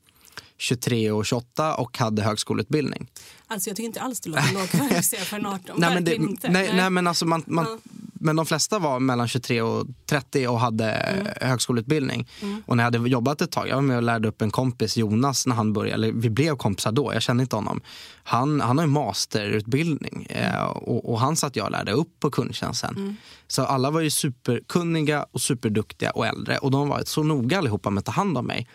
23 0.59 1.11
och 1.11 1.25
28 1.25 1.75
och 1.75 1.97
hade 1.97 2.21
högskoleutbildning. 2.21 3.07
Alltså 3.47 3.69
jag 3.69 3.77
tycker 3.77 3.87
inte 3.87 4.01
alls 4.01 4.19
det 4.19 4.29
låter 4.29 4.53
lågkvalificerat 4.53 5.23
för 5.27 5.37
en 5.37 5.45
18. 5.45 5.75
Nej, 5.79 5.93
men, 5.93 6.03
det, 6.03 6.15
inte. 6.15 6.49
nej, 6.49 6.71
nej, 6.75 6.89
men, 6.89 7.07
alltså 7.07 7.25
man, 7.25 7.43
man, 7.47 7.65
Ja. 7.69 7.77
men 8.13 8.35
de 8.35 8.45
flesta 8.45 8.79
var 8.79 8.99
mellan 8.99 9.27
23 9.27 9.61
och 9.61 9.87
30 10.05 10.47
och 10.47 10.59
hade 10.59 10.91
Mm. 10.91 11.27
eh, 11.27 11.47
högskoleutbildning. 11.49 12.27
Och 12.65 12.77
när 12.77 12.83
jag 12.83 12.91
hade 12.91 13.09
jobbat 13.09 13.41
ett 13.41 13.51
tag, 13.51 13.67
jag 13.67 13.75
var 13.75 13.81
med 13.81 13.97
och 13.97 14.03
lärde 14.03 14.27
upp 14.27 14.41
en 14.41 14.51
kompis, 14.51 14.97
Jonas, 14.97 15.45
när 15.47 15.55
han 15.55 15.73
började, 15.73 15.93
eller 15.93 16.11
vi 16.11 16.29
blev 16.29 16.55
kompisar 16.55 16.91
då, 16.91 17.13
jag 17.13 17.21
kände 17.21 17.43
inte 17.43 17.55
honom. 17.55 17.81
Han, 18.23 18.61
han 18.61 18.77
har 18.77 18.83
en 18.83 18.89
masterutbildning 18.89 20.25
eh, 20.29 20.63
och, 20.63 21.11
och 21.11 21.19
han 21.19 21.35
satt 21.35 21.55
jag 21.55 21.65
och 21.65 21.71
lärde 21.71 21.91
upp 21.91 22.19
på 22.19 22.31
kundtjänsten. 22.31 23.17
Så 23.51 23.63
alla 23.63 23.91
var 23.91 24.01
ju 24.01 24.09
superkunniga 24.09 25.25
och 25.31 25.41
superduktiga 25.41 26.11
och 26.11 26.27
äldre 26.27 26.57
och 26.57 26.71
de 26.71 26.89
var 26.89 27.03
så 27.05 27.23
noga 27.23 27.57
allihopa 27.57 27.89
med 27.89 27.99
att 27.99 28.05
ta 28.05 28.11
hand 28.11 28.37
om 28.37 28.45
mig. 28.45 28.67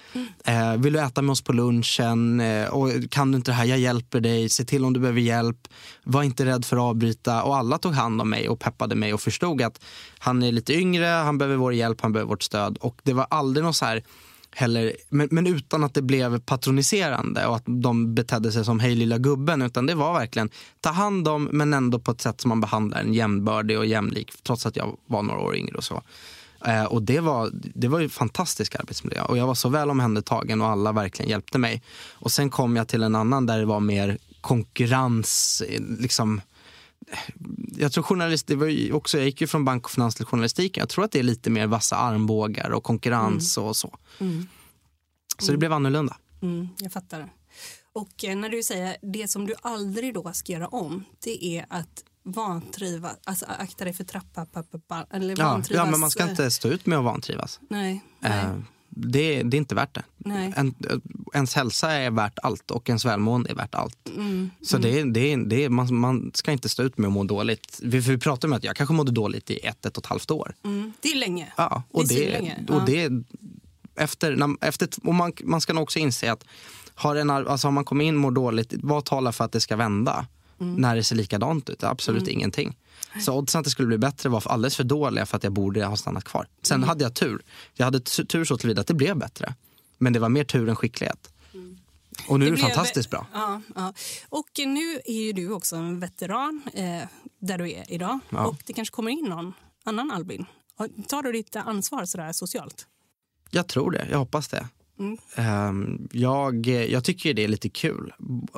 Eh, 0.44 0.76
vill 0.76 0.92
du 0.92 1.00
äta 1.00 1.22
med 1.22 1.32
oss 1.32 1.42
på 1.42 1.52
lunchen? 1.52 2.40
Eh, 2.40 2.68
och 2.68 2.90
kan 3.10 3.32
du 3.32 3.36
inte 3.36 3.50
det 3.50 3.54
här? 3.54 3.64
Jag 3.64 3.78
hjälper 3.78 4.20
dig. 4.20 4.48
Se 4.48 4.64
till 4.64 4.84
om 4.84 4.92
du 4.92 5.00
behöver 5.00 5.20
hjälp. 5.20 5.68
Var 6.04 6.22
inte 6.22 6.44
rädd 6.44 6.64
för 6.64 6.76
att 6.76 6.82
avbryta. 6.82 7.42
Och 7.42 7.56
alla 7.56 7.78
tog 7.78 7.92
hand 7.92 8.20
om 8.20 8.30
mig 8.30 8.48
och 8.48 8.60
peppade 8.60 8.94
mig 8.94 9.14
och 9.14 9.20
förstod 9.20 9.62
att 9.62 9.80
han 10.18 10.42
är 10.42 10.52
lite 10.52 10.74
yngre, 10.74 11.06
han 11.06 11.38
behöver 11.38 11.56
vår 11.56 11.74
hjälp, 11.74 12.00
han 12.00 12.12
behöver 12.12 12.28
vårt 12.28 12.42
stöd. 12.42 12.78
Och 12.80 13.00
det 13.02 13.12
var 13.12 13.26
aldrig 13.30 13.64
någon 13.64 13.74
så 13.74 13.84
här 13.84 14.02
heller, 14.54 14.96
men, 15.08 15.28
men 15.30 15.46
utan 15.46 15.84
att 15.84 15.94
det 15.94 16.02
blev 16.02 16.40
patroniserande 16.40 17.46
och 17.46 17.56
att 17.56 17.64
de 17.66 18.14
betedde 18.14 18.52
sig 18.52 18.64
som 18.64 18.80
hej 18.80 18.94
lilla 18.94 19.18
gubben. 19.18 19.62
Utan 19.62 19.86
det 19.86 19.94
var 19.94 20.12
verkligen 20.12 20.50
ta 20.80 20.90
hand 20.90 21.28
om 21.28 21.48
men 21.52 21.74
ändå 21.74 21.98
på 21.98 22.10
ett 22.10 22.20
sätt 22.20 22.40
som 22.40 22.48
man 22.48 22.60
behandlar 22.60 23.00
en 23.00 23.14
jämnbördig 23.14 23.78
och 23.78 23.86
jämlik. 23.86 24.32
Trots 24.42 24.66
att 24.66 24.76
jag 24.76 24.96
var 25.06 25.22
några 25.22 25.40
år 25.40 25.56
yngre 25.56 25.76
och 25.76 25.84
så. 25.84 26.02
Eh, 26.66 26.84
och 26.84 27.02
det 27.02 27.20
var, 27.20 27.50
det 27.52 27.88
var 27.88 28.00
ju 28.00 28.08
fantastisk 28.08 28.74
arbetsmiljö 28.74 29.22
och 29.22 29.38
jag 29.38 29.46
var 29.46 29.54
så 29.54 29.68
väl 29.68 29.90
omhändertagen 29.90 30.60
och 30.60 30.68
alla 30.68 30.92
verkligen 30.92 31.30
hjälpte 31.30 31.58
mig. 31.58 31.82
Och 32.12 32.32
sen 32.32 32.50
kom 32.50 32.76
jag 32.76 32.88
till 32.88 33.02
en 33.02 33.14
annan 33.14 33.46
där 33.46 33.58
det 33.58 33.64
var 33.64 33.80
mer 33.80 34.18
konkurrens, 34.40 35.62
eh, 35.68 35.80
liksom 35.98 36.40
jag 37.76 37.92
tror 37.92 38.04
journalist, 38.04 38.46
det 38.46 38.56
var 38.56 38.66
ju 38.66 38.92
också, 38.92 39.18
jag 39.18 39.26
gick 39.26 39.40
ju 39.40 39.46
från 39.46 39.64
bank 39.64 39.84
och 39.84 39.90
finans 39.90 40.14
till 40.14 40.24
journalistiken. 40.26 40.80
Jag 40.80 40.88
tror 40.88 41.04
att 41.04 41.12
det 41.12 41.18
är 41.18 41.22
lite 41.22 41.50
mer 41.50 41.66
vassa 41.66 41.96
armbågar 41.96 42.70
och 42.70 42.82
konkurrens 42.84 43.58
och 43.58 43.76
så. 43.76 43.98
Så 45.38 45.52
det 45.52 45.58
blev 45.58 45.72
annorlunda. 45.72 46.16
Mm, 46.42 46.68
jag 46.78 46.92
fattar. 46.92 47.32
Och 47.92 48.24
eh, 48.24 48.36
när 48.36 48.48
du 48.48 48.62
säger 48.62 48.96
det 49.02 49.30
som 49.30 49.46
du 49.46 49.54
aldrig 49.62 50.14
då 50.14 50.32
ska 50.32 50.52
göra 50.52 50.68
om, 50.68 51.04
det 51.24 51.44
är 51.58 51.66
att 51.68 52.04
vantriva, 52.22 53.10
alltså 53.24 53.46
akta 53.58 53.84
dig 53.84 53.92
för 53.94 54.04
trappa, 54.04 54.46
pa, 54.46 54.62
pa, 54.62 54.78
pa, 54.88 55.06
eller 55.10 55.34
Ja, 55.38 55.44
vantrivas. 55.48 55.84
ja, 55.84 55.90
men 55.90 56.00
man 56.00 56.10
ska 56.10 56.22
eh, 56.22 56.30
inte 56.30 56.50
stå 56.50 56.68
ut 56.68 56.86
med 56.86 56.98
att 56.98 57.04
vantrivas. 57.04 57.60
Nej, 57.70 58.04
nej, 58.20 58.44
Eh, 58.44 58.54
det, 58.96 59.42
det 59.42 59.56
är 59.56 59.58
inte 59.58 59.74
värt 59.74 59.94
det. 59.94 60.02
En, 60.56 60.74
ens 61.34 61.54
hälsa 61.54 61.92
är 61.92 62.10
värt 62.10 62.38
allt 62.42 62.70
och 62.70 62.88
ens 62.88 63.04
välmående 63.04 63.50
är 63.50 63.54
värt 63.54 63.74
allt. 63.74 64.08
Mm, 64.16 64.50
Så 64.62 64.78
det, 64.78 65.00
är- 65.00 65.04
det, 65.04 65.36
det, 65.36 65.64
är- 65.64 65.68
man, 65.68 65.94
man 65.94 66.30
ska 66.34 66.52
inte 66.52 66.68
stå 66.68 66.82
ut 66.82 66.98
med 66.98 67.06
att 67.08 67.12
må 67.14 67.24
dåligt. 67.24 67.80
Vi, 67.82 67.98
vi 67.98 68.18
pratade 68.18 68.52
om 68.52 68.56
att 68.56 68.64
jag 68.64 68.76
kanske 68.76 68.94
mådde 68.94 69.12
dåligt 69.12 69.50
i 69.50 69.58
ett, 69.58 69.86
ett 69.86 69.96
och 69.96 70.02
ett 70.04 70.08
halvt 70.08 70.30
år. 70.30 70.54
Mm, 70.64 70.92
det 71.00 71.08
är 71.08 71.16
länge. 71.16 71.52
Ja, 71.56 71.82
och 71.90 72.08
Det 72.08 72.14
det, 72.14 72.20
svinlänge, 72.20 72.56
och 72.68 72.74
ja. 72.74 72.82
det 72.86 73.10
efter, 73.96 74.36
när, 74.36 74.56
efter, 74.60 74.88
och 75.02 75.14
man, 75.14 75.32
man 75.44 75.60
ska 75.60 75.72
nog 75.72 75.82
också 75.82 75.98
inse 75.98 76.32
att 76.32 76.44
Har, 76.94 77.16
en, 77.16 77.30
alltså, 77.30 77.66
har 77.66 77.72
man 77.72 77.84
kommit 77.84 78.04
in 78.04 78.16
mår 78.16 78.30
dåligt, 78.30 78.72
vad 78.82 79.04
talar 79.04 79.32
för 79.32 79.44
att 79.44 79.52
det 79.52 79.60
ska 79.60 79.76
vända? 79.76 80.26
När 80.58 80.96
det 80.96 81.02
ser 81.02 81.16
likadant 81.16 81.70
ut? 81.70 81.84
Absolut 81.84 82.28
ingenting. 82.28 82.76
Så 83.20 83.38
oddsen 83.38 83.58
att 83.58 83.64
det 83.64 83.70
skulle 83.70 83.88
bli 83.88 83.98
bättre 83.98 84.28
var 84.28 84.42
alldeles 84.46 84.76
för 84.76 84.84
dåliga 84.84 85.26
för 85.26 85.36
att 85.36 85.44
jag 85.44 85.52
borde 85.52 85.84
ha 85.84 85.96
stannat 85.96 86.24
kvar. 86.24 86.46
Sen 86.62 86.82
hade 86.82 87.04
jag 87.04 87.14
tur. 87.14 87.42
Jag 87.74 87.84
hade 87.84 88.00
tur 88.00 88.44
så 88.44 88.56
tillvida 88.58 88.80
att 88.80 88.86
det 88.86 88.94
blev 88.94 89.18
bättre. 89.18 89.54
Men 89.98 90.12
det 90.12 90.18
var 90.18 90.28
mer 90.28 90.44
tur 90.44 90.68
än 90.68 90.76
skicklighet. 90.76 91.30
Och 92.28 92.40
nu 92.40 92.46
är 92.46 92.50
det 92.50 92.56
fantastiskt 92.56 93.10
bra. 93.10 93.26
Ja, 93.32 93.60
ja. 93.74 93.92
Och 94.28 94.50
nu 94.56 95.00
är 95.04 95.22
ju 95.22 95.32
du 95.32 95.52
också 95.52 95.76
en 95.76 96.00
veteran 96.00 96.62
eh, 96.74 97.08
där 97.38 97.58
du 97.58 97.70
är 97.72 97.92
idag. 97.92 98.18
Ja. 98.30 98.46
Och 98.46 98.62
det 98.66 98.72
kanske 98.72 98.94
kommer 98.94 99.10
in 99.10 99.24
någon 99.24 99.52
annan 99.84 100.10
Albin. 100.10 100.46
Tar 101.08 101.22
du 101.22 101.32
ditt 101.32 101.56
ansvar 101.56 102.04
sådär 102.04 102.32
socialt? 102.32 102.86
Jag 103.50 103.66
tror 103.66 103.90
det. 103.90 104.06
Jag 104.10 104.18
hoppas 104.18 104.48
det. 104.48 104.68
Mm. 104.98 105.18
Ehm, 105.34 106.08
jag, 106.12 106.66
jag 106.66 107.04
tycker 107.04 107.34
det 107.34 107.44
är 107.44 107.48
lite 107.48 107.68
kul 107.68 108.12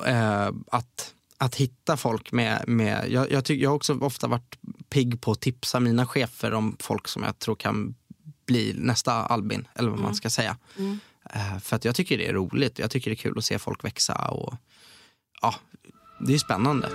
eh, 0.07 0.51
att, 0.69 1.15
att 1.39 1.55
hitta 1.55 1.97
folk 1.97 2.33
med... 2.33 2.65
med 2.67 3.11
jag, 3.11 3.33
jag, 3.33 3.45
tycker, 3.45 3.63
jag 3.63 3.71
har 3.71 3.77
också 3.77 3.99
ofta 3.99 4.27
varit 4.27 4.59
pigg 4.89 5.21
på 5.21 5.33
att 5.33 5.41
tipsa 5.41 5.81
mina 5.81 6.07
chefer 6.07 6.55
om 6.55 6.77
folk 6.81 7.09
som 7.09 7.23
jag 7.23 7.39
tror 7.39 7.55
kan 7.57 7.95
bli 8.47 8.75
nästa 8.77 9.13
Albin, 9.13 9.69
eller 9.75 9.91
vad 9.91 10.01
man 10.01 10.15
ska 10.15 10.31
säga. 10.31 10.57
Eh, 11.31 11.59
för 11.59 11.77
att 11.77 11.85
jag 11.85 11.95
tycker 11.95 12.19
det 12.19 12.27
är 12.27 12.33
roligt. 12.33 12.79
Jag 12.79 12.91
tycker 12.91 13.11
det 13.11 13.15
är 13.15 13.17
kul 13.17 13.39
att 13.39 13.45
se 13.45 13.59
folk 13.59 13.85
växa. 13.85 14.29
och 14.29 14.55
ja, 15.43 15.55
Det 16.27 16.35
är 16.35 16.39
spännande. 16.39 16.91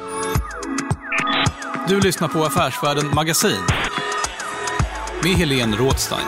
Du 1.87 1.99
lyssnar 1.99 2.27
på 2.27 2.43
Affärsvärlden 2.43 3.15
Magasin 3.15 3.61
med 5.23 5.35
Helene 5.35 5.77
Rådstein. 5.77 6.27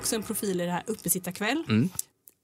Också 0.00 0.16
en 0.16 0.22
profil 0.22 0.60
i 0.60 0.64
det 0.64 0.72
här 0.72 0.82
Uppesittarkväll. 0.86 1.64
Mm. 1.68 1.88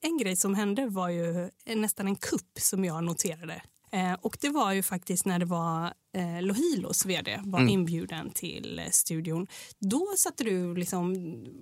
En 0.03 0.19
grej 0.19 0.37
som 0.37 0.55
hände 0.55 0.87
var 0.87 1.09
ju 1.09 1.51
nästan 1.75 2.07
en 2.07 2.17
kupp 2.17 2.59
som 2.61 2.85
jag 2.85 3.05
noterade. 3.05 3.63
Eh, 3.93 4.13
och 4.23 4.37
det 4.41 4.49
var 4.49 4.73
ju 4.73 4.83
faktiskt 4.83 5.27
när 5.27 5.39
det 5.39 5.45
var 5.45 5.85
eh, 6.17 6.43
Lohilos 6.43 7.07
vd 7.07 7.41
var 7.45 7.59
Mm. 7.59 7.73
inbjuden 7.73 8.31
till 8.31 8.79
eh, 8.79 8.91
studion. 8.91 9.47
Då 9.79 10.07
satte 10.17 10.45
du 10.45 10.75
liksom 10.75 11.15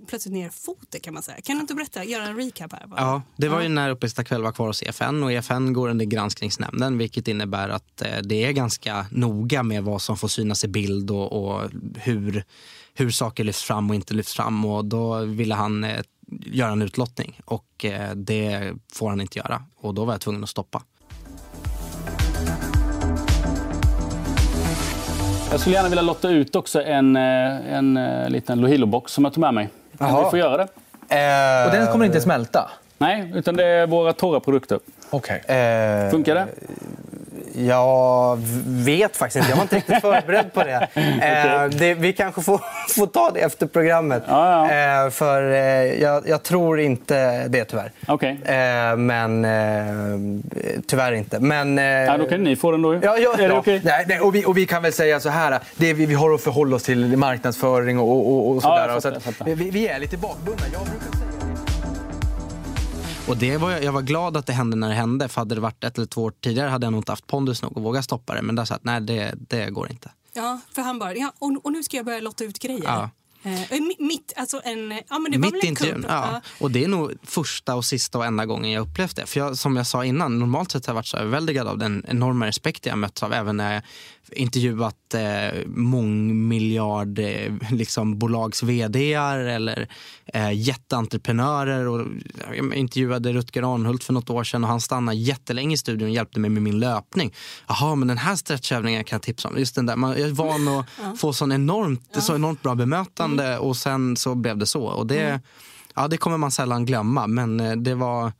plötsligt 0.06 0.32
ner 0.34 0.50
foten 0.50 1.00
kan 1.00 1.14
man 1.14 1.22
säga. 1.22 1.40
Kan 1.40 1.56
du 1.56 1.60
inte 1.60 1.74
berätta, 1.74 2.04
göra 2.04 2.26
en 2.26 2.36
recap 2.36 2.72
här? 2.72 2.86
bara? 2.86 3.00
Ja, 3.00 3.22
det 3.36 3.48
var 3.48 3.60
ju 3.62 3.68
när 3.68 3.90
Uppesittar 3.90 4.22
kväll 4.22 4.42
var 4.42 4.52
kvar 4.52 4.66
hos 4.66 4.82
EFN 4.82 5.22
och 5.22 5.32
EFN 5.32 5.72
går 5.72 5.88
under 5.88 6.04
granskningsnämnden 6.04 6.98
vilket 6.98 7.28
innebär 7.28 7.68
att 7.68 8.02
eh, 8.02 8.18
det 8.22 8.44
är 8.44 8.52
ganska 8.52 9.06
noga 9.10 9.62
med 9.62 9.84
vad 9.84 10.02
som 10.02 10.16
får 10.16 10.28
synas 10.28 10.64
i 10.64 10.68
bild 10.68 11.10
och, 11.10 11.32
och 11.32 11.70
hur, 11.96 12.44
hur 12.96 13.10
saker 13.10 13.44
lyfts 13.44 13.62
fram 13.62 13.90
och 13.90 13.94
inte 13.94 14.14
lyfts 14.14 14.34
fram 14.34 14.64
och 14.64 14.84
då 14.84 15.18
ville 15.18 15.54
han 15.54 15.84
eh, 15.84 16.00
göra 16.46 16.72
en 16.72 16.82
utlottning 16.82 17.40
och 17.44 17.84
eh, 17.84 18.10
det 18.14 18.72
får 18.92 19.08
han 19.08 19.20
inte 19.20 19.38
göra 19.38 19.62
och 19.76 19.94
då 19.94 20.04
var 20.04 20.14
jag 20.14 20.20
tvungen 20.20 20.42
att 20.42 20.50
stoppa. 20.50 20.82
Jag 25.50 25.60
skulle 25.60 25.76
gärna 25.76 25.88
vilja 25.88 26.02
lotta 26.02 26.30
ut 26.30 26.56
också 26.56 26.82
en, 26.82 27.16
eh, 27.16 27.74
en, 27.74 27.96
eh, 27.96 28.30
liten 28.30 28.60
Lohilo-box 28.60 29.12
som 29.12 29.24
jag 29.24 29.34
tog 29.34 29.40
med 29.40 29.54
mig. 29.54 29.68
Kan 29.98 30.24
vi 30.24 30.30
få 30.30 30.38
göra 30.38 30.56
det? 30.56 30.68
Och 31.66 31.72
den 31.72 31.92
kommer 31.92 32.04
inte 32.04 32.20
smälta? 32.20 32.70
Nej, 32.98 33.32
utan 33.34 33.56
det 33.56 33.64
är 33.64 33.86
våra 33.86 34.12
torra 34.12 34.40
produkter. 34.40 34.78
Okej. 35.10 35.40
Funkar 36.10 36.34
det? 36.34 36.48
Jag 37.56 38.38
vet 38.66 39.16
faktiskt 39.16 39.36
inte. 39.36 39.50
Jag 39.50 39.56
var 39.56 39.62
inte 39.62 39.76
riktigt 39.76 40.00
förberedd 40.00 40.52
på 40.52 40.64
det. 40.64 40.88
Eh, 40.94 41.78
det 41.78 41.94
vi 41.94 42.12
kanske 42.12 42.42
får, 42.42 42.60
får 42.96 43.06
ta 43.06 43.30
det 43.34 43.40
efter 43.40 43.66
programmet. 43.66 44.22
Eh, 44.28 45.10
för 45.10 45.50
eh, 45.52 45.58
jag, 46.02 46.28
jag 46.28 46.42
tror 46.42 46.80
inte 46.80 47.48
det, 47.48 47.64
tyvärr. 47.64 47.92
Eh, 48.44 48.96
men 48.96 50.42
tyvärr 50.86 51.12
inte. 51.12 51.40
Men, 51.40 51.78
Ja, 51.78 52.16
då 52.18 52.26
kan 52.26 52.44
ni 52.44 52.56
få 52.56 52.70
den 52.70 52.82
då. 52.82 52.94
Ja, 52.94 53.00
ja, 53.18 53.34
är 53.34 53.36
det 53.38 53.44
ja. 53.44 53.58
okej? 53.58 53.80
Nej, 53.84 54.04
nej, 54.08 54.20
och, 54.20 54.34
vi, 54.34 54.44
och 54.44 54.56
vi 54.56 54.66
kan 54.66 54.82
väl 54.82 54.92
säga 54.92 55.20
så 55.20 55.28
här. 55.28 55.58
Det 55.76 55.92
vi, 55.92 56.06
vi 56.06 56.14
har 56.14 56.34
att 56.34 56.42
förhålla 56.42 56.76
oss 56.76 56.82
till 56.82 57.16
marknadsföring 57.16 57.98
och, 57.98 58.08
och, 58.08 58.50
och 58.50 58.56
Ja, 58.56 58.60
sådär. 59.00 59.20
jag 59.24 59.34
så 59.34 59.44
vi, 59.44 59.70
vi 59.70 59.88
är 59.88 59.98
lite 59.98 60.16
bakbundna. 60.16 60.64
Och 63.28 63.36
det 63.36 63.56
var, 63.56 63.70
jag 63.70 63.92
var 63.92 64.02
glad 64.02 64.36
att 64.36 64.46
det 64.46 64.52
hände 64.52 64.76
när 64.76 64.88
det 64.88 64.94
hände 64.94 65.28
för 65.28 65.40
hade 65.40 65.54
det 65.54 65.60
varit 65.60 65.84
ett 65.84 65.96
eller 65.98 66.06
två 66.06 66.22
år 66.22 66.32
tidigare 66.40 66.68
hade 66.68 66.86
jag 66.86 66.92
nog 66.92 66.98
inte 67.00 67.12
haft 67.12 67.26
pondus 67.26 67.62
nog 67.62 67.78
att 67.78 67.84
våga 67.84 68.02
stoppa 68.02 68.34
det 68.34 68.42
men 68.42 68.54
där 68.54 68.64
sa 68.64 68.74
jag 68.74 68.76
att 68.78 68.84
nej 68.84 69.00
det, 69.00 69.34
det 69.48 69.70
går 69.70 69.90
inte. 69.90 70.10
Ja, 70.32 70.60
för 70.72 70.82
han 70.82 70.98
bara, 70.98 71.14
ja, 71.16 71.32
och, 71.38 71.60
och 71.64 71.72
nu 71.72 71.82
ska 71.82 71.96
jag 71.96 72.06
börja 72.06 72.20
lotta 72.20 72.44
ut 72.44 72.58
grejer. 72.58 72.84
Ja. 72.84 73.10
Eh, 73.42 73.50
mi- 73.50 73.96
mitt, 73.98 74.32
alltså 74.36 74.60
en, 74.64 74.90
ja 75.08 75.18
men 75.18 75.32
det 75.32 75.38
var 75.38 75.44
Mitt 75.46 75.54
väl 75.54 75.64
i 75.64 75.66
en 75.66 75.68
intervjun. 75.68 75.96
kupp? 76.02 76.10
Ja. 76.10 76.40
Och 76.60 76.70
det 76.70 76.84
är 76.84 76.88
nog 76.88 77.12
första 77.22 77.74
och 77.74 77.84
sista 77.84 78.18
och 78.18 78.24
enda 78.26 78.46
gången 78.46 78.70
jag 78.70 78.86
upplevt 78.88 79.16
det. 79.16 79.26
För 79.26 79.40
jag, 79.40 79.56
som 79.58 79.76
jag 79.76 79.86
sa 79.86 80.04
innan, 80.04 80.38
normalt 80.38 80.70
sett 80.72 80.86
har 80.86 80.90
jag 80.92 80.94
varit 80.94 81.06
så 81.06 81.16
överväldigad 81.16 81.66
av 81.68 81.78
den 81.78 82.04
enorma 82.08 82.46
respekt 82.46 82.86
jag 82.86 82.98
mötts 82.98 83.22
av 83.22 83.32
även 83.32 83.56
när 83.56 83.74
jag 83.74 83.82
intervjuat 84.32 85.14
eh, 85.14 85.66
mångmiljard 85.66 87.18
eh, 87.18 87.52
liksom, 87.70 88.18
bolags 88.18 88.62
vdar 88.62 89.38
eller 89.38 89.88
eh, 90.26 90.52
jätteentreprenörer. 90.52 91.88
Och, 91.88 92.06
jag 92.56 92.74
intervjuade 92.74 93.32
Rutger 93.32 93.74
Arnhult 93.74 94.04
för 94.04 94.12
något 94.12 94.30
år 94.30 94.44
sedan 94.44 94.64
och 94.64 94.70
han 94.70 94.80
stannade 94.80 95.18
jättelänge 95.18 95.74
i 95.74 95.78
studion 95.78 96.08
och 96.08 96.14
hjälpte 96.14 96.40
mig 96.40 96.50
med 96.50 96.62
min 96.62 96.80
löpning. 96.80 97.34
Jaha, 97.68 97.94
men 97.94 98.08
den 98.08 98.18
här 98.18 98.36
stretchövningen 98.36 99.04
kan 99.04 99.16
jag 99.16 99.22
tipsa 99.22 99.48
om. 99.48 99.58
Just 99.58 99.74
den 99.74 99.86
där. 99.86 99.96
Man, 99.96 100.10
jag 100.10 100.28
är 100.28 100.32
van 100.32 100.68
att 100.68 101.20
få 101.20 101.32
sån 101.32 101.52
enormt, 101.52 102.16
så 102.22 102.34
enormt 102.34 102.62
bra 102.62 102.74
bemötande 102.74 103.58
och 103.58 103.76
sen 103.76 104.16
så 104.16 104.34
blev 104.34 104.58
det 104.58 104.66
så. 104.66 104.84
Och 104.84 105.06
det, 105.06 105.40
ja, 105.94 106.08
det 106.08 106.16
kommer 106.16 106.36
man 106.36 106.50
sällan 106.50 106.86
glömma, 106.86 107.26
men 107.26 107.60
eh, 107.60 107.76
det 107.76 107.94
var 107.94 108.32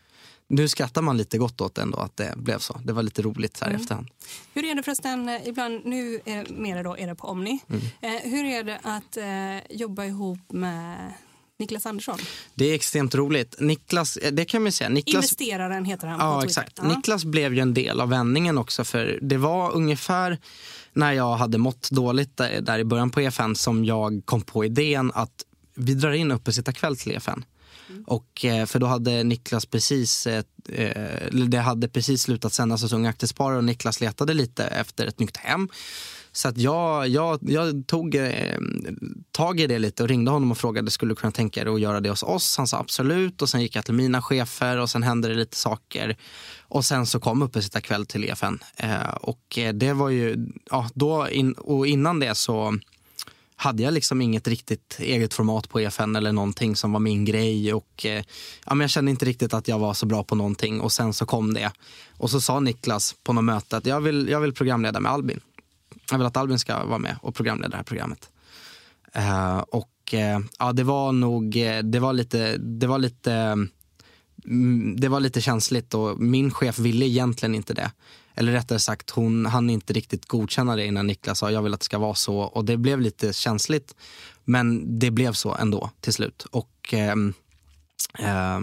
nu 0.49 0.69
skrattar 0.69 1.03
man 1.03 1.17
lite 1.17 1.39
gott 1.39 1.61
åt 1.61 1.79
ändå 1.79 1.99
att 1.99 2.17
det 2.17 2.35
blev 2.37 2.59
så. 2.59 2.81
Det 2.85 2.93
var 2.93 3.03
lite 3.03 3.23
roligt 3.23 3.57
så 3.57 3.65
här 3.65 3.73
i 3.73 3.75
efterhand. 3.75 4.09
Hur 4.55 4.65
är 4.65 4.75
det 4.75 4.83
förresten, 4.83 5.29
eh, 5.29 5.49
ibland, 5.49 5.81
nu 5.85 6.21
är, 6.25 6.47
mera 6.51 6.83
då 6.83 6.97
är 6.99 7.07
det 7.07 7.15
på 7.15 7.27
Omni. 7.29 7.59
Mm. 7.71 7.83
Eh, 8.01 8.31
hur 8.31 8.45
är 8.45 8.65
det 8.65 8.79
att 8.83 9.17
eh, 9.17 9.77
jobba 9.77 10.05
ihop 10.05 10.39
med 10.53 11.13
Niklas 11.59 11.87
Andersson? 11.87 12.19
Det 12.55 12.65
är 12.65 12.75
extremt 12.75 13.15
roligt. 13.15 13.57
Niklas, 13.61 14.17
eh, 14.17 14.33
det 14.33 14.45
kan 14.45 14.63
man 14.63 14.73
säga. 14.73 14.91
Niklas, 14.91 15.15
Investeraren 15.15 15.85
heter 15.85 16.07
han 16.07 16.19
på 16.19 16.25
Ja, 16.25 16.43
Twitter. 16.43 16.63
exakt. 16.63 16.83
Niklas 16.83 17.25
blev 17.25 17.55
ju 17.55 17.61
en 17.61 17.75
del 17.75 18.01
av 18.01 18.09
vändningen 18.09 18.59
också. 18.59 18.85
För 18.85 19.19
Det 19.23 19.37
var 19.37 19.73
ungefär 19.73 20.39
när 20.93 21.13
jag 21.13 21.37
hade 21.37 21.59
mått 21.59 21.91
dåligt 21.91 22.37
där, 22.37 22.61
där 22.61 22.79
i 22.79 22.85
början 22.85 23.11
på 23.11 23.21
EFN 23.21 23.55
som 23.55 23.85
jag 23.85 24.23
kom 24.25 24.43
på 24.43 24.65
idén 24.65 25.13
att 25.15 25.45
vi 25.75 25.95
drar 25.95 26.13
in 26.13 26.31
Uppesittarkväll 26.33 26.97
till 26.97 27.13
EFN. 27.13 27.45
Och, 28.07 28.45
eh, 28.45 28.67
för 28.67 28.79
då 28.79 28.87
hade 28.87 29.23
Niklas 29.23 29.67
precis, 29.67 30.27
eh, 30.27 30.45
eh 30.73 31.31
det 31.31 31.59
hade 31.59 31.89
precis 31.89 32.23
slutat 32.23 32.53
sändas 32.53 32.83
hos 32.83 32.93
Unga 32.93 33.11
Aktiesparare 33.11 33.59
och 33.59 33.65
Niklas 33.65 34.01
letade 34.01 34.35
lite 34.35 34.65
efter 34.65 35.07
ett 35.07 35.19
nytt 35.19 35.37
hem. 35.37 35.69
Så 36.37 36.49
att 36.49 36.59
jag, 36.59 37.09
jag, 37.09 37.39
jag 37.43 37.87
tog 37.87 38.15
eh, 38.15 38.59
tag 39.31 39.61
i 39.61 39.67
det 39.67 39.79
lite 39.79 40.03
och 40.03 40.09
ringde 40.09 40.31
honom 40.31 40.51
och 40.51 40.59
frågade 40.59 40.91
skulle 40.91 41.11
du 41.13 41.17
kunna 41.17 41.33
tänka 41.33 41.65
dig 41.65 41.75
att 41.75 41.81
göra 41.81 42.01
det 42.01 42.11
hos 42.11 42.23
oss. 42.23 42.57
Han 42.57 42.67
sa 42.67 42.79
absolut 42.79 43.43
och 43.43 43.49
sen 43.49 43.63
gick 43.63 43.77
jag 43.77 43.85
till 43.85 43.95
mina 43.95 44.23
chefer 44.23 44.79
och 44.79 44.91
sen 44.91 45.03
hände 45.03 45.29
det 45.29 45.35
lite 45.35 45.57
saker. 45.57 46.17
Och 46.61 46.85
sen 46.85 47.07
så 47.07 47.21
kom 47.21 47.43
Uppesittarkväll 47.43 48.07
till 48.07 48.25
EFN. 48.25 48.59
Eh, 48.77 49.15
och 49.21 49.59
eh, 49.59 49.75
det 49.75 49.93
var 49.93 50.09
ju, 50.09 50.47
ja, 50.71 50.89
då 50.95 51.29
in, 51.29 51.53
och 51.53 51.87
innan 51.87 52.21
det 52.21 52.35
så 52.35 52.79
hade 53.57 53.83
jag 53.83 53.95
liksom 53.95 54.23
inget 54.23 54.49
riktigt 54.49 54.97
eget 54.99 55.35
format 55.35 55.69
på 55.69 55.81
EFN 55.81 56.17
eller 56.17 56.33
någonting 56.33 56.77
som 56.77 56.93
var 56.93 57.01
min 57.01 57.25
grej. 57.25 57.75
Och, 57.75 58.07
eh, 58.07 58.25
ja, 58.67 58.75
men 58.75 58.81
jag 58.81 58.91
kände 58.91 59.11
inte 59.11 59.25
riktigt 59.25 59.55
att 59.55 59.69
jag 59.69 59.79
var 59.79 59.95
så 59.95 60.07
bra 60.07 60.25
på 60.25 60.35
någonting 60.35 60.81
och 60.81 60.93
sen 60.93 61.13
så 61.13 61.27
kom 61.27 61.55
det. 61.55 61.73
Och 62.17 62.31
så 62.31 62.41
sa 62.41 62.61
Niklas 62.61 63.15
på 63.23 63.33
något 63.33 63.45
möte 63.45 63.77
att 63.77 63.87
jag 63.87 64.01
vill, 64.01 64.29
jag 64.29 64.41
vill 64.41 64.53
programleda 64.53 65.01
med 65.01 65.13
Albin. 65.13 65.41
Jag 66.11 66.19
vill 66.19 66.27
att 66.27 66.37
Albin 66.37 66.59
ska 66.59 66.85
vara 66.85 66.99
med 66.99 67.17
och 67.23 67.35
programleda 67.35 67.69
det 67.69 67.77
här 67.77 67.85
programmet. 67.85 68.31
Eh, 69.13 69.59
och 69.59 70.15
eh, 70.15 70.41
ja, 70.59 70.73
det 70.73 70.85
var 70.85 71.13
nog, 71.13 71.57
eh, 71.57 71.79
det 71.79 72.01
var 72.01 72.13
lite, 72.13 72.57
det 72.57 72.87
var 72.87 72.99
lite, 72.99 73.33
mm, 74.45 75.01
det 75.01 75.09
var 75.09 75.21
lite 75.21 75.41
känsligt 75.41 75.95
och 75.95 76.21
min 76.21 76.51
chef 76.51 76.79
ville 76.79 77.07
egentligen 77.07 77.55
inte 77.55 77.75
det. 77.75 77.91
Eller 78.35 78.53
rättare 78.53 78.79
sagt, 78.79 79.11
hon 79.11 79.47
hann 79.47 79.71
inte 79.71 79.93
riktigt 79.93 80.29
godkänna 80.29 80.77
det 80.77 80.87
innan 80.87 81.07
Niklas 81.07 81.39
sa 81.39 81.51
jag 81.51 81.63
vill 81.63 81.75
att 81.75 81.81
det 81.81 81.85
ska 81.85 81.99
vara 81.99 82.15
så. 82.15 82.39
Och 82.39 82.65
det 82.65 82.77
blev 82.77 83.01
lite 83.01 83.33
känsligt. 83.33 83.95
Men 84.45 84.99
det 84.99 85.11
blev 85.11 85.33
så 85.33 85.55
ändå 85.55 85.91
till 86.01 86.13
slut. 86.13 86.47
Och 86.51 86.95
eh, 86.95 87.15
eh, 88.19 88.61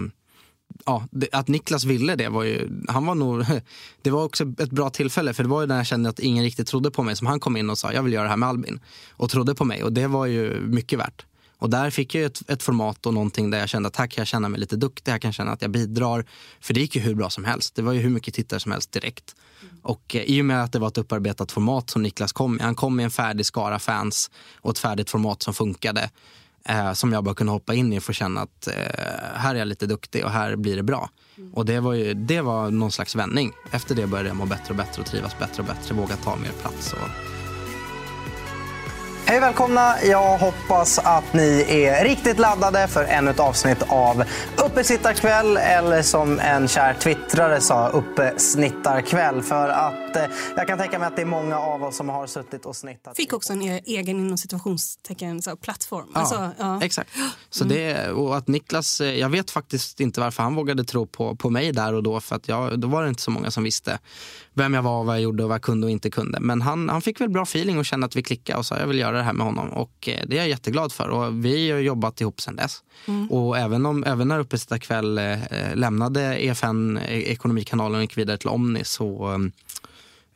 ja, 0.86 1.08
att 1.32 1.48
Niklas 1.48 1.84
ville 1.84 2.16
det 2.16 2.28
var 2.28 2.42
ju, 2.42 2.68
han 2.88 3.06
var 3.06 3.14
nog, 3.14 3.44
det 4.02 4.10
var 4.10 4.24
också 4.24 4.44
ett 4.58 4.70
bra 4.70 4.90
tillfälle 4.90 5.34
för 5.34 5.42
det 5.42 5.48
var 5.48 5.60
ju 5.60 5.66
när 5.66 5.76
jag 5.76 5.86
kände 5.86 6.08
att 6.08 6.18
ingen 6.18 6.44
riktigt 6.44 6.66
trodde 6.66 6.90
på 6.90 7.02
mig 7.02 7.16
som 7.16 7.26
han 7.26 7.40
kom 7.40 7.56
in 7.56 7.70
och 7.70 7.78
sa 7.78 7.92
jag 7.92 8.02
vill 8.02 8.12
göra 8.12 8.22
det 8.22 8.30
här 8.30 8.36
med 8.36 8.48
Albin 8.48 8.80
och 9.10 9.30
trodde 9.30 9.54
på 9.54 9.64
mig 9.64 9.84
och 9.84 9.92
det 9.92 10.06
var 10.06 10.26
ju 10.26 10.60
mycket 10.60 10.98
värt. 10.98 11.26
Och 11.58 11.70
där 11.70 11.90
fick 11.90 12.14
jag 12.14 12.24
ett, 12.24 12.50
ett 12.50 12.62
format 12.62 13.06
och 13.06 13.14
någonting 13.14 13.50
där 13.50 13.58
jag 13.58 13.68
kände 13.68 13.86
att 13.86 13.96
här 13.96 14.06
kan 14.06 14.20
jag 14.20 14.28
känna 14.28 14.48
mig 14.48 14.60
lite 14.60 14.76
duktig, 14.76 15.12
här 15.12 15.18
kan 15.18 15.28
jag 15.28 15.34
känna 15.34 15.52
att 15.52 15.62
jag 15.62 15.70
bidrar. 15.70 16.26
För 16.60 16.74
det 16.74 16.80
gick 16.80 16.96
ju 16.96 17.02
hur 17.02 17.14
bra 17.14 17.30
som 17.30 17.44
helst. 17.44 17.74
Det 17.74 17.82
var 17.82 17.92
ju 17.92 18.00
hur 18.00 18.10
mycket 18.10 18.34
tittare 18.34 18.60
som 18.60 18.72
helst 18.72 18.92
direkt. 18.92 19.36
Och 19.82 20.16
eh, 20.16 20.22
i 20.22 20.40
och 20.40 20.44
med 20.44 20.64
att 20.64 20.72
det 20.72 20.78
var 20.78 20.88
ett 20.88 20.98
upparbetat 20.98 21.52
format 21.52 21.90
som 21.90 22.02
Niklas 22.02 22.32
kom 22.32 22.54
med, 22.56 22.64
han 22.64 22.74
kom 22.74 22.96
med 22.96 23.04
en 23.04 23.10
färdig 23.10 23.46
skara 23.46 23.78
fans 23.78 24.30
och 24.60 24.70
ett 24.70 24.78
färdigt 24.78 25.10
format 25.10 25.42
som 25.42 25.54
funkade. 25.54 26.10
Eh, 26.64 26.92
som 26.92 27.12
jag 27.12 27.24
bara 27.24 27.34
kunde 27.34 27.52
hoppa 27.52 27.74
in 27.74 27.92
i 27.92 27.98
och 27.98 28.02
få 28.02 28.12
känna 28.12 28.40
att 28.40 28.66
eh, 28.66 28.74
här 29.34 29.54
är 29.54 29.58
jag 29.58 29.68
lite 29.68 29.86
duktig 29.86 30.24
och 30.24 30.30
här 30.30 30.56
blir 30.56 30.76
det 30.76 30.82
bra. 30.82 31.10
Mm. 31.38 31.54
Och 31.54 31.66
det 31.66 31.80
var, 31.80 31.92
ju, 31.92 32.14
det 32.14 32.40
var 32.40 32.70
någon 32.70 32.92
slags 32.92 33.16
vändning. 33.16 33.52
Efter 33.70 33.94
det 33.94 34.06
började 34.06 34.28
jag 34.28 34.36
må 34.36 34.46
bättre 34.46 34.70
och 34.70 34.76
bättre 34.76 35.02
och 35.02 35.08
trivas 35.08 35.38
bättre 35.38 35.62
och 35.62 35.68
bättre, 35.68 35.94
våga 35.94 36.16
ta 36.16 36.36
mer 36.36 36.52
plats. 36.60 36.92
Och, 36.92 37.31
Hej 39.32 39.40
välkomna! 39.40 39.94
Jag 40.02 40.38
hoppas 40.38 40.98
att 40.98 41.32
ni 41.32 41.64
är 41.68 42.04
riktigt 42.04 42.38
laddade 42.38 42.88
för 42.88 43.04
ännu 43.04 43.30
ett 43.30 43.40
avsnitt 43.40 43.82
av 43.88 44.24
Uppesittarkväll 44.64 45.56
eller 45.56 46.02
som 46.02 46.38
en 46.38 46.68
kär 46.68 46.94
twittrare 46.94 47.60
sa, 47.60 47.88
Uppesnittarkväll. 47.88 49.42
För 49.42 49.68
att 49.68 50.16
eh, 50.16 50.24
jag 50.56 50.66
kan 50.66 50.78
tänka 50.78 50.98
mig 50.98 51.08
att 51.08 51.16
det 51.16 51.22
är 51.22 51.26
många 51.26 51.58
av 51.58 51.84
oss 51.84 51.96
som 51.96 52.08
har 52.08 52.26
suttit 52.26 52.66
och 52.66 52.76
snittat. 52.76 53.16
Fick 53.16 53.32
också 53.32 53.52
en 53.52 53.62
egen 53.62 54.20
inom 54.20 54.38
situationstecken 54.38 55.42
så, 55.42 55.56
plattform. 55.56 56.10
Ja, 56.14 56.20
alltså, 56.20 56.50
ja. 56.58 56.80
exakt. 56.82 57.10
Så 57.50 57.64
mm. 57.64 57.76
det, 57.76 58.10
och 58.10 58.36
att 58.36 58.48
Niklas, 58.48 59.00
eh, 59.00 59.18
jag 59.18 59.28
vet 59.28 59.50
faktiskt 59.50 60.00
inte 60.00 60.20
varför 60.20 60.42
han 60.42 60.54
vågade 60.54 60.84
tro 60.84 61.06
på, 61.06 61.36
på 61.36 61.50
mig 61.50 61.72
där 61.72 61.94
och 61.94 62.02
då. 62.02 62.20
För 62.20 62.36
att 62.36 62.48
jag, 62.48 62.80
då 62.80 62.88
var 62.88 63.02
det 63.02 63.08
inte 63.08 63.22
så 63.22 63.30
många 63.30 63.50
som 63.50 63.64
visste 63.64 63.98
vem 64.54 64.74
jag 64.74 64.82
var, 64.82 65.04
vad 65.04 65.14
jag 65.14 65.22
gjorde 65.22 65.42
och 65.42 65.48
vad 65.48 65.54
jag 65.54 65.62
kunde 65.62 65.86
och 65.86 65.90
inte 65.90 66.10
kunde. 66.10 66.40
Men 66.40 66.62
han, 66.62 66.88
han 66.88 67.02
fick 67.02 67.20
väl 67.20 67.28
bra 67.28 67.42
feeling 67.42 67.78
och 67.78 67.84
kände 67.84 68.06
att 68.06 68.16
vi 68.16 68.22
klickade 68.22 68.58
och 68.58 68.66
sa 68.66 68.78
jag 68.78 68.86
vill 68.86 68.98
göra 68.98 69.16
det 69.16 69.22
här 69.22 69.32
med 69.32 69.46
honom. 69.46 69.68
Och 69.68 70.08
eh, 70.08 70.20
det 70.26 70.36
är 70.36 70.40
jag 70.40 70.48
jätteglad 70.48 70.92
för 70.92 71.08
och 71.08 71.44
vi 71.44 71.70
har 71.70 71.78
jobbat 71.78 72.20
ihop 72.20 72.40
sen 72.40 72.56
dess. 72.56 72.82
Mm. 73.06 73.30
Och 73.30 73.58
även, 73.58 73.86
om, 73.86 74.04
även 74.04 74.28
när 74.28 74.38
Uppesittarkväll 74.38 75.18
eh, 75.18 75.38
lämnade 75.74 76.44
EFN, 76.44 76.96
eh, 76.96 77.18
Ekonomikanalen 77.18 77.96
och 77.96 78.02
gick 78.02 78.18
vidare 78.18 78.38
till 78.38 78.48
Omni 78.48 78.84
så 78.84 79.32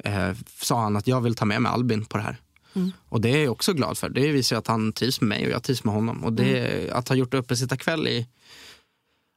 eh, 0.04 0.30
sa 0.60 0.80
han 0.80 0.96
att 0.96 1.06
jag 1.06 1.20
vill 1.20 1.34
ta 1.34 1.44
med 1.44 1.62
mig 1.62 1.72
Albin 1.72 2.04
på 2.04 2.16
det 2.16 2.22
här. 2.22 2.36
Mm. 2.74 2.92
Och 3.08 3.20
det 3.20 3.28
är 3.28 3.44
jag 3.44 3.52
också 3.52 3.72
glad 3.72 3.98
för. 3.98 4.08
Det 4.08 4.32
visar 4.32 4.56
att 4.56 4.66
han 4.66 4.92
trivs 4.92 5.20
med 5.20 5.28
mig 5.28 5.46
och 5.46 5.52
jag 5.52 5.62
trivs 5.62 5.84
med 5.84 5.94
honom. 5.94 6.24
Och 6.24 6.32
det, 6.32 6.58
mm. 6.58 6.96
Att 6.96 7.08
ha 7.08 7.16
gjort 7.16 7.34
Uppesittarkväll 7.34 8.08
i 8.08 8.26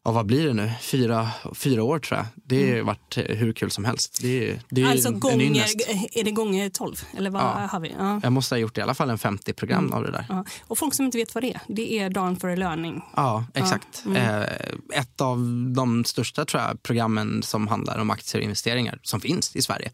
ja, 0.03 0.11
vad 0.11 0.25
blir 0.25 0.47
det 0.47 0.53
nu? 0.53 0.71
Fyra, 0.81 1.29
fyra 1.55 1.83
år 1.83 1.99
tror 1.99 2.17
jag. 2.17 2.25
Det 2.35 2.63
har 2.63 2.73
mm. 2.73 2.85
varit 2.85 3.17
hur 3.17 3.53
kul 3.53 3.71
som 3.71 3.85
helst. 3.85 4.19
Det, 4.21 4.59
det 4.69 4.81
är 4.81 4.91
alltså 4.91 5.11
gånger, 5.11 5.65
är 6.13 6.23
det 6.23 6.31
gånger 6.31 6.69
tolv? 6.69 6.95
Eller 7.17 7.29
vad 7.29 7.41
ja. 7.41 7.67
har 7.71 7.79
vi? 7.79 7.95
Ja. 7.99 8.19
Jag 8.23 8.31
måste 8.31 8.55
ha 8.55 8.59
gjort 8.59 8.77
i 8.77 8.81
alla 8.81 8.93
fall 8.93 9.09
en 9.09 9.17
50 9.17 9.53
program 9.53 9.85
mm. 9.85 9.93
av 9.93 10.03
det 10.03 10.11
där. 10.11 10.25
Ja. 10.29 10.45
Och 10.67 10.77
folk 10.77 10.93
som 10.93 11.05
inte 11.05 11.17
vet 11.17 11.35
vad 11.35 11.43
det 11.43 11.53
är, 11.53 11.61
det 11.67 11.99
är 11.99 12.09
Dagen 12.09 12.35
före 12.35 12.55
löning. 12.55 13.01
Ja, 13.15 13.45
exakt. 13.53 14.03
Mm. 14.05 14.17
Eh, 14.17 14.99
ett 14.99 15.21
av 15.21 15.37
de 15.75 16.05
största 16.05 16.45
tror 16.45 16.63
jag, 16.63 16.83
programmen 16.83 17.43
som 17.43 17.67
handlar 17.67 17.99
om 17.99 18.09
aktier 18.09 18.39
och 18.39 18.43
investeringar 18.43 18.99
som 19.03 19.21
finns 19.21 19.55
i 19.55 19.61
Sverige. 19.61 19.91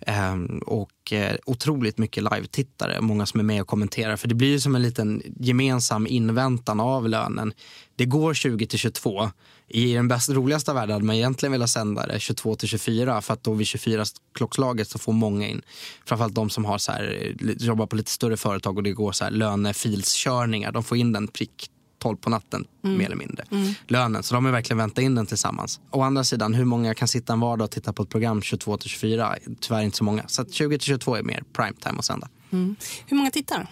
Eh, 0.00 0.34
och 0.66 1.12
eh, 1.12 1.36
otroligt 1.46 1.98
mycket 1.98 2.22
live-tittare, 2.22 3.00
många 3.00 3.26
som 3.26 3.40
är 3.40 3.44
med 3.44 3.60
och 3.60 3.66
kommenterar. 3.68 4.16
För 4.16 4.28
det 4.28 4.34
blir 4.34 4.48
ju 4.48 4.60
som 4.60 4.74
en 4.74 4.82
liten 4.82 5.22
gemensam 5.40 6.06
inväntan 6.06 6.80
av 6.80 7.08
lönen 7.08 7.52
det 7.96 8.04
går 8.04 8.34
20 8.34 8.66
till 8.66 8.78
22. 8.78 9.30
I 9.68 9.94
den 9.94 10.08
bäst, 10.08 10.30
roligaste 10.30 10.72
världen 10.72 10.92
hade 10.92 11.04
man 11.04 11.16
egentligen 11.16 11.52
velat 11.52 11.70
sända 11.70 12.06
det 12.06 12.20
22 12.20 12.56
till 12.56 12.68
24 12.68 13.20
för 13.20 13.34
att 13.34 13.44
då 13.44 13.52
vid 13.52 13.66
24 13.66 14.04
klockslaget 14.34 14.88
så 14.88 14.98
får 14.98 15.12
många 15.12 15.48
in, 15.48 15.62
framförallt 16.06 16.34
de 16.34 16.50
som 16.50 16.64
har 16.64 16.78
så 16.78 16.92
här, 16.92 17.34
jobbar 17.58 17.86
på 17.86 17.96
lite 17.96 18.10
större 18.10 18.36
företag 18.36 18.76
och 18.76 18.82
det 18.82 18.92
går 18.92 19.12
så 19.12 19.24
här 19.24 19.30
lönefilskörningar, 19.30 20.72
de 20.72 20.84
får 20.84 20.96
in 20.96 21.12
den 21.12 21.28
prick 21.28 21.70
12 21.98 22.16
på 22.16 22.30
natten 22.30 22.64
mm. 22.84 22.98
mer 22.98 23.06
eller 23.06 23.16
mindre. 23.16 23.44
Mm. 23.50 23.74
Lönen. 23.86 24.22
Så 24.22 24.34
de 24.34 24.44
har 24.44 24.52
verkligen 24.52 24.78
väntat 24.78 25.04
in 25.04 25.14
den 25.14 25.26
tillsammans. 25.26 25.80
Å 25.90 26.02
andra 26.02 26.24
sidan, 26.24 26.54
hur 26.54 26.64
många 26.64 26.94
kan 26.94 27.08
sitta 27.08 27.32
en 27.32 27.40
vardag 27.40 27.64
och 27.64 27.70
titta 27.70 27.92
på 27.92 28.02
ett 28.02 28.08
program 28.08 28.42
22 28.42 28.76
till 28.76 28.90
24? 28.90 29.36
Tyvärr 29.60 29.82
inte 29.82 29.96
så 29.96 30.04
många. 30.04 30.24
Så 30.28 30.44
20 30.44 30.78
till 30.78 30.86
22 30.86 31.14
är 31.14 31.22
mer 31.22 31.42
prime 31.52 31.76
time 31.80 31.98
att 31.98 32.04
sända. 32.04 32.28
Mm. 32.52 32.76
Hur 33.06 33.16
många 33.16 33.30
tittar? 33.30 33.70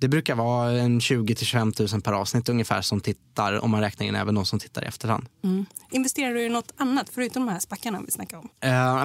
Det 0.00 0.08
brukar 0.08 0.34
vara 0.34 0.70
en 0.70 1.00
20 1.00 1.34
till 1.34 1.46
25 1.46 1.72
000 1.92 2.02
per 2.02 2.12
avsnitt 2.12 2.48
ungefär 2.48 2.82
som 2.82 3.00
tittar 3.00 3.64
om 3.64 3.70
man 3.70 3.80
räknar 3.80 4.06
in 4.06 4.14
även 4.14 4.34
de 4.34 4.46
som 4.46 4.58
tittar 4.58 4.84
i 4.84 4.86
efterhand. 4.86 5.26
Mm. 5.44 5.66
Investerar 5.90 6.34
du 6.34 6.42
i 6.42 6.48
något 6.48 6.72
annat 6.76 7.10
förutom 7.14 7.46
de 7.46 7.52
här 7.52 7.60
spackarna 7.60 8.00
vi 8.06 8.10
snackade 8.10 8.42
om? 8.42 8.48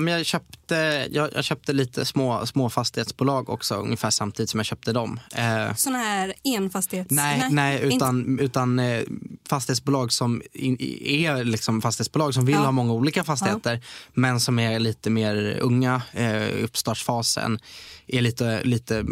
Uh, 0.06 0.12
jag, 0.12 0.26
köpte, 0.26 1.08
jag, 1.12 1.30
jag, 1.34 1.44
köpte 1.44 1.74
lite 1.74 2.06
små, 2.06 2.46
små 2.46 2.70
fastighetsbolag 2.70 3.50
också 3.50 3.76
ungefär 3.76 4.10
samtidigt 4.10 4.50
som 4.50 4.60
jag 4.60 4.66
köpte 4.66 4.94
dem. 4.94 5.20
Uh, 5.38 5.76
Såna 5.76 5.98
här 5.98 6.34
enfastighets... 6.44 7.12
Nej, 7.12 7.40
nej, 7.40 7.50
nej 7.52 7.96
utan, 7.96 8.40
utan 8.40 8.80
uh, 8.80 9.04
fastighetsbolag 9.50 10.14
som 10.14 10.42
in, 10.54 10.78
är 11.06 11.44
liksom 11.44 11.82
fastighetsbolag 11.82 12.34
som 12.34 12.46
vill 12.46 12.56
ja. 12.56 12.62
ha 12.62 12.72
många 12.72 12.94
olika 12.94 13.24
fastigheter 13.24 13.74
ja. 13.74 13.80
men 14.14 14.40
som 14.40 14.60
är 14.60 14.80
lite 14.80 15.10
mer 15.10 15.58
unga, 15.62 16.02
uh, 16.20 16.64
uppstartsfasen 16.64 17.60
är 18.08 18.22
lite, 18.22 18.64
lite 18.64 19.06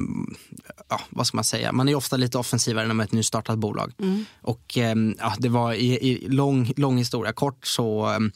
ja, 0.90 1.02
vad 1.10 1.28
ska 1.28 1.38
man 1.38 1.44
säga, 1.44 1.70
man 1.72 1.89
är 1.89 1.95
ofta 1.95 2.17
lite 2.17 2.38
offensivare 2.38 2.88
när 2.88 2.93
man 2.93 3.03
är 3.03 3.07
ett 3.07 3.11
nystartat 3.11 3.57
bolag. 3.57 3.93
Mm. 3.99 4.26
Och 4.41 4.78
ehm, 4.78 5.15
ja, 5.19 5.34
det 5.39 5.49
var 5.49 5.74
i, 5.74 6.09
i, 6.09 6.28
lång, 6.30 6.74
lång 6.78 6.97
historia 6.97 7.34
kort 7.34 7.65
så 7.65 8.05
ehm, 8.05 8.32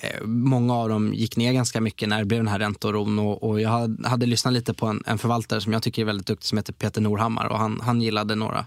eh, 0.00 0.22
Många 0.24 0.74
av 0.74 0.88
dem 0.88 1.14
gick 1.14 1.36
ner 1.36 1.52
ganska 1.52 1.80
mycket 1.80 2.08
när 2.08 2.18
det 2.18 2.24
blev 2.24 2.40
den 2.40 2.48
här 2.48 2.58
ränteoron 2.58 3.18
och, 3.18 3.42
och 3.42 3.60
jag 3.60 3.70
hade, 3.70 4.08
hade, 4.08 4.26
lyssnat 4.26 4.54
lite 4.54 4.74
på 4.74 4.86
en, 4.86 5.02
en, 5.06 5.18
förvaltare 5.18 5.60
som 5.60 5.72
jag 5.72 5.82
tycker 5.82 6.02
är 6.02 6.06
väldigt 6.06 6.26
duktig 6.26 6.46
som 6.46 6.58
heter 6.58 6.72
Peter 6.72 7.00
Norhammar 7.00 7.46
och 7.46 7.58
han, 7.58 7.80
han 7.82 8.02
gillade 8.02 8.34
några. 8.34 8.66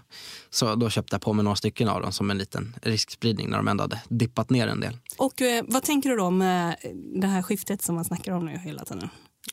Så 0.50 0.74
då 0.74 0.90
köpte 0.90 1.14
jag 1.14 1.22
på 1.22 1.32
mig 1.32 1.44
några 1.44 1.56
stycken 1.56 1.88
av 1.88 2.02
dem 2.02 2.12
som 2.12 2.30
en 2.30 2.38
liten 2.38 2.74
riskspridning 2.82 3.50
när 3.50 3.56
de 3.56 3.68
ändå 3.68 3.84
hade 3.84 4.00
dippat 4.08 4.50
ner 4.50 4.68
en 4.68 4.80
del. 4.80 4.96
Och 5.18 5.42
eh, 5.42 5.64
vad 5.68 5.82
tänker 5.82 6.10
du 6.10 6.16
då 6.16 6.30
med 6.30 6.76
det 7.20 7.26
här 7.26 7.42
skiftet 7.42 7.82
som 7.82 7.94
man 7.94 8.04
snackar 8.04 8.32
om 8.32 8.46
nu 8.46 8.58
hela 8.58 8.84
tiden? 8.84 9.08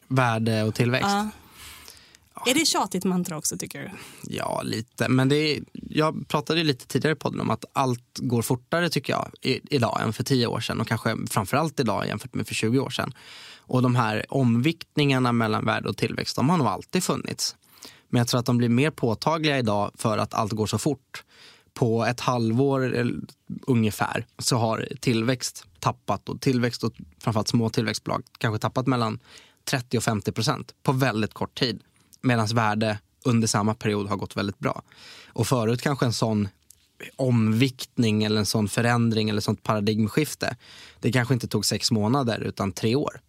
Värde 0.08 0.64
och 0.64 0.76
tillväxt? 0.76 1.10
Uh. 1.10 1.28
Är 2.46 2.54
det 2.54 2.66
tjatigt 2.66 3.04
mantra 3.04 3.38
också 3.38 3.58
tycker 3.58 3.82
du? 3.82 3.90
Ja, 4.36 4.62
lite. 4.64 5.10
Men 5.10 5.30
det 5.30 5.36
är, 5.36 5.64
jag 5.74 6.28
pratade 6.28 6.64
lite 6.64 6.88
tidigare 6.88 7.14
i 7.14 7.20
podden 7.20 7.42
om 7.42 7.50
att 7.50 7.66
allt 7.74 8.20
går 8.20 8.42
fortare 8.42 8.90
tycker 8.90 9.14
jag 9.14 9.32
i, 9.42 9.76
idag 9.76 10.02
än 10.02 10.14
för 10.14 10.24
tio 10.24 10.48
år 10.48 10.60
sedan 10.60 10.82
och 10.82 10.88
kanske 10.88 11.18
framförallt 11.30 11.80
idag 11.80 12.08
jämfört 12.08 12.34
med 12.34 12.48
för 12.48 12.56
20 12.56 12.80
år 12.80 12.90
sedan. 12.90 13.14
Och 13.58 13.82
de 13.82 13.96
här 13.96 14.26
omviktningarna 14.30 15.32
mellan 15.32 15.66
värde 15.66 15.90
och 15.90 15.98
tillväxt, 15.98 16.36
de 16.36 16.50
har 16.50 16.58
nog 16.58 16.68
alltid 16.68 17.04
funnits. 17.04 17.56
Men 18.10 18.20
jag 18.20 18.28
tror 18.28 18.40
att 18.40 18.46
de 18.46 18.58
blir 18.58 18.70
mer 18.70 18.92
påtagliga 18.92 19.60
idag 19.60 19.92
för 19.96 20.18
att 20.18 20.34
allt 20.34 20.52
går 20.52 20.68
så 20.68 20.78
fort. 20.78 21.24
På 21.74 22.06
ett 22.06 22.20
halvår 22.20 22.98
eh, 22.98 23.06
ungefär 23.68 24.26
så 24.38 24.58
har 24.58 24.88
tillväxt 25.00 25.66
tappat 25.80 26.30
och 26.30 26.42
tillväxt 26.42 26.84
och 26.84 26.94
framförallt 27.20 27.48
små 27.48 27.70
tillväxtbolag 27.70 28.24
kanske 28.38 28.60
tappat 28.60 28.88
mellan 28.88 29.20
30 29.66 29.98
och 29.98 30.04
50 30.04 30.32
procent 30.32 30.74
på 30.84 30.92
väldigt 30.92 31.34
kort 31.34 31.60
tid 31.60 31.82
medan 32.24 32.48
värde 32.48 33.00
under 33.26 33.48
samma 33.48 33.74
period 33.74 34.08
har 34.08 34.18
gått 34.18 34.38
väldigt 34.38 34.60
bra. 34.60 34.82
Och 35.28 35.48
förut 35.48 35.82
kanske 35.82 36.06
en 36.06 36.14
sån 36.14 36.48
omviktning 37.16 38.24
eller 38.24 38.40
en 38.40 38.46
sån 38.46 38.68
förändring 38.68 39.30
eller 39.30 39.42
sånt 39.42 39.64
paradigmskifte. 39.64 40.58
Det 41.00 41.12
kanske 41.12 41.34
inte 41.34 41.48
tog 41.48 41.66
sex 41.66 41.92
månader 41.92 42.40
utan 42.40 42.72
tre 42.72 42.96
år. 42.96 43.20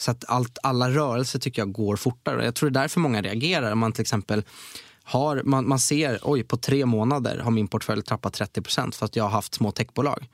Så 0.00 0.10
att 0.10 0.24
allt, 0.28 0.58
alla 0.62 0.90
rörelser 0.90 1.38
tycker 1.38 1.62
jag 1.62 1.72
går 1.72 1.96
fortare. 1.96 2.44
Jag 2.44 2.54
tror 2.54 2.70
det 2.70 2.78
är 2.78 2.82
därför 2.82 3.00
många 3.00 3.22
reagerar. 3.22 3.72
Om 3.72 3.78
man 3.78 3.92
till 3.92 4.02
exempel 4.02 4.42
har, 5.02 5.42
man, 5.44 5.68
man 5.68 5.78
ser, 5.78 6.18
oj 6.22 6.44
på 6.44 6.56
tre 6.56 6.86
månader 6.86 7.38
har 7.38 7.50
min 7.50 7.68
portfölj 7.68 8.02
trappat 8.02 8.32
30 8.32 8.62
procent 8.62 8.94
för 8.94 9.06
att 9.06 9.16
jag 9.16 9.24
har 9.24 9.30
haft 9.30 9.54
små 9.54 9.72
techbolag. 9.72 10.28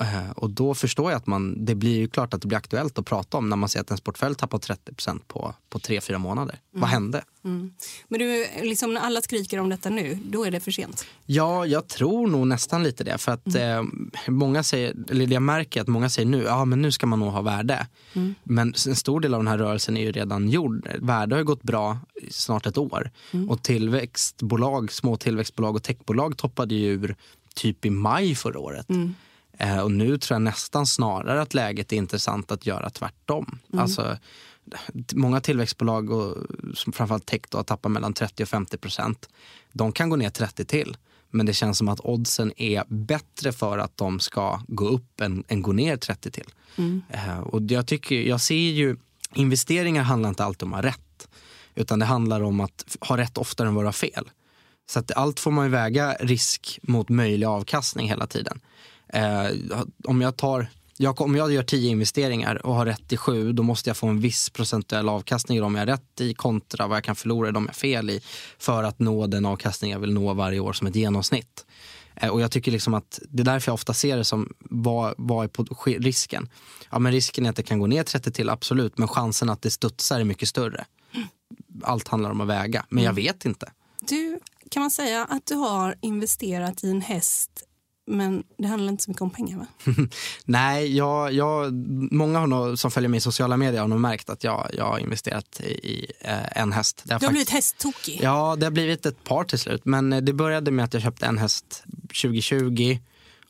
Uh, 0.00 0.30
och 0.30 0.50
då 0.50 0.74
förstår 0.74 1.10
jag 1.10 1.18
att 1.18 1.26
man, 1.26 1.64
det 1.64 1.74
blir 1.74 1.98
ju 1.98 2.08
klart 2.08 2.34
att 2.34 2.42
det 2.42 2.48
blir 2.48 2.58
aktuellt 2.58 2.98
att 2.98 3.06
prata 3.06 3.36
om 3.36 3.48
när 3.48 3.56
man 3.56 3.68
ser 3.68 3.80
att 3.80 3.90
ens 3.90 4.00
portfölj 4.00 4.34
tappar 4.34 4.58
30 4.58 4.94
procent 4.94 5.28
på, 5.28 5.54
på 5.68 5.78
tre, 5.78 6.00
fyra 6.00 6.18
månader. 6.18 6.58
Mm. 6.72 6.80
Vad 6.80 6.90
hände? 6.90 7.24
Mm. 7.44 7.72
Men 8.08 8.20
du, 8.20 8.46
liksom 8.62 8.94
när 8.94 9.00
alla 9.00 9.22
skriker 9.22 9.60
om 9.60 9.68
detta 9.68 9.90
nu, 9.90 10.18
då 10.24 10.44
är 10.44 10.50
det 10.50 10.60
för 10.60 10.70
sent? 10.70 11.06
Ja, 11.26 11.66
jag 11.66 11.88
tror 11.88 12.26
nog 12.26 12.46
nästan 12.46 12.82
lite 12.82 13.04
det. 13.04 13.18
För 13.18 13.32
att 13.32 13.54
mm. 13.54 14.10
eh, 14.14 14.30
många 14.30 14.62
säger, 14.62 14.94
eller 15.10 15.32
jag 15.32 15.42
märker 15.42 15.80
att 15.80 15.88
många 15.88 16.08
säger 16.10 16.28
nu, 16.28 16.42
ja 16.42 16.64
men 16.64 16.82
nu 16.82 16.92
ska 16.92 17.06
man 17.06 17.20
nog 17.20 17.32
ha 17.32 17.42
värde. 17.42 17.86
Mm. 18.12 18.34
Men 18.44 18.74
en 18.86 18.96
stor 18.96 19.20
del 19.20 19.34
av 19.34 19.40
den 19.40 19.48
här 19.48 19.58
rörelsen 19.58 19.96
är 19.96 20.02
ju 20.02 20.12
redan 20.12 20.48
gjord. 20.48 20.88
Värde 20.98 21.36
har 21.36 21.42
gått 21.42 21.62
bra 21.62 21.98
i 22.22 22.32
snart 22.32 22.66
ett 22.66 22.78
år. 22.78 23.10
Mm. 23.32 23.50
Och 23.50 23.62
tillväxtbolag, 23.62 24.92
små 24.92 25.16
tillväxtbolag 25.16 25.76
och 25.76 25.82
techbolag 25.82 26.36
toppade 26.36 26.74
ju 26.74 26.92
ur 26.92 27.16
typ 27.54 27.84
i 27.84 27.90
maj 27.90 28.34
förra 28.34 28.58
året. 28.58 28.88
Eh, 29.58 29.78
och 29.78 29.90
nu 29.90 30.18
tror 30.18 30.34
jag 30.34 30.42
nästan 30.42 30.86
snarare 30.86 31.42
att 31.42 31.54
läget 31.54 31.92
är 31.92 31.96
intressant 31.96 32.52
att 32.52 32.66
göra 32.66 32.90
tvärtom. 32.90 33.58
Mm. 33.72 33.82
Alltså, 33.82 34.16
många 35.12 35.40
tillväxtbolag, 35.40 36.10
och 36.10 36.36
framförallt 36.92 37.26
tech, 37.26 37.40
då, 37.48 37.58
har 37.58 37.64
tappat 37.64 37.92
mellan 37.92 38.14
30 38.14 38.42
och 38.42 38.48
50 38.48 38.76
procent. 38.76 39.28
De 39.72 39.92
kan 39.92 40.10
gå 40.10 40.16
ner 40.16 40.30
30 40.30 40.64
till. 40.64 40.96
Men 41.30 41.46
det 41.46 41.52
känns 41.52 41.78
som 41.78 41.88
att 41.88 42.00
oddsen 42.00 42.52
är 42.56 42.84
bättre 42.88 43.52
för 43.52 43.78
att 43.78 43.96
de 43.96 44.20
ska 44.20 44.60
gå 44.68 44.88
upp 44.88 45.20
än, 45.20 45.44
än 45.48 45.62
gå 45.62 45.72
ner 45.72 45.96
30 45.96 46.30
till. 46.30 46.48
Mm. 46.76 47.02
Eh, 47.08 47.38
och 47.38 47.62
jag, 47.62 47.86
tycker, 47.86 48.14
jag 48.14 48.40
ser 48.40 48.54
ju, 48.54 48.96
investeringar 49.34 50.02
handlar 50.02 50.28
inte 50.28 50.44
alltid 50.44 50.62
om 50.62 50.74
att 50.74 50.84
ha 50.84 50.90
rätt. 50.90 51.28
Utan 51.74 51.98
det 51.98 52.04
handlar 52.04 52.40
om 52.40 52.60
att 52.60 52.96
ha 53.00 53.16
rätt 53.16 53.38
oftare 53.38 53.68
än 53.68 53.74
vara 53.74 53.92
fel. 53.92 54.30
Så 54.86 54.98
att 54.98 55.12
allt 55.12 55.40
får 55.40 55.50
man 55.50 55.70
väga 55.70 56.16
risk 56.20 56.78
mot 56.82 57.08
möjlig 57.08 57.46
avkastning 57.46 58.08
hela 58.08 58.26
tiden. 58.26 58.60
Eh, 59.08 59.50
om 60.04 60.20
jag 60.20 60.36
tar 60.36 60.68
jag, 60.96 61.20
om 61.20 61.36
jag 61.36 61.52
gör 61.52 61.62
tio 61.62 61.90
investeringar 61.90 62.66
och 62.66 62.74
har 62.74 62.86
rätt 62.86 63.12
i 63.12 63.16
sju, 63.16 63.52
då 63.52 63.62
måste 63.62 63.90
jag 63.90 63.96
få 63.96 64.06
en 64.06 64.20
viss 64.20 64.50
procentuell 64.50 65.08
avkastning 65.08 65.58
i 65.58 65.60
de 65.60 65.74
jag 65.74 65.80
har 65.80 65.86
rätt 65.86 66.20
i 66.20 66.34
kontra 66.34 66.86
vad 66.86 66.96
jag 66.96 67.04
kan 67.04 67.16
förlora 67.16 67.48
i 67.48 67.52
de 67.52 67.62
jag 67.62 67.68
har 67.68 67.74
fel 67.74 68.10
i 68.10 68.20
för 68.58 68.82
att 68.82 68.98
nå 68.98 69.26
den 69.26 69.46
avkastning 69.46 69.90
jag 69.90 69.98
vill 69.98 70.12
nå 70.12 70.34
varje 70.34 70.60
år 70.60 70.72
som 70.72 70.86
ett 70.86 70.96
genomsnitt. 70.96 71.66
Eh, 72.16 72.28
och 72.28 72.40
jag 72.40 72.50
tycker 72.50 72.72
liksom 72.72 72.94
att 72.94 73.20
det 73.28 73.42
är 73.42 73.44
därför 73.44 73.70
jag 73.70 73.74
ofta 73.74 73.94
ser 73.94 74.16
det 74.16 74.24
som 74.24 74.54
vad, 74.58 75.14
vad 75.16 75.44
är 75.44 75.48
på 75.48 75.64
risken? 75.86 76.48
Ja, 76.90 76.98
men 76.98 77.12
risken 77.12 77.46
är 77.46 77.50
att 77.50 77.56
det 77.56 77.62
kan 77.62 77.78
gå 77.78 77.86
ner 77.86 78.02
30 78.02 78.32
till, 78.32 78.48
absolut, 78.48 78.98
men 78.98 79.08
chansen 79.08 79.50
att 79.50 79.62
det 79.62 79.70
studsar 79.70 80.20
är 80.20 80.24
mycket 80.24 80.48
större. 80.48 80.84
Allt 81.82 82.08
handlar 82.08 82.30
om 82.30 82.40
att 82.40 82.48
väga, 82.48 82.86
men 82.88 83.04
jag 83.04 83.12
mm. 83.12 83.24
vet 83.24 83.44
inte. 83.44 83.72
Du, 84.00 84.40
kan 84.70 84.80
man 84.80 84.90
säga 84.90 85.24
att 85.24 85.46
du 85.46 85.54
har 85.54 85.94
investerat 86.00 86.84
i 86.84 86.90
en 86.90 87.00
häst 87.00 87.64
men 88.06 88.44
det 88.58 88.68
handlar 88.68 88.92
inte 88.92 89.02
så 89.02 89.10
mycket 89.10 89.22
om 89.22 89.30
pengar 89.30 89.58
va? 89.58 89.66
Nej, 90.44 90.96
jag, 90.96 91.32
jag, 91.32 91.72
många 92.12 92.38
har 92.38 92.46
nog, 92.46 92.78
som 92.78 92.90
följer 92.90 93.08
mig 93.08 93.18
i 93.18 93.20
sociala 93.20 93.56
medier 93.56 93.80
har 93.80 93.88
nog 93.88 94.00
märkt 94.00 94.30
att 94.30 94.44
jag, 94.44 94.70
jag 94.72 94.84
har 94.84 94.98
investerat 94.98 95.60
i, 95.60 96.06
eh, 96.20 96.62
en 96.62 96.72
häst. 96.72 97.02
du 97.04 97.12
har 97.12 97.18
faktiskt, 97.18 97.30
blivit 97.32 97.50
hästtokig? 97.50 98.20
Ja, 98.22 98.56
det 98.58 98.66
har 98.66 98.70
blivit 98.70 99.06
ett 99.06 99.24
par 99.24 99.44
till 99.44 99.58
slut. 99.58 99.84
Men 99.84 100.12
eh, 100.12 100.20
det 100.20 100.32
började 100.32 100.70
med 100.70 100.84
att 100.84 100.94
jag 100.94 101.02
köpte 101.02 101.26
en 101.26 101.38
häst 101.38 101.84
2020 102.22 102.98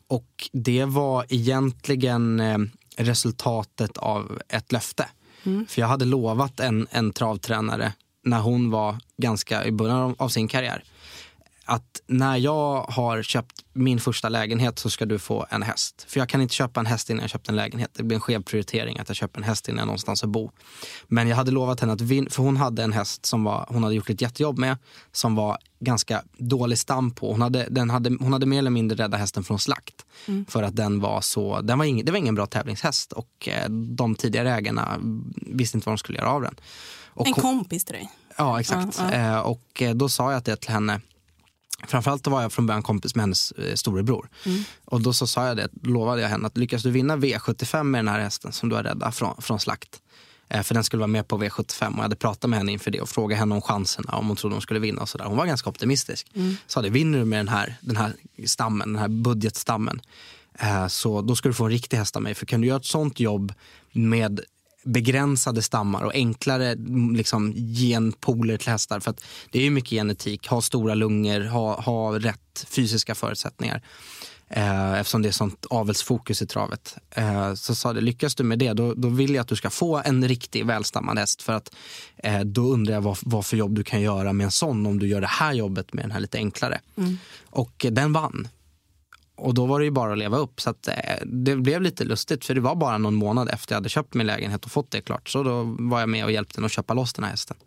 och 0.07 0.49
det 0.51 0.85
var 0.85 1.25
egentligen 1.29 2.39
eh, 2.39 2.57
resultatet 2.97 3.97
av 3.97 4.41
ett 4.49 4.71
löfte. 4.71 5.09
Mm. 5.43 5.65
För 5.69 5.81
jag 5.81 5.87
hade 5.87 6.05
lovat 6.05 6.59
en, 6.59 6.87
en 6.91 7.13
travtränare 7.13 7.93
när 8.23 8.39
hon 8.39 8.71
var 8.71 8.97
ganska 9.17 9.65
i 9.65 9.71
början 9.71 10.15
av 10.17 10.29
sin 10.29 10.47
karriär 10.47 10.83
att 11.65 12.01
när 12.07 12.37
jag 12.37 12.81
har 12.83 13.23
köpt 13.23 13.65
min 13.73 13.99
första 13.99 14.29
lägenhet 14.29 14.79
så 14.79 14.89
ska 14.89 15.05
du 15.05 15.19
få 15.19 15.45
en 15.49 15.61
häst. 15.61 16.05
För 16.07 16.19
jag 16.19 16.29
kan 16.29 16.41
inte 16.41 16.53
köpa 16.53 16.79
en 16.79 16.85
häst 16.85 17.09
innan 17.09 17.21
jag 17.21 17.29
köpt 17.29 17.49
en 17.49 17.55
lägenhet. 17.55 17.91
Det 17.93 18.03
blir 18.03 18.15
en 18.15 18.21
skev 18.21 18.43
prioritering 18.43 18.99
att 18.99 19.09
jag 19.09 19.15
köper 19.15 19.39
en 19.39 19.43
häst 19.43 19.67
innan 19.67 19.77
jag 19.77 19.85
någonstans 19.85 20.23
att 20.23 20.29
bo. 20.29 20.51
Men 21.07 21.27
jag 21.27 21.35
hade 21.35 21.51
lovat 21.51 21.79
henne 21.79 21.93
att, 21.93 22.01
vin- 22.01 22.29
för 22.29 22.43
hon 22.43 22.57
hade 22.57 22.83
en 22.83 22.93
häst 22.93 23.25
som 23.25 23.43
var, 23.43 23.65
hon 23.69 23.83
hade 23.83 23.95
gjort 23.95 24.09
ett 24.09 24.21
jättejobb 24.21 24.57
med, 24.57 24.77
som 25.11 25.35
var 25.35 25.57
ganska 25.79 26.23
dålig 26.37 26.77
stam 26.77 27.11
på. 27.11 27.31
Hon 27.31 27.41
hade, 27.41 27.67
den 27.69 27.89
hade, 27.89 28.17
hon 28.19 28.33
hade 28.33 28.45
mer 28.45 28.59
eller 28.59 28.71
mindre 28.71 29.03
räddat 29.03 29.19
hästen 29.19 29.43
från 29.43 29.59
slakt. 29.59 30.05
Mm. 30.27 30.45
För 30.45 30.63
att 30.63 30.75
den 30.75 30.99
var 30.99 31.21
så, 31.21 31.61
den 31.61 31.77
var 31.77 31.85
ing, 31.85 32.05
det 32.05 32.11
var 32.11 32.19
ingen 32.19 32.35
bra 32.35 32.45
tävlingshäst 32.45 33.11
och 33.11 33.47
eh, 33.47 33.69
de 33.69 34.15
tidigare 34.15 34.53
ägarna 34.53 34.99
visste 35.35 35.77
inte 35.77 35.85
vad 35.85 35.93
de 35.93 35.97
skulle 35.97 36.17
göra 36.17 36.29
av 36.29 36.41
den. 36.41 36.55
Och 37.07 37.27
en 37.27 37.33
kompis 37.33 37.85
till 37.85 37.93
dig? 37.93 38.11
Ja, 38.37 38.59
exakt. 38.59 38.99
Uh, 38.99 39.31
uh. 39.31 39.39
Och 39.39 39.81
eh, 39.81 39.95
då 39.95 40.09
sa 40.09 40.31
jag 40.31 40.43
det 40.43 40.55
till 40.55 40.71
henne 40.71 41.01
Framförallt 41.87 42.27
var 42.27 42.41
jag 42.41 42.53
från 42.53 42.65
början 42.65 42.83
kompis 42.83 43.15
med 43.15 43.23
hennes 43.23 43.51
eh, 43.51 43.75
storebror. 43.75 44.29
Mm. 44.45 44.63
Och 44.85 45.01
då 45.01 45.13
så 45.13 45.27
sa 45.27 45.47
jag 45.47 45.57
det, 45.57 45.69
lovade 45.83 46.21
jag 46.21 46.29
henne 46.29 46.47
att 46.47 46.57
lyckas 46.57 46.83
du 46.83 46.91
vinna 46.91 47.17
V75 47.17 47.83
med 47.83 47.99
den 47.99 48.07
här 48.07 48.19
hästen 48.19 48.51
som 48.51 48.69
du 48.69 48.75
har 48.75 48.83
räddat 48.83 49.15
från, 49.15 49.41
från 49.41 49.59
slakt. 49.59 50.01
Eh, 50.49 50.61
för 50.61 50.73
den 50.73 50.83
skulle 50.83 50.99
vara 50.99 51.07
med 51.07 51.27
på 51.27 51.37
V75 51.37 51.87
och 51.87 51.97
jag 51.97 52.01
hade 52.01 52.15
pratat 52.15 52.49
med 52.49 52.59
henne 52.59 52.71
inför 52.71 52.91
det 52.91 53.01
och 53.01 53.09
frågat 53.09 53.39
henne 53.39 53.55
om 53.55 53.61
chanserna, 53.61 54.17
om 54.17 54.27
hon 54.27 54.35
trodde 54.35 54.55
hon 54.55 54.61
skulle 54.61 54.79
vinna 54.79 55.01
och 55.01 55.09
sådär. 55.09 55.25
Hon 55.25 55.37
var 55.37 55.45
ganska 55.45 55.69
optimistisk. 55.69 56.27
Mm. 56.35 56.57
Sa 56.67 56.81
det, 56.81 56.89
vinner 56.89 57.19
du 57.19 57.25
med 57.25 57.39
den 57.39 57.47
här, 57.47 57.75
den 57.81 57.97
här 57.97 58.13
stammen, 58.45 58.93
den 58.93 59.01
här 59.01 59.07
budgetstammen, 59.07 60.01
eh, 60.59 60.87
så 60.87 61.21
då 61.21 61.35
ska 61.35 61.49
du 61.49 61.53
få 61.53 61.63
en 61.63 61.71
riktig 61.71 61.97
häst 61.97 62.15
av 62.15 62.21
mig. 62.21 62.33
För 62.33 62.45
kan 62.45 62.61
du 62.61 62.67
göra 62.67 62.77
ett 62.77 62.85
sånt 62.85 63.19
jobb 63.19 63.53
med 63.91 64.39
begränsade 64.85 65.61
stammar 65.61 66.03
och 66.03 66.13
enklare 66.13 66.75
liksom, 67.13 67.53
genpooler 67.53 68.57
till 68.57 68.69
hästar. 68.69 68.99
För 68.99 69.11
att 69.11 69.23
det 69.51 69.59
är 69.59 69.63
ju 69.63 69.69
mycket 69.69 69.89
genetik, 69.89 70.47
ha 70.47 70.61
stora 70.61 70.95
lungor, 70.95 71.41
ha, 71.41 71.81
ha 71.81 72.19
rätt 72.19 72.65
fysiska 72.67 73.15
förutsättningar. 73.15 73.81
Eh, 74.47 74.93
eftersom 74.93 75.21
det 75.21 75.27
är 75.27 75.31
sånt 75.31 75.65
avelsfokus 75.69 76.41
i 76.41 76.47
travet. 76.47 76.97
Eh, 77.11 77.53
så 77.53 77.75
sa 77.75 77.93
det, 77.93 78.01
lyckas 78.01 78.35
du 78.35 78.43
med 78.43 78.59
det, 78.59 78.73
då, 78.73 78.93
då 78.93 79.07
vill 79.07 79.35
jag 79.35 79.41
att 79.41 79.47
du 79.47 79.55
ska 79.55 79.69
få 79.69 80.01
en 80.05 80.27
riktig 80.27 80.65
välstammad 80.65 81.17
häst. 81.17 81.41
För 81.41 81.53
att 81.53 81.75
eh, 82.17 82.39
då 82.39 82.61
undrar 82.61 82.93
jag 82.93 83.01
vad, 83.01 83.17
vad 83.21 83.45
för 83.45 83.57
jobb 83.57 83.75
du 83.75 83.83
kan 83.83 84.01
göra 84.01 84.33
med 84.33 84.45
en 84.45 84.51
sån 84.51 84.85
om 84.85 84.99
du 84.99 85.07
gör 85.07 85.21
det 85.21 85.27
här 85.27 85.53
jobbet 85.53 85.93
med 85.93 86.03
den 86.03 86.11
här 86.11 86.19
lite 86.19 86.37
enklare. 86.37 86.79
Mm. 86.97 87.17
Och 87.49 87.85
den 87.91 88.13
vann. 88.13 88.47
Och 89.35 89.53
då 89.53 89.65
var 89.65 89.79
det 89.79 89.85
ju 89.85 89.91
bara 89.91 90.11
att 90.11 90.17
leva 90.17 90.37
upp. 90.37 90.61
Så 90.61 90.69
att, 90.69 90.87
eh, 90.87 90.93
det 91.25 91.55
blev 91.55 91.81
lite 91.81 92.03
lustigt 92.03 92.45
för 92.45 92.53
det 92.53 92.61
var 92.61 92.75
bara 92.75 92.97
någon 92.97 93.15
månad 93.15 93.49
efter 93.49 93.73
jag 93.73 93.77
hade 93.77 93.89
köpt 93.89 94.13
min 94.13 94.27
lägenhet 94.27 94.65
och 94.65 94.71
fått 94.71 94.91
det 94.91 95.01
klart. 95.01 95.29
Så 95.29 95.43
då 95.43 95.75
var 95.79 95.99
jag 95.99 96.09
med 96.09 96.25
och 96.25 96.31
hjälpte 96.31 96.57
den 96.57 96.65
att 96.65 96.71
köpa 96.71 96.93
loss 96.93 97.13
den 97.13 97.23
här 97.23 97.31
hästen. 97.31 97.57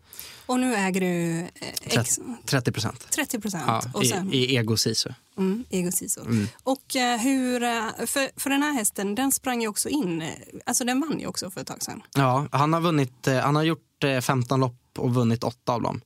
Och 0.45 0.59
nu 0.59 0.75
äger 0.75 1.01
du? 1.01 1.39
Eh, 1.85 2.03
30 2.45 2.71
procent. 2.71 3.07
30 3.09 3.39
procent? 3.39 3.63
Ja, 3.67 4.03
sen... 4.09 4.33
i, 4.33 4.37
I 4.37 4.55
Ego 4.55 4.77
Sisu. 4.77 5.09
Mm, 5.37 5.65
Ego 5.69 5.91
Sisu. 5.91 6.21
Mm. 6.21 6.47
Och 6.63 6.95
eh, 6.95 7.19
hur, 7.19 7.59
för, 8.05 8.39
för 8.39 8.49
den 8.49 8.63
här 8.63 8.73
hästen, 8.73 9.15
den 9.15 9.31
sprang 9.31 9.61
ju 9.61 9.67
också 9.67 9.89
in, 9.89 10.29
alltså 10.65 10.83
den 10.83 11.01
vann 11.01 11.19
ju 11.19 11.27
också 11.27 11.51
för 11.51 11.61
ett 11.61 11.67
tag 11.67 11.83
sedan. 11.83 12.01
Ja, 12.15 12.47
han 12.51 12.73
har 12.73 12.81
vunnit, 12.81 13.27
han 13.43 13.55
har 13.55 13.63
gjort 13.63 14.03
15 14.21 14.59
lopp 14.59 14.75
och 14.97 15.13
vunnit 15.13 15.43
8 15.43 15.73
av 15.73 15.81
dem. 15.81 16.01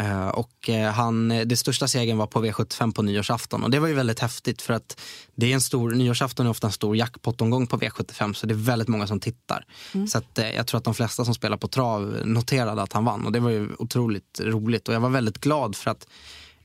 Uh, 0.00 0.28
och 0.28 0.68
uh, 0.68 0.84
han, 0.84 1.28
det 1.28 1.56
största 1.56 1.88
segern 1.88 2.18
var 2.18 2.26
på 2.26 2.44
V75 2.44 2.94
på 2.94 3.02
nyårsafton 3.02 3.64
och 3.64 3.70
det 3.70 3.78
var 3.78 3.88
ju 3.88 3.94
väldigt 3.94 4.20
häftigt 4.20 4.62
för 4.62 4.74
att 4.74 5.00
det 5.34 5.50
är 5.50 5.54
en 5.54 5.60
stor, 5.60 5.90
nyårsafton 5.90 6.46
är 6.46 6.50
ofta 6.50 6.66
en 6.66 6.72
stor 6.72 6.96
jackpot-omgång 6.96 7.66
på 7.66 7.78
V75 7.78 8.32
så 8.32 8.46
det 8.46 8.54
är 8.54 8.56
väldigt 8.56 8.88
många 8.88 9.06
som 9.06 9.20
tittar. 9.20 9.64
Mm. 9.94 10.06
Så 10.06 10.18
att, 10.18 10.38
uh, 10.38 10.50
jag 10.54 10.66
tror 10.66 10.78
att 10.78 10.84
de 10.84 10.94
flesta 10.94 11.24
som 11.24 11.34
spelar 11.34 11.56
på 11.56 11.68
trav 11.68 12.16
noterade 12.24 12.82
att 12.82 12.92
han 12.92 13.04
vann 13.04 13.26
och 13.26 13.32
det 13.32 13.40
var 13.40 13.50
ju 13.50 13.68
otroligt 13.78 14.40
roligt 14.40 14.88
och 14.88 14.94
jag 14.94 15.00
var 15.00 15.10
väldigt 15.10 15.38
glad 15.38 15.76
för 15.76 15.90
att 15.90 16.06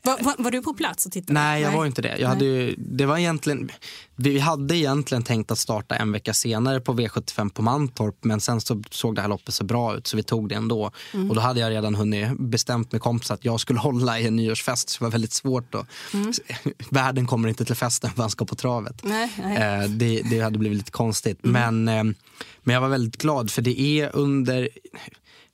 var, 0.07 0.23
var, 0.23 0.35
var, 0.37 0.51
du 0.51 0.61
på 0.61 0.73
plats 0.73 1.05
och 1.05 1.11
tittade? 1.11 1.33
Nej, 1.33 1.61
jag 1.61 1.69
Nej. 1.69 1.77
var 1.77 1.85
inte 1.85 2.01
det. 2.01 2.17
Jag 2.17 2.27
hade 2.27 2.45
ju, 2.45 2.75
det 2.77 3.05
var 3.05 3.17
egentligen, 3.17 3.71
vi 4.15 4.39
hade 4.39 4.77
egentligen 4.77 5.23
tänkt 5.23 5.51
att 5.51 5.57
starta 5.57 5.95
en 5.95 6.11
vecka 6.11 6.33
senare 6.33 6.79
på 6.79 6.93
V75 6.93 7.49
på 7.49 7.61
Mantorp 7.61 8.15
men 8.21 8.41
sen 8.41 8.61
så 8.61 8.83
såg 8.91 9.15
det 9.15 9.21
här 9.21 9.29
loppet 9.29 9.53
så 9.53 9.63
bra 9.63 9.97
ut 9.97 10.07
så 10.07 10.17
vi 10.17 10.23
tog 10.23 10.49
det 10.49 10.55
ändå. 10.55 10.91
Mm. 11.13 11.29
Och 11.29 11.35
då 11.35 11.41
hade 11.41 11.59
jag 11.59 11.69
redan 11.69 11.95
hunnit 11.95 12.39
bestämt 12.39 12.91
med 12.91 13.01
kompisar 13.01 13.35
att 13.35 13.45
jag 13.45 13.59
skulle 13.59 13.79
hålla 13.87 14.19
i 14.19 14.27
en 14.27 14.35
nyårsfest 14.35 14.89
så 14.89 14.99
det 14.99 15.03
var 15.05 15.11
väldigt 15.11 15.33
svårt. 15.33 15.71
Då. 15.71 15.85
Mm. 16.13 16.31
Världen 16.89 17.27
kommer 17.27 17.49
inte 17.49 17.65
till 17.65 17.75
festen 17.75 18.11
för 18.11 18.21
han 18.21 18.29
ska 18.29 18.45
på 18.45 18.55
travet. 18.55 19.03
Nej, 19.03 19.33
nej. 19.43 19.57
Eh, 19.57 19.89
det, 19.89 20.21
det, 20.29 20.39
hade 20.39 20.59
blivit 20.59 20.77
lite 20.77 20.91
konstigt. 20.91 21.45
Mm. 21.45 21.83
Men, 21.83 21.97
eh, 21.97 22.15
men 22.63 22.73
jag 22.73 22.81
var 22.81 22.89
väldigt 22.89 23.17
glad 23.17 23.51
för 23.51 23.61
det 23.61 23.81
är 23.81 24.15
under, 24.15 24.69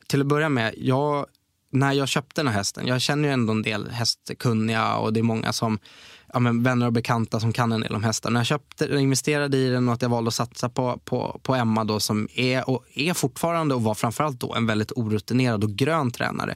till 0.08 0.22
att 0.22 0.28
börja 0.28 0.50
med, 0.50 0.74
jag 0.78 1.26
när 1.74 1.94
jag 1.94 2.08
köpte 2.08 2.42
den 2.42 2.48
här 2.48 2.54
hästen, 2.54 2.88
jag 2.88 3.02
känner 3.02 3.28
ju 3.28 3.34
ändå 3.34 3.54
en 3.54 3.62
del 3.62 3.90
hästkunniga 3.90 4.96
och 4.96 5.14
det 5.14 5.20
är 5.20 5.24
många 5.24 5.54
som 5.54 5.80
ja, 6.34 6.40
men 6.40 6.64
vänner 6.64 6.86
och 6.86 6.94
bekanta 6.94 7.40
som 7.40 7.54
kan 7.54 7.72
en 7.72 7.82
del 7.82 7.96
om 7.96 8.04
hästar. 8.04 8.30
När 8.30 8.40
jag 8.40 8.48
köpte, 8.48 8.86
investerade 8.86 9.58
i 9.58 9.70
den 9.70 9.88
och 9.88 9.94
att 9.94 10.02
jag 10.02 10.10
valde 10.10 10.28
att 10.28 10.34
satsa 10.34 10.70
på, 10.70 11.00
på, 11.06 11.40
på 11.44 11.56
Emma 11.56 11.84
då, 11.84 12.00
som 12.00 12.28
är, 12.36 12.70
och 12.70 12.86
är 12.94 13.14
fortfarande 13.14 13.76
och 13.76 13.84
var 13.84 13.94
framförallt 13.94 14.40
då 14.40 14.54
en 14.54 14.66
väldigt 14.66 14.92
orutinerad 14.96 15.64
och 15.64 15.70
grön 15.70 16.12
tränare 16.12 16.56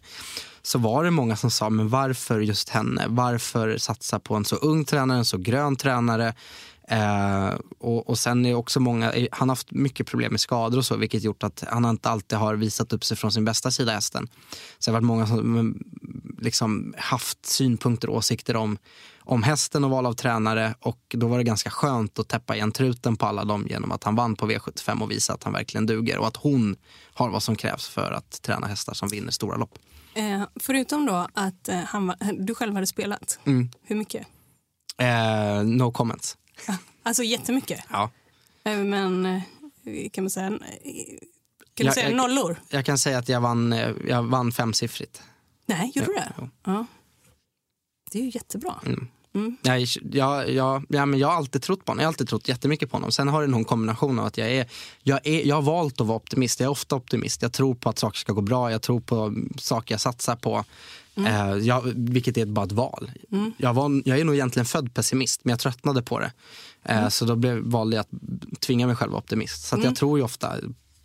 så 0.62 0.80
var 0.80 1.04
det 1.04 1.12
många 1.12 1.36
som 1.36 1.52
sa, 1.52 1.70
men 1.70 1.90
varför 1.90 2.40
just 2.40 2.70
henne? 2.70 3.06
Varför 3.08 3.78
satsa 3.78 4.20
på 4.20 4.36
en 4.36 4.46
så 4.46 4.56
ung 4.56 4.86
tränare, 4.86 5.18
en 5.18 5.26
så 5.26 5.38
grön 5.38 5.76
tränare? 5.76 6.34
Eh, 6.90 7.54
och, 7.80 8.10
och 8.10 8.20
sen 8.20 8.46
är 8.46 8.54
också 8.54 8.80
många, 8.80 9.14
han 9.32 9.50
har 9.50 9.56
haft 9.56 9.72
mycket 9.72 10.08
problem 10.08 10.32
med 10.32 10.42
skador 10.42 10.78
och 10.78 10.86
så, 10.86 10.96
vilket 10.96 11.24
gjort 11.24 11.44
att 11.44 11.64
han 11.68 11.86
inte 11.86 12.10
alltid 12.10 12.38
har 12.38 12.56
visat 12.56 12.94
upp 12.94 13.04
sig 13.04 13.18
från 13.18 13.32
sin 13.32 13.46
bästa 13.46 13.72
sida 13.72 13.92
hästen. 13.92 14.28
Så 14.80 14.92
det 14.92 14.96
har 14.96 15.02
varit 15.02 15.08
många 15.08 15.28
som 15.28 15.80
liksom 16.40 16.94
haft 16.98 17.46
synpunkter 17.46 18.10
och 18.10 18.16
åsikter 18.16 18.56
om, 18.56 18.78
om 19.20 19.44
hästen 19.44 19.84
och 19.84 19.90
val 19.90 20.06
av 20.06 20.14
tränare 20.14 20.76
och 20.80 21.00
då 21.10 21.28
var 21.28 21.38
det 21.38 21.44
ganska 21.44 21.70
skönt 21.70 22.20
att 22.20 22.28
täppa 22.28 22.56
igen 22.56 22.72
truten 22.72 23.16
på 23.16 23.26
alla 23.26 23.46
dem 23.46 23.68
genom 23.70 23.92
att 23.92 24.04
han 24.04 24.16
vann 24.16 24.36
på 24.36 24.48
V75 24.48 25.02
och 25.02 25.12
visa 25.12 25.34
att 25.34 25.44
han 25.44 25.54
verkligen 25.54 25.86
duger 25.86 26.18
och 26.18 26.28
att 26.28 26.38
hon 26.38 26.76
har 27.14 27.30
vad 27.30 27.44
som 27.44 27.56
krävs 27.56 27.88
för 27.88 28.12
att 28.12 28.42
träna 28.42 28.68
hästar 28.68 28.94
som 28.94 29.10
vinner 29.10 29.32
stora 29.32 29.58
lopp. 29.58 29.80
Eh, 30.14 30.44
förutom 30.60 31.06
då 31.06 31.28
att 31.34 31.70
eh, 31.70 31.80
han, 31.80 32.14
du 32.40 32.56
själv 32.56 32.74
hade 32.74 32.88
spelat, 32.88 33.40
mm. 33.44 33.70
hur 33.84 33.96
mycket? 33.96 34.28
Eh, 34.98 35.64
no 35.64 35.92
comments. 35.92 36.38
Alltså 37.04 37.24
jättemycket? 37.24 37.84
Ja. 37.90 38.12
Eh, 38.64 38.78
men 38.78 39.26
eh, 39.26 39.42
kan 40.12 40.24
man 40.24 40.32
säga, 40.32 40.50
kan 40.50 40.60
du 41.76 41.84
jag, 41.84 41.94
säga 41.94 42.10
jag, 42.10 42.18
nollor? 42.18 42.62
Jag 42.70 42.86
kan 42.86 42.98
säga 42.98 43.18
att 43.18 43.30
jag 43.30 43.42
vann, 43.42 43.74
eh, 43.74 43.92
jag 44.08 44.24
vann 44.24 44.52
femsiffrigt. 44.52 45.22
Nej, 45.66 45.92
gjorde 45.96 46.08
du 46.08 46.14
det? 46.14 46.34
Ja. 46.64 46.86
Det 48.12 48.20
är 48.20 48.24
ju 48.24 48.32
jättebra. 48.34 48.76
Mm. 48.86 49.08
Mm. 49.34 49.58
Jag, 49.62 49.86
jag, 50.12 50.50
jag, 50.50 50.86
ja, 50.90 51.06
men 51.06 51.20
jag 51.20 51.28
har 51.28 51.36
alltid 51.36 51.62
trott 51.62 51.86
på 51.86 51.92
honom. 51.92 52.00
Jag 52.00 52.08
har 52.08 52.12
alltid 52.12 52.30
trott 52.30 52.48
jättemycket 52.50 52.90
på 52.90 52.96
honom. 52.96 53.12
Sen 53.12 53.28
har 53.28 53.42
det 53.42 53.48
någon 53.48 53.66
kombination 53.66 54.20
av 54.20 54.26
att 54.26 54.38
jag 54.38 54.52
är, 54.52 54.66
jag 55.04 55.20
är... 55.28 55.48
Jag 55.48 55.56
har 55.56 55.62
valt 55.62 56.02
att 56.02 56.08
vara 56.08 56.18
optimist. 56.18 56.60
Jag 56.60 56.68
är 56.68 56.72
ofta 56.72 56.96
optimist. 56.96 57.42
Jag 57.42 57.54
tror 57.54 57.76
på 57.76 57.90
att 57.90 58.00
saker 58.00 58.18
ska 58.18 58.34
gå 58.34 58.42
bra. 58.42 58.72
Jag 58.72 58.82
tror 58.82 59.00
på 59.00 59.36
saker 59.58 59.94
jag 59.94 60.02
satsar 60.02 60.36
på. 60.36 60.66
Mm. 61.18 61.52
Eh, 61.52 61.58
jag, 61.58 61.82
vilket 61.96 62.38
är 62.38 62.46
bara 62.46 62.66
ett 62.66 62.72
val. 62.72 63.12
Mm. 63.32 63.54
Jag, 63.58 63.74
var, 63.74 64.02
jag 64.06 64.20
är 64.20 64.26
nog 64.26 64.36
egentligen 64.36 64.66
född 64.66 64.94
pessimist, 64.94 65.46
men 65.46 65.50
jag 65.52 65.60
tröttnade 65.60 66.02
på 66.04 66.20
det. 66.20 66.32
Eh, 66.84 66.98
mm. 66.98 67.12
Så 67.12 67.26
då 67.26 67.36
blev, 67.36 67.58
valde 67.58 67.96
jag 67.96 68.02
att 68.02 68.62
tvinga 68.62 68.88
mig 68.88 68.96
själv 68.96 69.10
att 69.10 69.14
vara 69.14 69.22
optimist. 69.22 69.68
Så 69.68 69.76
jag 69.76 69.82
mm. 69.82 69.96
tror 69.96 70.20
ju 70.20 70.24
ofta 70.24 70.56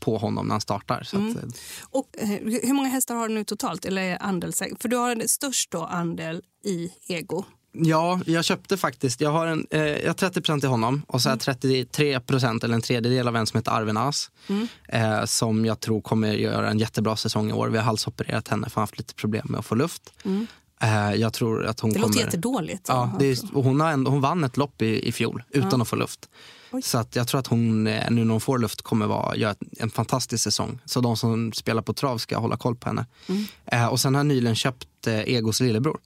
på 0.00 0.18
honom 0.18 0.46
när 0.46 0.54
han 0.54 0.60
startar. 0.60 1.00
Att, 1.00 1.12
mm. 1.12 1.52
och, 1.90 2.08
eh, 2.18 2.28
hur 2.62 2.72
många 2.72 2.88
hästar 2.88 3.14
har 3.14 3.28
du 3.28 3.34
nu 3.34 3.44
totalt? 3.44 3.84
Eller 3.84 4.22
andel, 4.22 4.52
för 4.52 4.88
du 4.88 4.96
har 4.96 5.26
störst 5.26 5.70
då 5.70 5.84
andel 5.84 6.42
i 6.64 6.90
ego. 7.06 7.44
Ja, 7.72 8.20
jag 8.26 8.44
köpte 8.44 8.76
faktiskt. 8.76 9.20
Jag 9.20 9.30
har, 9.30 9.46
en, 9.46 9.66
eh, 9.70 9.80
jag 9.80 10.08
har 10.08 10.14
30% 10.14 10.60
till 10.60 10.68
honom 10.68 11.02
och 11.06 11.22
så 11.22 11.28
har 11.28 11.38
jag 11.46 11.56
33% 11.56 12.64
eller 12.64 12.74
en 12.74 12.82
tredjedel 12.82 13.28
av 13.28 13.36
en 13.36 13.46
som 13.46 13.58
heter 13.58 13.72
Arven 13.72 13.96
As. 13.96 14.30
Mm. 14.48 14.68
Eh, 14.88 15.24
som 15.24 15.64
jag 15.64 15.80
tror 15.80 16.00
kommer 16.00 16.32
göra 16.32 16.70
en 16.70 16.78
jättebra 16.78 17.16
säsong 17.16 17.50
i 17.50 17.52
år. 17.52 17.68
Vi 17.68 17.78
har 17.78 17.84
halsopererat 17.84 18.48
henne 18.48 18.68
för 18.68 18.74
hon 18.74 18.80
har 18.80 18.82
haft 18.82 18.98
lite 18.98 19.14
problem 19.14 19.46
med 19.48 19.58
att 19.58 19.66
få 19.66 19.74
luft. 19.74 20.12
Mm. 20.24 20.46
Eh, 20.82 21.14
jag 21.14 21.32
tror 21.32 21.66
att 21.66 21.80
hon 21.80 21.92
det 21.92 22.00
kommer... 22.00 22.08
låter 22.08 22.24
jättedåligt. 22.24 22.88
Ja, 22.88 23.16
det 23.18 23.26
är, 23.26 23.62
hon, 23.62 23.80
har 23.80 23.90
ändå, 23.90 24.10
hon 24.10 24.20
vann 24.20 24.44
ett 24.44 24.56
lopp 24.56 24.82
i, 24.82 25.08
i 25.08 25.12
fjol 25.12 25.42
utan 25.50 25.70
ja. 25.72 25.82
att 25.82 25.88
få 25.88 25.96
luft. 25.96 26.28
Oj. 26.70 26.82
Så 26.82 26.98
att 26.98 27.16
jag 27.16 27.28
tror 27.28 27.40
att 27.40 27.46
hon 27.46 27.86
eh, 27.86 28.10
nu 28.10 28.24
när 28.24 28.32
hon 28.32 28.40
får 28.40 28.58
luft 28.58 28.82
kommer 28.82 29.06
vara, 29.06 29.36
göra 29.36 29.54
en 29.78 29.90
fantastisk 29.90 30.44
säsong. 30.44 30.78
Så 30.84 31.00
de 31.00 31.16
som 31.16 31.52
spelar 31.52 31.82
på 31.82 31.92
trav 31.92 32.18
ska 32.18 32.38
hålla 32.38 32.56
koll 32.56 32.76
på 32.76 32.88
henne. 32.88 33.06
Mm. 33.28 33.44
Eh, 33.66 33.86
och 33.86 34.00
sen 34.00 34.14
har 34.14 34.18
jag 34.18 34.26
nyligen 34.26 34.56
köpt 34.56 35.06
eh, 35.06 35.20
Egos 35.20 35.60
lillebror. 35.60 36.00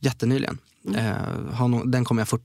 Jättenyligen. 0.00 0.58
Mm. 0.94 1.48
Eh, 1.74 1.84
den 1.86 2.04
kommer 2.04 2.20
jag 2.20 2.28
40 2.28 2.42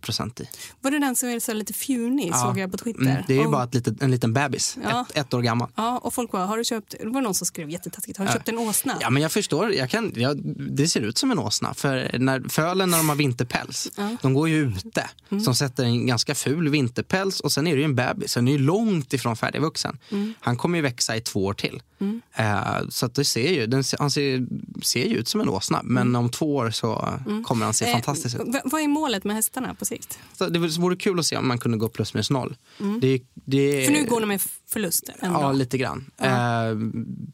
procent 0.00 0.40
i. 0.40 0.48
Var 0.80 0.90
det 0.90 0.98
den 0.98 1.16
som 1.16 1.28
är 1.28 1.40
så 1.40 1.52
lite 1.52 1.72
fjunig, 1.72 2.30
ja. 2.32 2.36
såg 2.36 2.58
jag 2.58 2.72
på 2.72 2.78
Twitter? 2.78 3.00
Mm, 3.00 3.22
det 3.26 3.32
är 3.32 3.38
ju 3.38 3.44
och... 3.44 3.52
bara 3.52 3.68
litet, 3.72 4.02
en 4.02 4.10
liten 4.10 4.32
bebis, 4.32 4.78
ja. 4.82 5.06
ett, 5.10 5.16
ett, 5.16 5.34
år 5.34 5.42
gammal. 5.42 5.68
Ja, 5.74 5.98
och 5.98 6.14
folk 6.14 6.30
bara, 6.30 6.44
har 6.44 6.58
du 6.58 6.64
köpt, 6.64 6.94
det 7.00 7.08
var 7.08 7.20
någon 7.20 7.34
som 7.34 7.46
skrev 7.46 7.70
jättetaskigt, 7.70 8.18
har 8.18 8.26
du 8.26 8.32
köpt 8.32 8.48
en 8.48 8.58
åsna? 8.58 8.96
Ja, 9.00 9.10
men 9.10 9.22
jag 9.22 9.32
förstår, 9.32 9.72
jag 9.72 9.90
kan, 9.90 10.12
jag, 10.14 10.40
det 10.76 10.88
ser 10.88 11.00
ut 11.00 11.18
som 11.18 11.30
en 11.30 11.38
åsna. 11.38 11.74
För 11.74 12.18
när, 12.18 12.48
fölen 12.48 12.90
när 12.90 12.98
de 12.98 13.08
har 13.08 13.16
vinterpäls, 13.16 13.88
ja. 13.96 14.16
de 14.22 14.34
går 14.34 14.48
ju 14.48 14.68
ute. 14.68 15.10
Mm. 15.30 15.44
De 15.44 15.54
sätter 15.54 15.84
en 15.84 16.06
ganska 16.06 16.34
ful 16.34 16.68
vinterpäls 16.68 17.40
och 17.40 17.52
sen 17.52 17.66
är 17.66 17.72
det 17.72 17.78
ju 17.78 17.84
en 17.84 17.94
bebis, 17.94 18.34
den 18.34 18.48
är 18.48 18.52
ju 18.52 18.58
långt 18.58 19.12
ifrån 19.12 19.36
färdigvuxen. 19.36 19.98
Mm. 20.10 20.34
Han 20.40 20.56
kommer 20.56 20.78
ju 20.78 20.82
växa 20.82 21.16
i 21.16 21.20
två 21.20 21.44
år 21.44 21.54
till. 21.54 21.82
Mm. 22.00 22.22
Uh, 22.40 22.88
så 22.88 23.06
att 23.06 23.14
det 23.14 23.24
ser 23.24 23.52
ju, 23.52 23.66
den, 23.66 23.84
han 23.98 24.10
ser, 24.10 24.46
ser 24.82 25.04
ju 25.04 25.16
ut 25.16 25.28
som 25.28 25.40
en 25.40 25.48
åsna, 25.48 25.80
men 25.84 26.02
mm. 26.02 26.16
om 26.16 26.28
två 26.28 26.56
år 26.56 26.70
så 26.70 27.18
mm. 27.26 27.44
kommer 27.44 27.64
han 27.64 27.74
se 27.74 27.84
eh, 27.84 27.92
fantastisk 27.92 28.36
ut. 28.36 28.42
Vad 28.64 28.80
är 28.80 28.88
målet 28.88 29.24
med 29.24 29.36
hästarna 29.36 29.65
på 29.74 29.84
sikt? 29.84 30.18
Så 30.32 30.48
det 30.48 30.58
vore 30.58 30.96
kul 30.96 31.18
att 31.18 31.26
se 31.26 31.36
om 31.36 31.48
man 31.48 31.58
kunde 31.58 31.78
gå 31.78 31.88
plus 31.88 32.14
minus 32.14 32.30
noll. 32.30 32.56
Mm. 32.80 33.00
Det, 33.00 33.22
det, 33.34 33.86
För 33.86 33.92
nu 33.92 34.06
går 34.06 34.20
de 34.20 34.26
med 34.26 34.42
förlust? 34.68 35.10
Ändå. 35.18 35.40
Ja, 35.40 35.52
lite 35.52 35.78
grann. 35.78 36.10
Uh, 36.22 36.28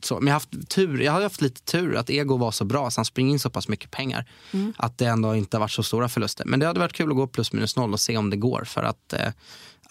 så, 0.02 0.14
men 0.14 0.26
jag 0.26 0.34
har 0.34 0.40
haft 0.40 0.68
tur, 0.68 1.00
jag 1.00 1.12
har 1.12 1.22
haft 1.22 1.40
lite 1.40 1.62
tur 1.62 1.96
att 1.96 2.10
Ego 2.10 2.36
var 2.36 2.50
så 2.50 2.64
bra 2.64 2.90
så 2.90 2.98
han 2.98 3.04
springer 3.04 3.32
in 3.32 3.38
så 3.38 3.50
pass 3.50 3.68
mycket 3.68 3.90
pengar. 3.90 4.30
Mm. 4.52 4.72
Att 4.76 4.98
det 4.98 5.06
ändå 5.06 5.36
inte 5.36 5.56
har 5.56 5.60
varit 5.60 5.70
så 5.70 5.82
stora 5.82 6.08
förluster. 6.08 6.44
Men 6.44 6.60
det 6.60 6.66
hade 6.66 6.80
varit 6.80 6.92
kul 6.92 7.10
att 7.10 7.16
gå 7.16 7.26
plus 7.26 7.52
minus 7.52 7.76
noll 7.76 7.92
och 7.92 8.00
se 8.00 8.16
om 8.16 8.30
det 8.30 8.36
går. 8.36 8.64
För 8.64 8.82
att 8.82 9.14
uh, 9.14 9.32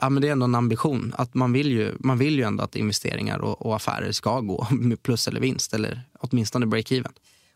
ja, 0.01 0.09
men 0.09 0.21
det 0.21 0.27
är 0.27 0.31
ändå 0.31 0.45
en 0.45 0.55
ambition. 0.55 1.13
Att 1.17 1.33
man, 1.33 1.53
vill 1.53 1.71
ju, 1.71 1.95
man 1.99 2.17
vill 2.17 2.35
ju 2.35 2.43
ändå 2.43 2.63
att 2.63 2.75
investeringar 2.75 3.39
och, 3.39 3.65
och 3.65 3.75
affärer 3.75 4.11
ska 4.11 4.39
gå 4.39 4.67
med 4.71 5.03
plus 5.03 5.27
eller 5.27 5.41
vinst 5.41 5.73
eller 5.73 6.01
åtminstone 6.19 6.65
break-even. 6.65 7.11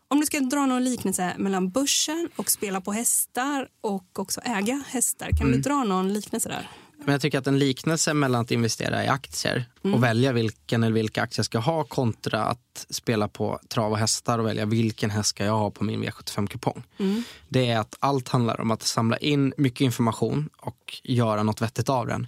Om 0.08 0.20
du 0.20 0.26
ska 0.26 0.40
dra 0.40 0.66
någon 0.66 0.84
liknelse 0.84 1.34
mellan 1.38 1.70
börsen 1.70 2.28
och 2.36 2.50
spela 2.50 2.80
på 2.80 2.92
hästar 2.92 3.68
och 3.80 4.18
också 4.18 4.40
äga 4.40 4.84
hästar, 4.88 5.28
kan 5.30 5.46
mm. 5.46 5.52
du 5.52 5.58
dra 5.58 5.84
någon 5.84 6.12
liknelse 6.12 6.48
där? 6.48 6.70
Men 6.98 7.12
jag 7.12 7.20
tycker 7.20 7.38
att 7.38 7.46
en 7.46 7.58
liknelse 7.58 8.14
mellan 8.14 8.40
att 8.40 8.50
investera 8.50 9.04
i 9.04 9.08
aktier 9.08 9.64
mm. 9.84 9.94
och 9.94 10.02
välja 10.02 10.32
vilken 10.32 10.82
eller 10.82 10.94
vilka 10.94 11.22
aktier 11.22 11.38
jag 11.38 11.46
ska 11.46 11.58
ha 11.58 11.84
kontra 11.84 12.44
att 12.44 12.86
spela 12.90 13.28
på 13.28 13.60
trav 13.68 13.92
och 13.92 13.98
hästar 13.98 14.38
och 14.38 14.46
välja 14.46 14.66
vilken 14.66 15.10
häst 15.10 15.28
ska 15.28 15.44
jag 15.44 15.58
ha 15.58 15.70
på 15.70 15.84
min 15.84 16.04
V75-kupong. 16.04 16.82
Mm. 16.98 17.22
Det 17.48 17.70
är 17.70 17.78
att 17.78 17.96
allt 17.98 18.28
handlar 18.28 18.60
om 18.60 18.70
att 18.70 18.82
samla 18.82 19.16
in 19.16 19.54
mycket 19.56 19.80
information 19.80 20.48
och 20.56 21.00
göra 21.04 21.42
något 21.42 21.62
vettigt 21.62 21.88
av 21.88 22.06
den. 22.06 22.26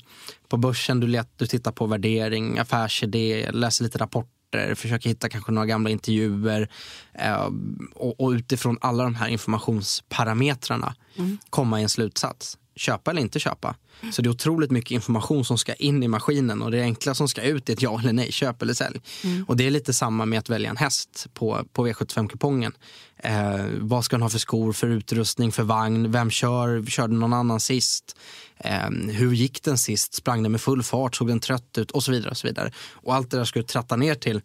På 0.49 0.57
börsen 0.57 1.01
du, 1.01 1.07
let, 1.07 1.33
du 1.37 1.47
tittar 1.47 1.72
på 1.72 1.87
värdering, 1.87 2.59
affärsidé, 2.59 3.51
läser 3.53 3.85
lite 3.85 3.99
rapporter 3.99 4.38
försöker 4.75 5.09
hitta 5.09 5.29
kanske 5.29 5.53
några 5.53 5.67
gamla 5.67 5.91
intervjuer 5.91 6.69
eh, 7.15 7.51
och, 7.95 8.21
och, 8.21 8.31
utifrån 8.31 8.79
alla 8.81 9.05
de 9.05 9.15
här 9.15 9.29
informationsparametrarna 9.29 10.95
mm. 11.17 11.39
komma 11.51 11.81
i 11.81 11.83
en 11.83 11.89
slutsats. 11.89 12.59
Köpa 12.79 13.11
eller 13.11 13.20
inte 13.20 13.39
köpa. 13.39 13.76
Så 14.12 14.22
det 14.22 14.29
är 14.29 14.31
otroligt 14.31 14.70
mycket 14.70 14.91
information 14.91 15.45
som 15.45 15.59
ska 15.59 15.74
in 15.74 16.03
i 16.03 16.09
maskinen 16.09 16.62
och 16.62 16.70
det 16.70 16.83
enkla 16.83 17.14
som 17.14 17.29
ska 17.29 17.43
ut 17.43 17.68
är 17.68 17.72
ett 17.72 17.83
ja 17.83 18.01
eller 18.01 18.12
nej, 18.12 18.33
köp 18.33 18.62
eller 18.62 18.74
sälj. 18.74 19.01
Mm. 19.24 19.45
Och 19.45 19.57
det 19.57 19.66
är 19.66 19.70
lite 19.70 19.93
samma 19.93 20.26
med 20.26 20.39
att 20.39 20.51
välja 20.51 20.70
en 20.70 20.76
häst 20.76 21.26
på, 21.35 21.64
på 21.72 21.87
V75-kupongen. 21.87 22.72
Eh, 23.16 23.66
vad 23.81 24.05
ska 24.05 24.16
den 24.16 24.22
ha 24.22 24.29
för 24.29 24.39
skor, 24.39 24.72
för 24.72 24.87
utrustning, 24.87 25.53
för 25.53 25.62
vagn? 25.62 26.12
Vem 26.12 26.31
kör? 26.31 26.87
Körde 26.87 27.14
någon 27.14 27.33
annan 27.33 27.61
sist? 27.61 28.16
Eh, 28.57 28.91
hur 28.91 29.33
gick 29.33 29.62
den 29.62 29.79
sist? 29.79 30.14
Sprang 30.14 30.43
den 30.43 30.53
med 30.53 30.61
full 30.61 30.83
fart? 30.83 31.16
Såg 31.16 31.29
den 31.29 31.41
trött 31.41 31.79
ut? 31.79 31.91
Och 31.91 32.03
så 32.03 32.12
vidare. 32.12 32.31
Och 32.31 32.37
så 32.37 32.47
vidare. 32.47 32.72
Och 32.93 33.14
allt 33.14 33.31
det 33.31 33.37
där 33.37 33.45
ska 33.45 33.61
du 33.61 33.66
tratta 33.66 33.97
ner 33.97 34.14
till 34.14 34.41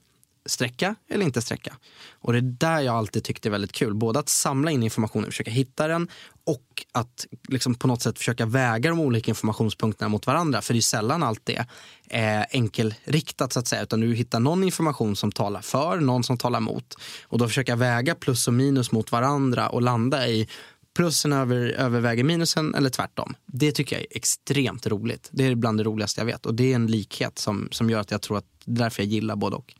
sträcka 0.45 0.95
eller 1.09 1.25
inte 1.25 1.41
sträcka. 1.41 1.73
Och 2.11 2.34
det 2.34 2.39
är 2.39 2.41
där 2.41 2.79
jag 2.79 2.95
alltid 2.95 3.23
tyckte 3.23 3.49
är 3.49 3.51
väldigt 3.51 3.71
kul. 3.71 3.93
Både 3.93 4.19
att 4.19 4.29
samla 4.29 4.71
in 4.71 4.84
informationen, 4.84 5.31
försöka 5.31 5.51
hitta 5.51 5.88
den 5.88 6.07
och 6.45 6.85
att 6.91 7.25
liksom 7.47 7.75
på 7.75 7.87
något 7.87 8.01
sätt 8.01 8.17
försöka 8.17 8.45
väga 8.45 8.89
de 8.89 8.99
olika 8.99 9.31
informationspunkterna 9.31 10.09
mot 10.09 10.27
varandra. 10.27 10.61
För 10.61 10.73
det 10.73 10.79
är 10.79 10.81
sällan 10.81 11.23
allt 11.23 11.41
det 11.43 11.65
är 12.09 12.45
enkelriktat 12.51 13.53
så 13.53 13.59
att 13.59 13.67
säga. 13.67 13.83
Utan 13.83 13.99
du 13.99 14.15
hittar 14.15 14.39
någon 14.39 14.63
information 14.63 15.15
som 15.15 15.31
talar 15.31 15.61
för, 15.61 15.99
någon 15.99 16.23
som 16.23 16.37
talar 16.37 16.59
mot. 16.59 16.95
Och 17.23 17.37
då 17.37 17.47
försöka 17.47 17.75
väga 17.75 18.15
plus 18.15 18.47
och 18.47 18.53
minus 18.53 18.91
mot 18.91 19.11
varandra 19.11 19.69
och 19.69 19.81
landa 19.81 20.27
i 20.27 20.47
plussen 20.95 21.33
över, 21.33 21.57
överväger 21.57 22.23
minusen 22.23 22.75
eller 22.75 22.89
tvärtom. 22.89 23.35
Det 23.45 23.71
tycker 23.71 23.95
jag 23.95 24.01
är 24.01 24.17
extremt 24.17 24.87
roligt. 24.87 25.29
Det 25.31 25.45
är 25.45 25.55
bland 25.55 25.79
det 25.79 25.83
roligaste 25.83 26.21
jag 26.21 26.25
vet. 26.25 26.45
Och 26.45 26.55
det 26.55 26.71
är 26.71 26.75
en 26.75 26.87
likhet 26.87 27.39
som, 27.39 27.67
som 27.71 27.89
gör 27.89 27.99
att 27.99 28.11
jag 28.11 28.21
tror 28.21 28.37
att 28.37 28.45
det 28.65 28.71
är 28.71 28.83
därför 28.83 29.03
jag 29.03 29.11
gillar 29.11 29.35
både 29.35 29.55
och. 29.55 29.73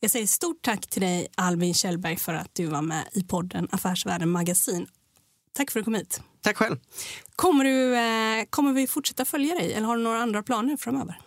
Jag 0.00 0.10
säger 0.10 0.26
stort 0.26 0.62
tack 0.62 0.86
till 0.86 1.02
dig 1.02 1.26
Albin 1.34 1.74
Kjellberg 1.74 2.16
för 2.16 2.34
att 2.34 2.50
du 2.52 2.66
var 2.66 2.82
med 2.82 3.08
i 3.12 3.22
podden 3.22 3.68
Affärsvärlden 3.70 4.30
Magasin. 4.30 4.86
Tack 5.56 5.70
för 5.70 5.80
att 5.80 5.82
du 5.82 5.84
kom 5.84 5.94
hit. 5.94 6.22
Tack 6.42 6.56
själv. 6.56 6.76
Kommer, 7.36 7.64
du, 7.64 7.96
eh, 7.96 8.44
kommer 8.50 8.72
vi 8.72 8.86
fortsätta 8.86 9.24
följa 9.24 9.54
dig 9.54 9.72
eller 9.72 9.86
har 9.86 9.96
du 9.96 10.02
några 10.02 10.18
andra 10.18 10.42
planer 10.42 10.76
framöver? 10.76 11.20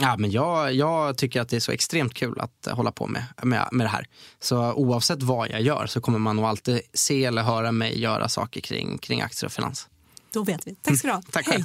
Ja, 0.00 0.16
men 0.18 0.30
jag, 0.30 0.74
jag 0.74 1.18
tycker 1.18 1.40
att 1.40 1.48
det 1.48 1.56
är 1.56 1.60
så 1.60 1.72
extremt 1.72 2.14
kul 2.14 2.40
att 2.40 2.68
hålla 2.72 2.92
på 2.92 3.06
med, 3.06 3.24
med, 3.42 3.68
med 3.72 3.86
det 3.86 3.90
här. 3.90 4.06
Så 4.40 4.72
oavsett 4.72 5.22
vad 5.22 5.50
jag 5.50 5.62
gör 5.62 5.86
så 5.86 6.00
kommer 6.00 6.18
man 6.18 6.36
nog 6.36 6.44
alltid 6.44 6.80
se 6.94 7.24
eller 7.24 7.42
höra 7.42 7.72
mig 7.72 8.00
göra 8.00 8.28
saker 8.28 8.60
kring, 8.60 8.98
kring 8.98 9.20
aktier 9.20 9.46
och 9.46 9.52
finans. 9.52 9.88
Då 10.32 10.42
vet 10.44 10.66
vi. 10.66 10.74
Tack 10.74 10.98
ska 10.98 11.08
du 11.08 11.14
ha. 11.14 11.22
Tack 11.30 11.46
Hej 11.46 11.64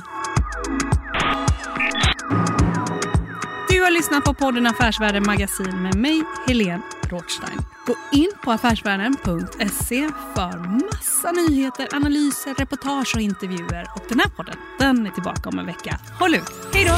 har 3.89 3.93
lyssnat 3.93 4.23
på 4.23 4.33
podden 4.33 4.67
Affärsvärlden 4.67 5.23
Magasin 5.25 5.81
med 5.81 5.95
mig, 5.95 6.23
Helene 6.47 6.81
Rothstein. 7.09 7.57
Gå 7.85 7.95
in 8.11 8.31
på 8.43 8.51
affärsvärlden.se 8.51 10.09
för 10.35 10.57
massa 10.85 11.31
nyheter, 11.31 11.87
analyser, 11.95 12.53
reportage 12.53 13.15
och 13.15 13.21
intervjuer. 13.21 13.87
Och 13.95 14.03
den 14.09 14.19
här 14.19 14.29
podden, 14.29 14.55
den 14.79 15.07
är 15.07 15.11
tillbaka 15.11 15.49
om 15.49 15.59
en 15.59 15.65
vecka. 15.65 15.99
Håll 16.19 16.35
ut! 16.35 16.51
Hej 16.73 16.85
då! 16.85 16.97